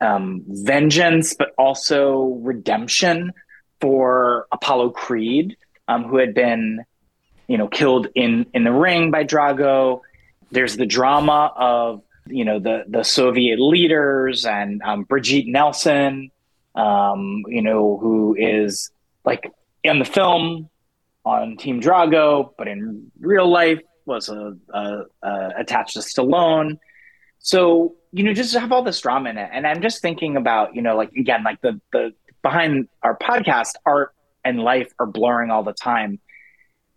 [0.00, 3.32] um, vengeance, but also redemption
[3.80, 5.56] for Apollo Creed,
[5.86, 6.84] um, who had been,
[7.48, 10.00] you know, killed in in the ring by Drago.
[10.50, 16.30] There's the drama of you know the the Soviet leaders and um, Brigitte Nielsen,
[16.74, 18.90] um, you know, who is
[19.24, 19.50] like
[19.82, 20.68] in the film
[21.24, 26.78] on Team Drago, but in real life was a, a, a attached to Stallone.
[27.38, 30.74] So you know, just have all this drama in it, and I'm just thinking about
[30.74, 32.12] you know, like again, like the the
[32.42, 34.14] behind our podcast, art
[34.44, 36.20] and life are blurring all the time.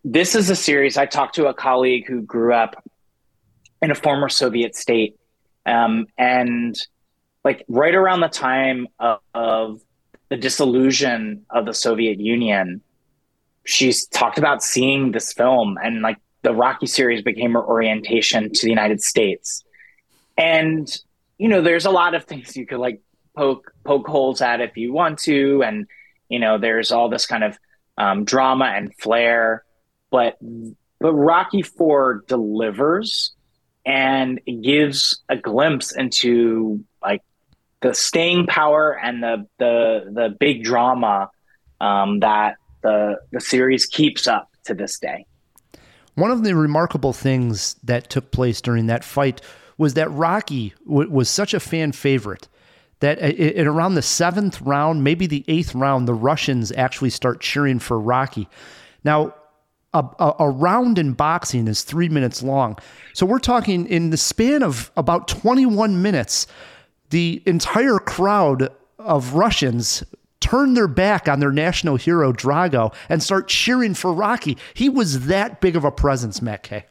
[0.04, 0.96] This is a series.
[0.96, 2.82] I talked to a colleague who grew up
[3.80, 5.16] in a former Soviet state,
[5.64, 6.76] um, and
[7.44, 9.80] like right around the time of, of
[10.28, 12.80] the dissolution of the Soviet Union,
[13.64, 18.62] she's talked about seeing this film and like the Rocky series became her orientation to
[18.62, 19.62] the United States.
[20.36, 20.88] And
[21.38, 23.00] you know, there's a lot of things you could like
[23.36, 25.86] poke poke holes at if you want to, and
[26.28, 27.56] you know, there's all this kind of
[27.98, 29.64] um, drama and flair,
[30.12, 30.36] but
[31.00, 33.32] but Rocky Four delivers
[33.84, 37.22] and gives a glimpse into like
[37.80, 41.30] the staying power and the the the big drama
[41.80, 45.26] um, that the the series keeps up to this day.
[46.14, 49.40] One of the remarkable things that took place during that fight
[49.78, 52.48] was that Rocky w- was such a fan favorite
[53.00, 57.80] that at around the seventh round, maybe the eighth round, the Russians actually start cheering
[57.80, 58.48] for Rocky.
[59.02, 59.34] Now,
[59.94, 62.78] a, a, a, round in boxing is three minutes long.
[63.12, 66.46] So we're talking in the span of about 21 minutes,
[67.10, 70.02] the entire crowd of Russians
[70.40, 74.58] turn their back on their national hero Drago and start cheering for Rocky.
[74.74, 76.84] He was that big of a presence, Matt Kay.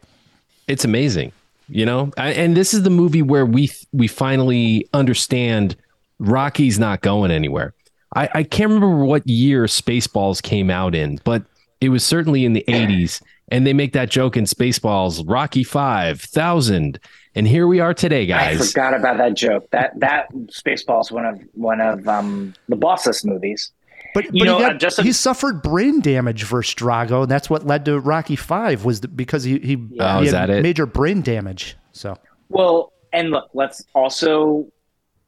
[0.67, 1.31] It's amazing,
[1.67, 2.11] you know.
[2.17, 5.75] And this is the movie where we we finally understand
[6.19, 7.73] Rocky's not going anywhere.
[8.15, 11.43] I, I can't remember what year Spaceballs came out in, but
[11.81, 13.21] it was certainly in the 80s.
[13.49, 16.99] And they make that joke in Spaceballs, Rocky Five Thousand.
[17.35, 18.61] And here we are today, guys.
[18.61, 19.69] I forgot about that joke.
[19.71, 23.73] That that Spaceballs one of one of um, the Bosses movies.
[24.13, 27.49] But, but know, he, got, just a, he suffered brain damage versus Drago, and that's
[27.49, 31.75] what led to Rocky Five was because he he, oh, he had major brain damage.
[31.91, 32.17] So
[32.47, 34.67] well, and look, let's also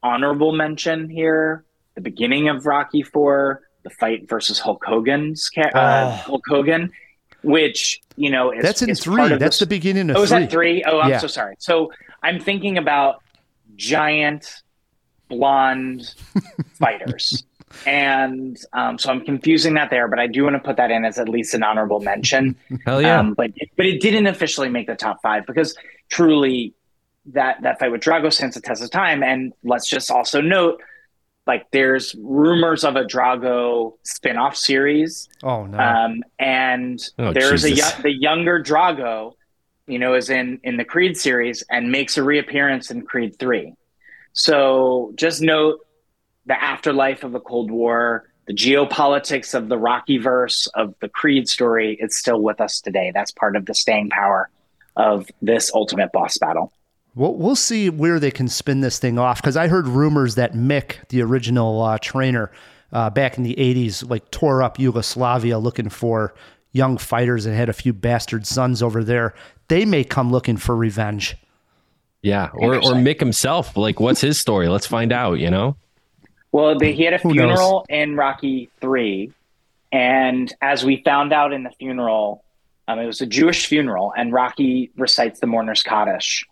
[0.01, 1.65] honorable mention here
[1.95, 6.09] the beginning of Rocky Four the fight versus Hulk Hogan's uh, oh.
[6.09, 6.91] Hulk Hogan,
[7.43, 9.27] which you know is, that's in three.
[9.29, 10.15] That's this, the beginning of.
[10.15, 10.23] Oh, three.
[10.23, 10.83] is that three?
[10.85, 11.17] Oh, I'm yeah.
[11.19, 11.55] so sorry.
[11.59, 11.91] So
[12.21, 13.21] I'm thinking about
[13.75, 14.63] giant
[15.29, 16.13] blonde
[16.73, 17.43] fighters.
[17.87, 21.05] And um, so I'm confusing that there, but I do want to put that in
[21.05, 22.55] as at least an honorable mention.
[22.85, 23.19] Hell yeah!
[23.19, 25.75] Um, but but it didn't officially make the top five because
[26.09, 26.75] truly
[27.27, 29.23] that that fight with Drago stands the test of time.
[29.23, 30.81] And let's just also note
[31.45, 35.27] like there's rumors of a Drago spin-off series.
[35.43, 35.77] Oh no.
[35.77, 37.99] Um, and oh, there's Jesus.
[37.99, 39.33] a the younger Drago,
[39.87, 43.73] you know, is in in the Creed series and makes a reappearance in Creed 3.
[44.33, 45.79] So just note
[46.45, 51.47] the afterlife of the Cold War, the geopolitics of the Rocky verse of the Creed
[51.47, 53.11] story, it's still with us today.
[53.13, 54.49] That's part of the staying power
[54.95, 56.73] of this ultimate boss battle.
[57.15, 60.53] We'll, we'll see where they can spin this thing off because I heard rumors that
[60.53, 62.51] Mick, the original uh, trainer
[62.91, 66.33] uh, back in the 80s, like tore up Yugoslavia looking for
[66.71, 69.33] young fighters and had a few bastard sons over there.
[69.67, 71.37] They may come looking for revenge.
[72.21, 73.75] Yeah, or or Mick himself.
[73.75, 74.69] Like, what's his story?
[74.69, 75.39] Let's find out.
[75.39, 75.75] You know.
[76.53, 79.33] Well, they, he had a funeral in Rocky Three,
[79.91, 82.43] and as we found out in the funeral,
[82.87, 86.45] um, it was a Jewish funeral, and Rocky recites the mourner's Kaddish.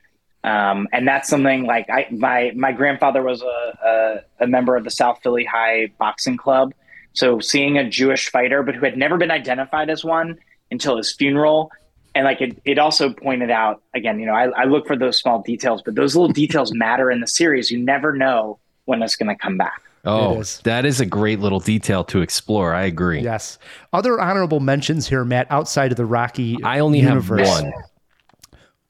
[0.43, 3.45] Um, and that's something like I my my grandfather was a,
[3.85, 6.73] a, a member of the South Philly High Boxing Club,
[7.13, 10.39] so seeing a Jewish fighter, but who had never been identified as one
[10.71, 11.71] until his funeral,
[12.15, 15.19] and like it, it also pointed out again, you know, I, I look for those
[15.19, 17.69] small details, but those little details matter in the series.
[17.69, 19.81] You never know when it's going to come back.
[20.03, 20.59] Oh, is.
[20.63, 22.73] that is a great little detail to explore.
[22.73, 23.21] I agree.
[23.21, 23.59] Yes.
[23.93, 26.57] Other honorable mentions here, Matt, outside of the Rocky.
[26.63, 27.47] I only universe.
[27.47, 27.73] have one.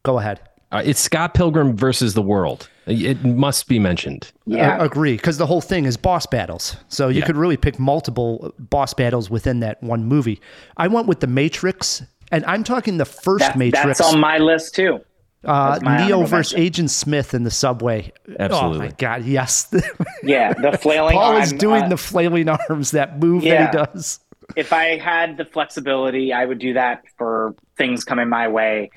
[0.04, 0.40] Go ahead.
[0.72, 2.70] Uh, it's Scott Pilgrim versus the World.
[2.88, 4.32] It must be mentioned.
[4.46, 5.16] Yeah, I agree.
[5.16, 7.26] Because the whole thing is boss battles, so you Yeah.
[7.26, 10.40] could really pick multiple boss battles within that one movie.
[10.78, 14.00] I went with the Matrix, and I'm talking the first That- Matrix.
[14.00, 15.02] that's on my list too.
[15.44, 16.60] uh, Neo versus mention.
[16.66, 18.12] Agent Smith in the subway.
[18.40, 18.78] Absolutely.
[18.78, 19.74] Oh my god, yes.
[20.24, 21.14] Yeah, the flailing.
[21.16, 22.92] Paul is doing uh, the flailing arms.
[22.92, 23.72] That move Yeah.
[23.72, 24.20] that he does.
[24.56, 28.92] if I had the flexibility, I would do that for things coming my way.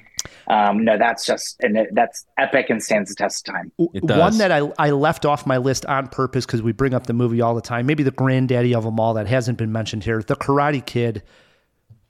[0.48, 3.72] Um, no, that's just and it, that's epic and stands the test of time.
[3.76, 7.12] One that I, I left off my list on purpose because we bring up the
[7.12, 7.86] movie all the time.
[7.86, 10.22] Maybe the granddaddy of them all that hasn't been mentioned here.
[10.22, 11.22] The Karate Kid.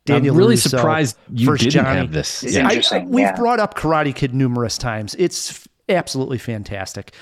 [0.07, 1.99] Daniel I'm really LaRusso, surprised you First didn't Johnny.
[2.01, 2.43] have this.
[2.43, 2.67] Yeah.
[2.67, 3.37] I- interesting, we've yeah.
[3.37, 5.15] brought up Karate Kid numerous times.
[5.19, 7.15] It's f- absolutely fantastic.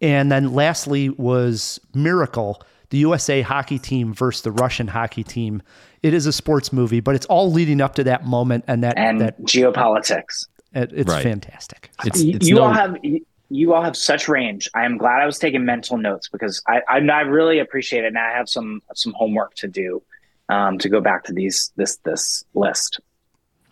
[0.00, 2.60] And then lastly was Miracle,
[2.94, 5.60] the USA hockey team versus the Russian hockey team.
[6.04, 8.96] It is a sports movie, but it's all leading up to that moment and that
[8.96, 10.46] And that geopolitics.
[10.74, 11.20] it- it's Right.
[11.24, 11.90] fantastic.
[12.04, 14.70] It's, you it's you no, all have you- you all have such range.
[14.76, 18.08] I am glad I was taking mental notes because I I, I really appreciate it,
[18.08, 20.00] and I have some some homework to do
[20.48, 23.00] um, to go back to these this this list.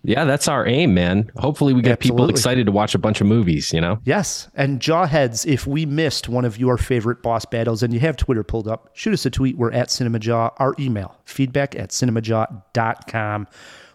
[0.05, 1.31] Yeah, that's our aim, man.
[1.37, 3.73] Hopefully, we get people excited to watch a bunch of movies.
[3.73, 4.49] You know, Yes.
[4.55, 8.43] And Jawheads, if we missed one of your favorite boss battles and you have Twitter
[8.43, 9.57] pulled up, shoot us a tweet.
[9.57, 10.55] We're at CinemaJaw.
[10.59, 13.47] Our email, feedback at cinemajaw.com.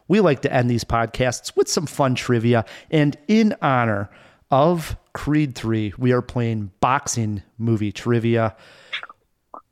[0.07, 2.65] We like to end these podcasts with some fun trivia.
[2.89, 4.09] And in honor
[4.49, 8.55] of Creed 3, we are playing boxing movie trivia.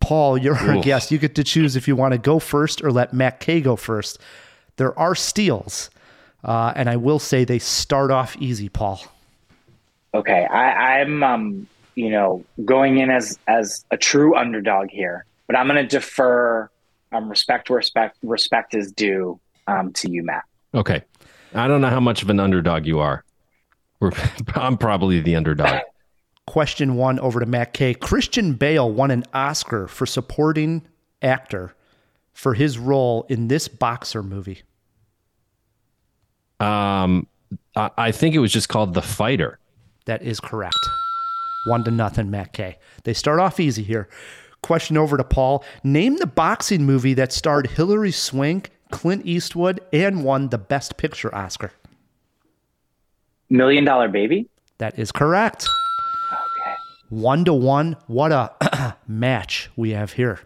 [0.01, 1.11] Paul, you're our guest.
[1.11, 3.75] You get to choose if you want to go first or let Matt Kay go
[3.75, 4.19] first.
[4.75, 5.89] There are steals.
[6.45, 9.01] Uh, and I will say they start off easy, Paul.
[10.13, 15.57] Okay, I, I'm um you know going in as as a true underdog here, but
[15.57, 16.69] I'm going to defer
[17.11, 20.43] um respect where respect respect is due um to you, Matt.
[20.73, 21.01] okay.
[21.53, 23.23] I don't know how much of an underdog you are.
[24.01, 24.11] We're,
[24.55, 25.79] I'm probably the underdog.
[26.47, 27.93] Question one over to Matt Kay.
[27.93, 30.85] Christian Bale won an Oscar for supporting
[31.21, 31.73] actor
[32.33, 34.63] for his role in this boxer movie.
[36.59, 37.27] Um,
[37.75, 39.59] I, I think it was just called The Fighter.
[40.05, 40.77] That is correct.
[41.67, 42.77] One to nothing, Matt Kay.
[43.03, 44.07] They start off easy here.
[44.61, 45.63] Question over to Paul.
[45.83, 51.33] Name the boxing movie that starred Hilary Swank, Clint Eastwood, and won the Best Picture
[51.33, 51.71] Oscar.
[53.49, 54.47] Million Dollar Baby.
[54.77, 55.67] That is correct.
[56.31, 56.75] Okay.
[57.09, 57.95] One to one.
[58.07, 60.39] What a match we have here.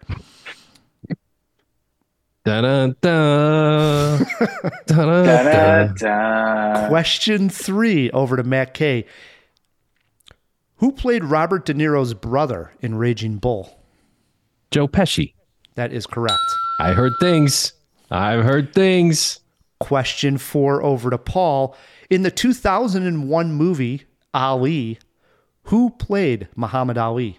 [2.50, 4.18] Da-da-da.
[4.86, 6.88] Da-da-da.
[6.88, 9.06] Question three over to Matt Kay.
[10.78, 13.80] Who played Robert De Niro's brother in Raging Bull?
[14.72, 15.34] Joe Pesci.
[15.76, 16.40] That is correct.
[16.80, 17.72] I heard things.
[18.10, 19.38] I've heard things.
[19.78, 21.76] Question four over to Paul.
[22.10, 24.98] In the 2001 movie Ali,
[25.64, 27.38] who played Muhammad Ali?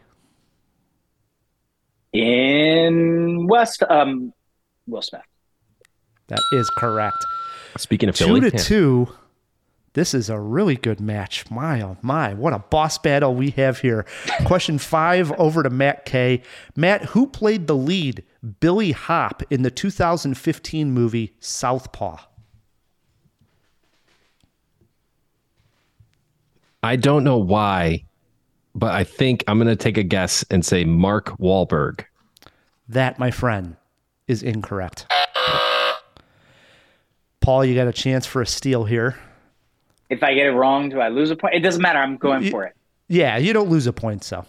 [2.14, 4.32] In West um
[4.88, 5.22] Will Smith.
[6.28, 7.18] That is correct.
[7.78, 8.64] Speaking of Two Philly, to yeah.
[8.64, 9.10] two.
[9.94, 11.52] This is a really good match.
[11.52, 14.06] My oh my, what a boss battle we have here.
[14.46, 16.42] Question five over to Matt K.
[16.78, 18.24] Matt, who played the lead,
[18.62, 22.18] Billy Hope, in the 2015 movie Southpaw?
[26.84, 28.06] I don't know why,
[28.74, 32.06] but I think I'm going to take a guess and say Mark Wahlberg.
[32.88, 33.76] That, my friend,
[34.32, 35.06] is incorrect.
[37.42, 39.18] Paul, you got a chance for a steal here.
[40.10, 41.54] If I get it wrong, do I lose a point?
[41.54, 42.00] It doesn't matter.
[42.00, 42.76] I'm going for it.
[43.08, 44.46] Yeah, you don't lose a point, so.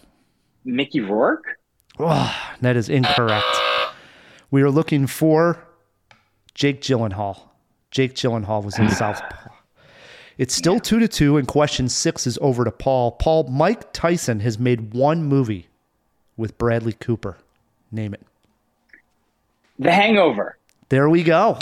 [0.63, 1.59] Mickey Rourke.
[1.99, 3.45] Oh, that is incorrect.
[4.51, 5.63] We are looking for
[6.53, 7.39] Jake Gyllenhaal.
[7.91, 9.49] Jake Gyllenhaal was in Southpaw.
[10.35, 13.11] It's still two to two, and question six is over to Paul.
[13.11, 15.67] Paul, Mike Tyson has made one movie
[16.35, 17.37] with Bradley Cooper.
[17.91, 18.25] Name it.
[19.79, 20.57] The Hangover.
[20.89, 21.57] There we go.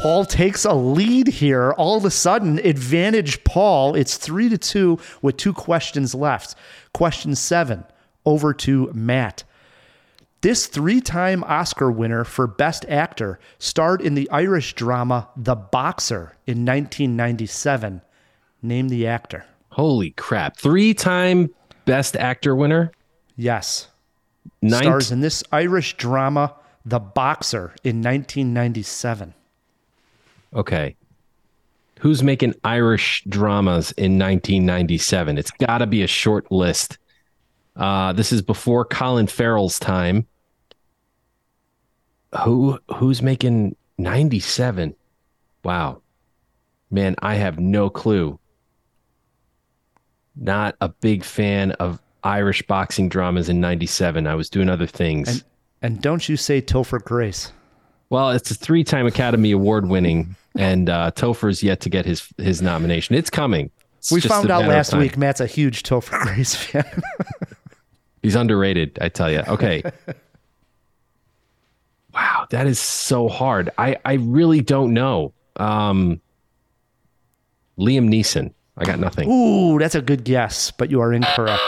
[0.00, 1.72] Paul takes a lead here.
[1.72, 3.94] All of a sudden, advantage Paul.
[3.94, 6.54] It's three to two with two questions left.
[6.92, 7.84] Question seven
[8.26, 9.44] over to Matt.
[10.42, 16.36] This three time Oscar winner for Best Actor starred in the Irish drama The Boxer
[16.46, 18.02] in 1997.
[18.62, 19.46] Name the actor.
[19.70, 20.56] Holy crap.
[20.58, 21.50] Three time
[21.86, 22.92] Best Actor winner?
[23.36, 23.88] Yes.
[24.60, 26.54] Ninth- Stars in this Irish drama
[26.86, 29.34] The Boxer in 1997.
[30.54, 30.96] Okay.
[31.98, 35.36] Who's making Irish dramas in 1997?
[35.36, 36.98] It's got to be a short list.
[37.74, 40.26] Uh, this is before Colin Farrell's time.
[42.44, 44.94] Who who's making 97?
[45.64, 46.02] Wow.
[46.90, 48.38] Man, I have no clue.
[50.36, 54.26] Not a big fan of Irish boxing dramas in 97.
[54.26, 55.28] I was doing other things.
[55.28, 55.44] And,
[55.86, 57.52] and don't you say Topher Grace.
[58.10, 62.60] Well, it's a three-time Academy Award winning, and uh, Topher's yet to get his his
[62.60, 63.14] nomination.
[63.14, 63.70] It's coming.
[63.98, 67.02] It's we found out last week Matt's a huge Topher Grace fan.
[68.20, 69.42] He's underrated, I tell you.
[69.46, 69.84] Okay.
[72.12, 73.70] wow, that is so hard.
[73.78, 75.32] I I really don't know.
[75.54, 76.20] Um,
[77.78, 78.52] Liam Neeson.
[78.76, 79.30] I got nothing.
[79.30, 81.62] Ooh, that's a good guess, but you are incorrect.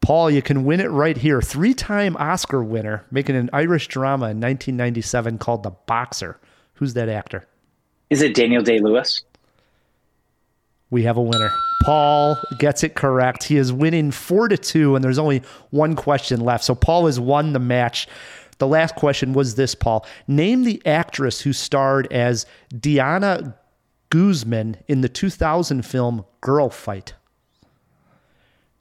[0.00, 1.42] Paul, you can win it right here.
[1.42, 6.38] Three time Oscar winner, making an Irish drama in 1997 called The Boxer.
[6.74, 7.46] Who's that actor?
[8.10, 9.22] Is it Daniel Day Lewis?
[10.90, 11.50] We have a winner.
[11.84, 13.44] Paul gets it correct.
[13.44, 16.64] He is winning four to two, and there's only one question left.
[16.64, 18.08] So Paul has won the match.
[18.58, 20.06] The last question was this, Paul.
[20.26, 22.46] Name the actress who starred as
[22.78, 23.56] Diana
[24.10, 27.14] Guzman in the 2000 film Girl Fight.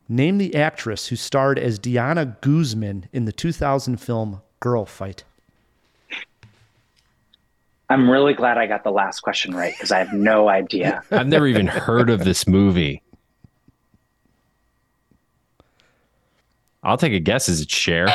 [0.10, 5.24] Name the actress who starred as Diana Guzman in the 2000 film Girl Fight.
[7.90, 11.02] I'm really glad I got the last question right because I have no idea.
[11.12, 13.02] I've never even heard of this movie.
[16.84, 17.50] I'll take a guess.
[17.50, 18.08] Is it Cher?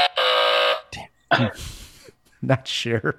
[2.43, 3.19] Not sure.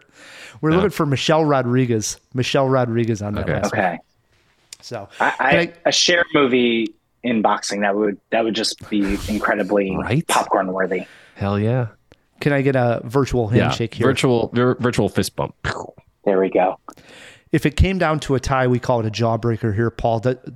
[0.61, 0.77] We're No.
[0.77, 2.19] looking for Michelle Rodriguez.
[2.33, 3.53] Michelle Rodriguez on that Okay.
[3.53, 3.79] last one.
[3.81, 3.97] Okay.
[4.81, 6.93] So I, I, a Cher movie
[7.23, 10.27] in boxing that would that would just be incredibly Right?
[10.27, 11.05] popcorn worthy.
[11.35, 11.87] Hell yeah.
[12.41, 13.63] can I get a virtual Yeah.
[13.63, 14.05] handshake here?
[14.07, 15.55] Virtual vir- virtual fist bump.
[16.25, 16.77] There we go.
[17.51, 20.19] if it came down to a tie, we call it a jawbreaker here, Paul.
[20.21, 20.53] The,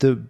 [0.00, 0.22] the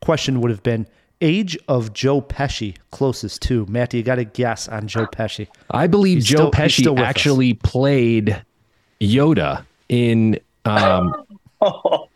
[0.00, 0.86] question would have been
[1.20, 3.66] age of Joe Pesci closest to.
[3.66, 5.48] Matt, you got to guess on Joe Pesci.
[5.70, 7.08] I believe He's Joe still- Pesci still with us.
[7.10, 8.42] actually played
[9.00, 11.12] Yoda in um,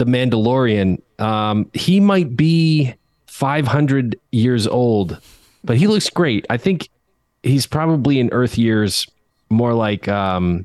[0.00, 1.02] The Mandalorian.
[1.20, 2.94] Um, he might be
[3.26, 5.20] 500 years old,
[5.62, 6.46] but he looks great.
[6.48, 6.88] I think
[7.42, 9.06] he's probably in Earth years
[9.50, 10.64] more like um,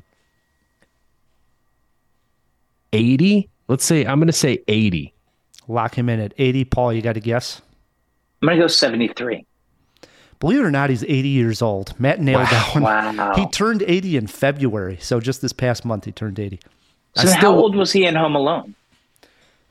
[2.94, 3.50] 80.
[3.68, 5.12] Let's say, I'm going to say 80.
[5.68, 6.64] Lock him in at 80.
[6.64, 7.60] Paul, you got to guess.
[8.40, 9.44] I'm gonna go 73.
[10.40, 12.00] Believe it or not, he's 80 years old.
[12.00, 12.82] Matt nailed that one.
[12.84, 13.34] Wow.
[13.34, 14.96] He turned 80 in February.
[14.98, 16.58] So just this past month, he turned 80.
[17.16, 18.74] So how old was he in Home Alone?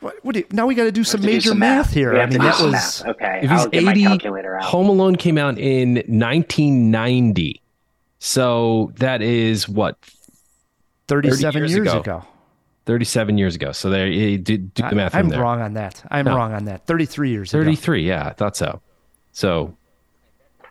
[0.05, 1.87] What, what do you- now we got to do some to do major some math,
[1.87, 1.93] math.
[1.95, 2.13] here.
[2.13, 3.05] We I mean, do that was math.
[3.07, 4.63] Okay, If he's I'll get my 80, calculator out.
[4.65, 7.59] Home Alone came out in 1990.
[8.19, 9.97] So that is what
[11.07, 11.99] 37 years years ago.
[11.99, 12.23] ago.
[12.85, 13.71] 37 years ago.
[13.71, 15.15] So there, you do, do the I- math.
[15.15, 15.41] I'm there.
[15.41, 16.03] wrong on that.
[16.11, 16.35] I'm No.
[16.35, 16.85] wrong on that.
[16.85, 17.63] 33 years ago.
[17.63, 18.07] 33.
[18.07, 18.81] Yeah, I thought so.
[19.31, 19.75] So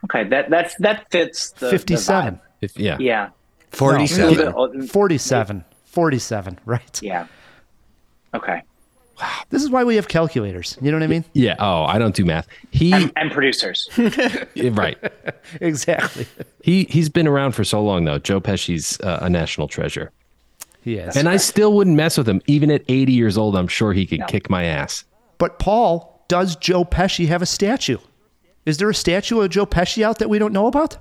[0.04, 2.34] Okay, that that's that fits the the 57.
[2.34, 2.40] vibe.
[2.60, 3.30] if, yeah, yeah.
[3.72, 4.20] 47.
[4.20, 5.64] No, a little bit- 47.
[5.86, 7.00] 47, right.
[7.02, 7.26] Yeah.
[8.32, 8.62] Okay.
[9.50, 10.76] This is why we have calculators.
[10.82, 11.24] You know what I mean?
[11.34, 11.54] yeah.
[11.60, 12.48] Oh, I don't do math.
[12.72, 13.88] He And, and producers.
[14.56, 14.98] right.
[15.60, 16.26] exactly.
[16.62, 18.18] He he's been around for so long though.
[18.18, 20.10] Joe Pesci's uh, a national treasure,
[20.82, 21.16] He is.
[21.16, 23.56] and I still wouldn't mess with him even at 80 years old.
[23.56, 25.04] I'm sure he could kick my ass.
[25.38, 27.98] But Paul, does Joe Pesci have a statue?
[28.66, 30.96] Is there a statue of Joe Pesci out that we don't know about?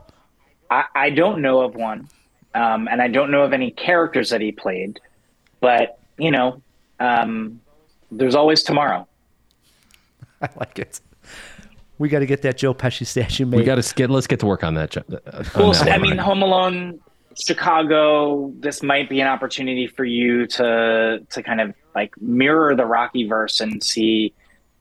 [0.70, 2.08] I, I don't know of one,
[2.54, 5.00] um, and I don't know of any characters that he played.
[5.62, 6.62] But you know,
[7.00, 7.62] um,
[8.18, 9.08] there's always tomorrow.
[10.42, 11.00] I like it.
[12.00, 13.58] We got to get that Joe Pesci statue made.
[13.58, 14.92] We got to get let's get to work on that.
[14.92, 17.00] Jo- uh, on Well, that I mean, Home Alone,
[17.38, 18.52] Chicago.
[18.60, 23.28] This might be an opportunity for you to to kind of like mirror the Rocky
[23.28, 24.34] verse and see,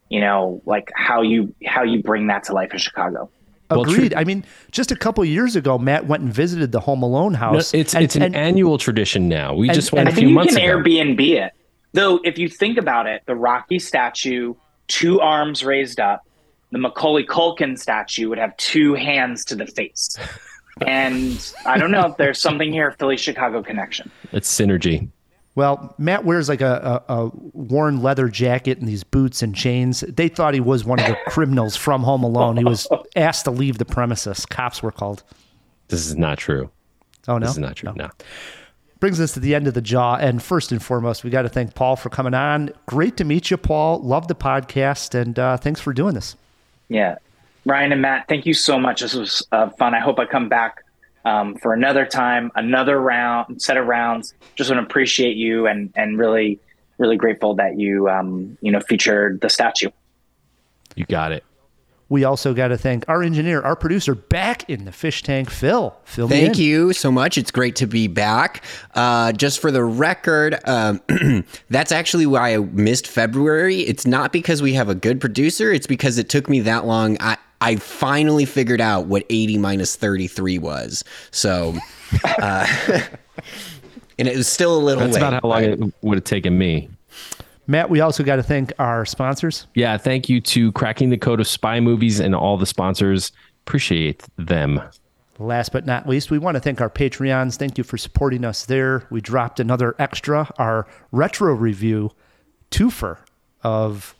[0.09, 3.31] you know, like how you how you bring that to life in Chicago.
[3.71, 3.83] Well.
[3.83, 4.13] Agreed.
[4.15, 7.39] I mean, just a couple years ago, Matt went and visited the Home Alone No,
[7.39, 7.73] house.
[7.73, 9.55] it's and- it's an and- annual tradition now.
[9.55, 10.79] We and- just and went I a think few you months can ago.
[10.79, 11.53] Airbnb it.
[11.93, 14.55] Though, if you think about it, the Rocky statue,
[14.89, 16.27] two arms raised up.
[16.71, 20.17] The Macaulay Culkin statue would have two hands to the face.
[20.87, 24.11] And I don't know if there's something here, Philly Chicago connection.
[24.33, 25.11] It's synergy.
[25.55, 30.01] Well, Matt wears like a, a, a worn leather jacket and these boots and chains.
[30.01, 32.57] They thought he was one of the criminals from Home Alone.
[32.57, 34.47] He was asked to leave the premises.
[34.47, 35.23] Cops were called.
[35.89, 36.71] This is not true.
[37.29, 37.47] Oh, no?
[37.47, 37.93] This is not true.
[37.95, 38.09] No.
[39.03, 40.15] Brings us to the end of the jaw.
[40.15, 42.71] And first and foremost, we got to thank Paul for coming on.
[42.87, 44.01] Great to meet you, Paul.
[44.01, 45.21] Love the podcast.
[45.21, 46.37] And uh, thanks for doing this.
[46.89, 47.17] Yeah.
[47.65, 49.01] Ryan and Matt, thank you so much.
[49.01, 49.93] This was uh, fun.
[49.97, 50.85] I hope I come back
[51.25, 54.35] um, for another time, another round, set of rounds.
[54.55, 56.61] Just want to appreciate you and and really,
[56.99, 59.91] really grateful that you um, you know featured the statue.
[60.95, 61.43] You got it.
[62.13, 65.97] We also got to thank our engineer, our producer, back in the fish tank, Phil.
[66.05, 66.63] Phil, Thank in.
[66.63, 67.39] you so much.
[67.39, 68.63] It's great to be back.
[68.95, 71.01] Uh, just for the record, um,
[71.71, 73.81] that's actually why I missed February.
[73.81, 75.73] It's not because we have a good producer.
[75.73, 77.17] It's because it took me that long.
[77.19, 81.05] I, I finally figured out what 80 minus 33 was.
[81.31, 81.75] So,
[82.25, 82.67] uh,
[84.19, 85.23] and it was still a little That's late.
[85.23, 86.91] about how long it would have taken me.
[87.67, 89.67] Matt, we also got to thank our sponsors.
[89.75, 93.33] Yeah, thank you to Cracking the Code of Spy Movies and all the sponsors.
[93.67, 94.81] Appreciate them.
[95.39, 97.57] Last but not least, we want to thank our Patreons.
[97.57, 99.07] Thank you for supporting us there.
[99.11, 102.11] We dropped another extra, our retro review
[102.71, 103.19] twofer
[103.63, 104.15] of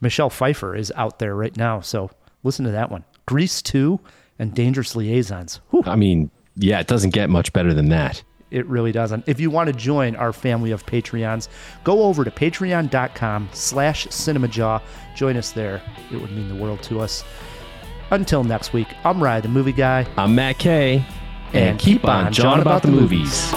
[0.00, 1.80] Michelle Pfeiffer is out there right now.
[1.80, 2.10] So
[2.42, 3.04] listen to that one.
[3.26, 4.00] Grease 2
[4.38, 5.60] and Dangerous Liaisons.
[5.70, 5.82] Whew.
[5.86, 8.22] I mean, yeah, it doesn't get much better than that.
[8.50, 9.28] It really doesn't.
[9.28, 11.48] If you want to join our family of Patreons,
[11.84, 14.82] go over to patreon.com slash cinemajaw.
[15.14, 15.80] Join us there.
[16.12, 17.24] It would mean the world to us.
[18.10, 20.06] Until next week, I'm Rye, the movie guy.
[20.16, 21.04] I'm Matt Kay.
[21.52, 23.52] And keep on jawing about the movies.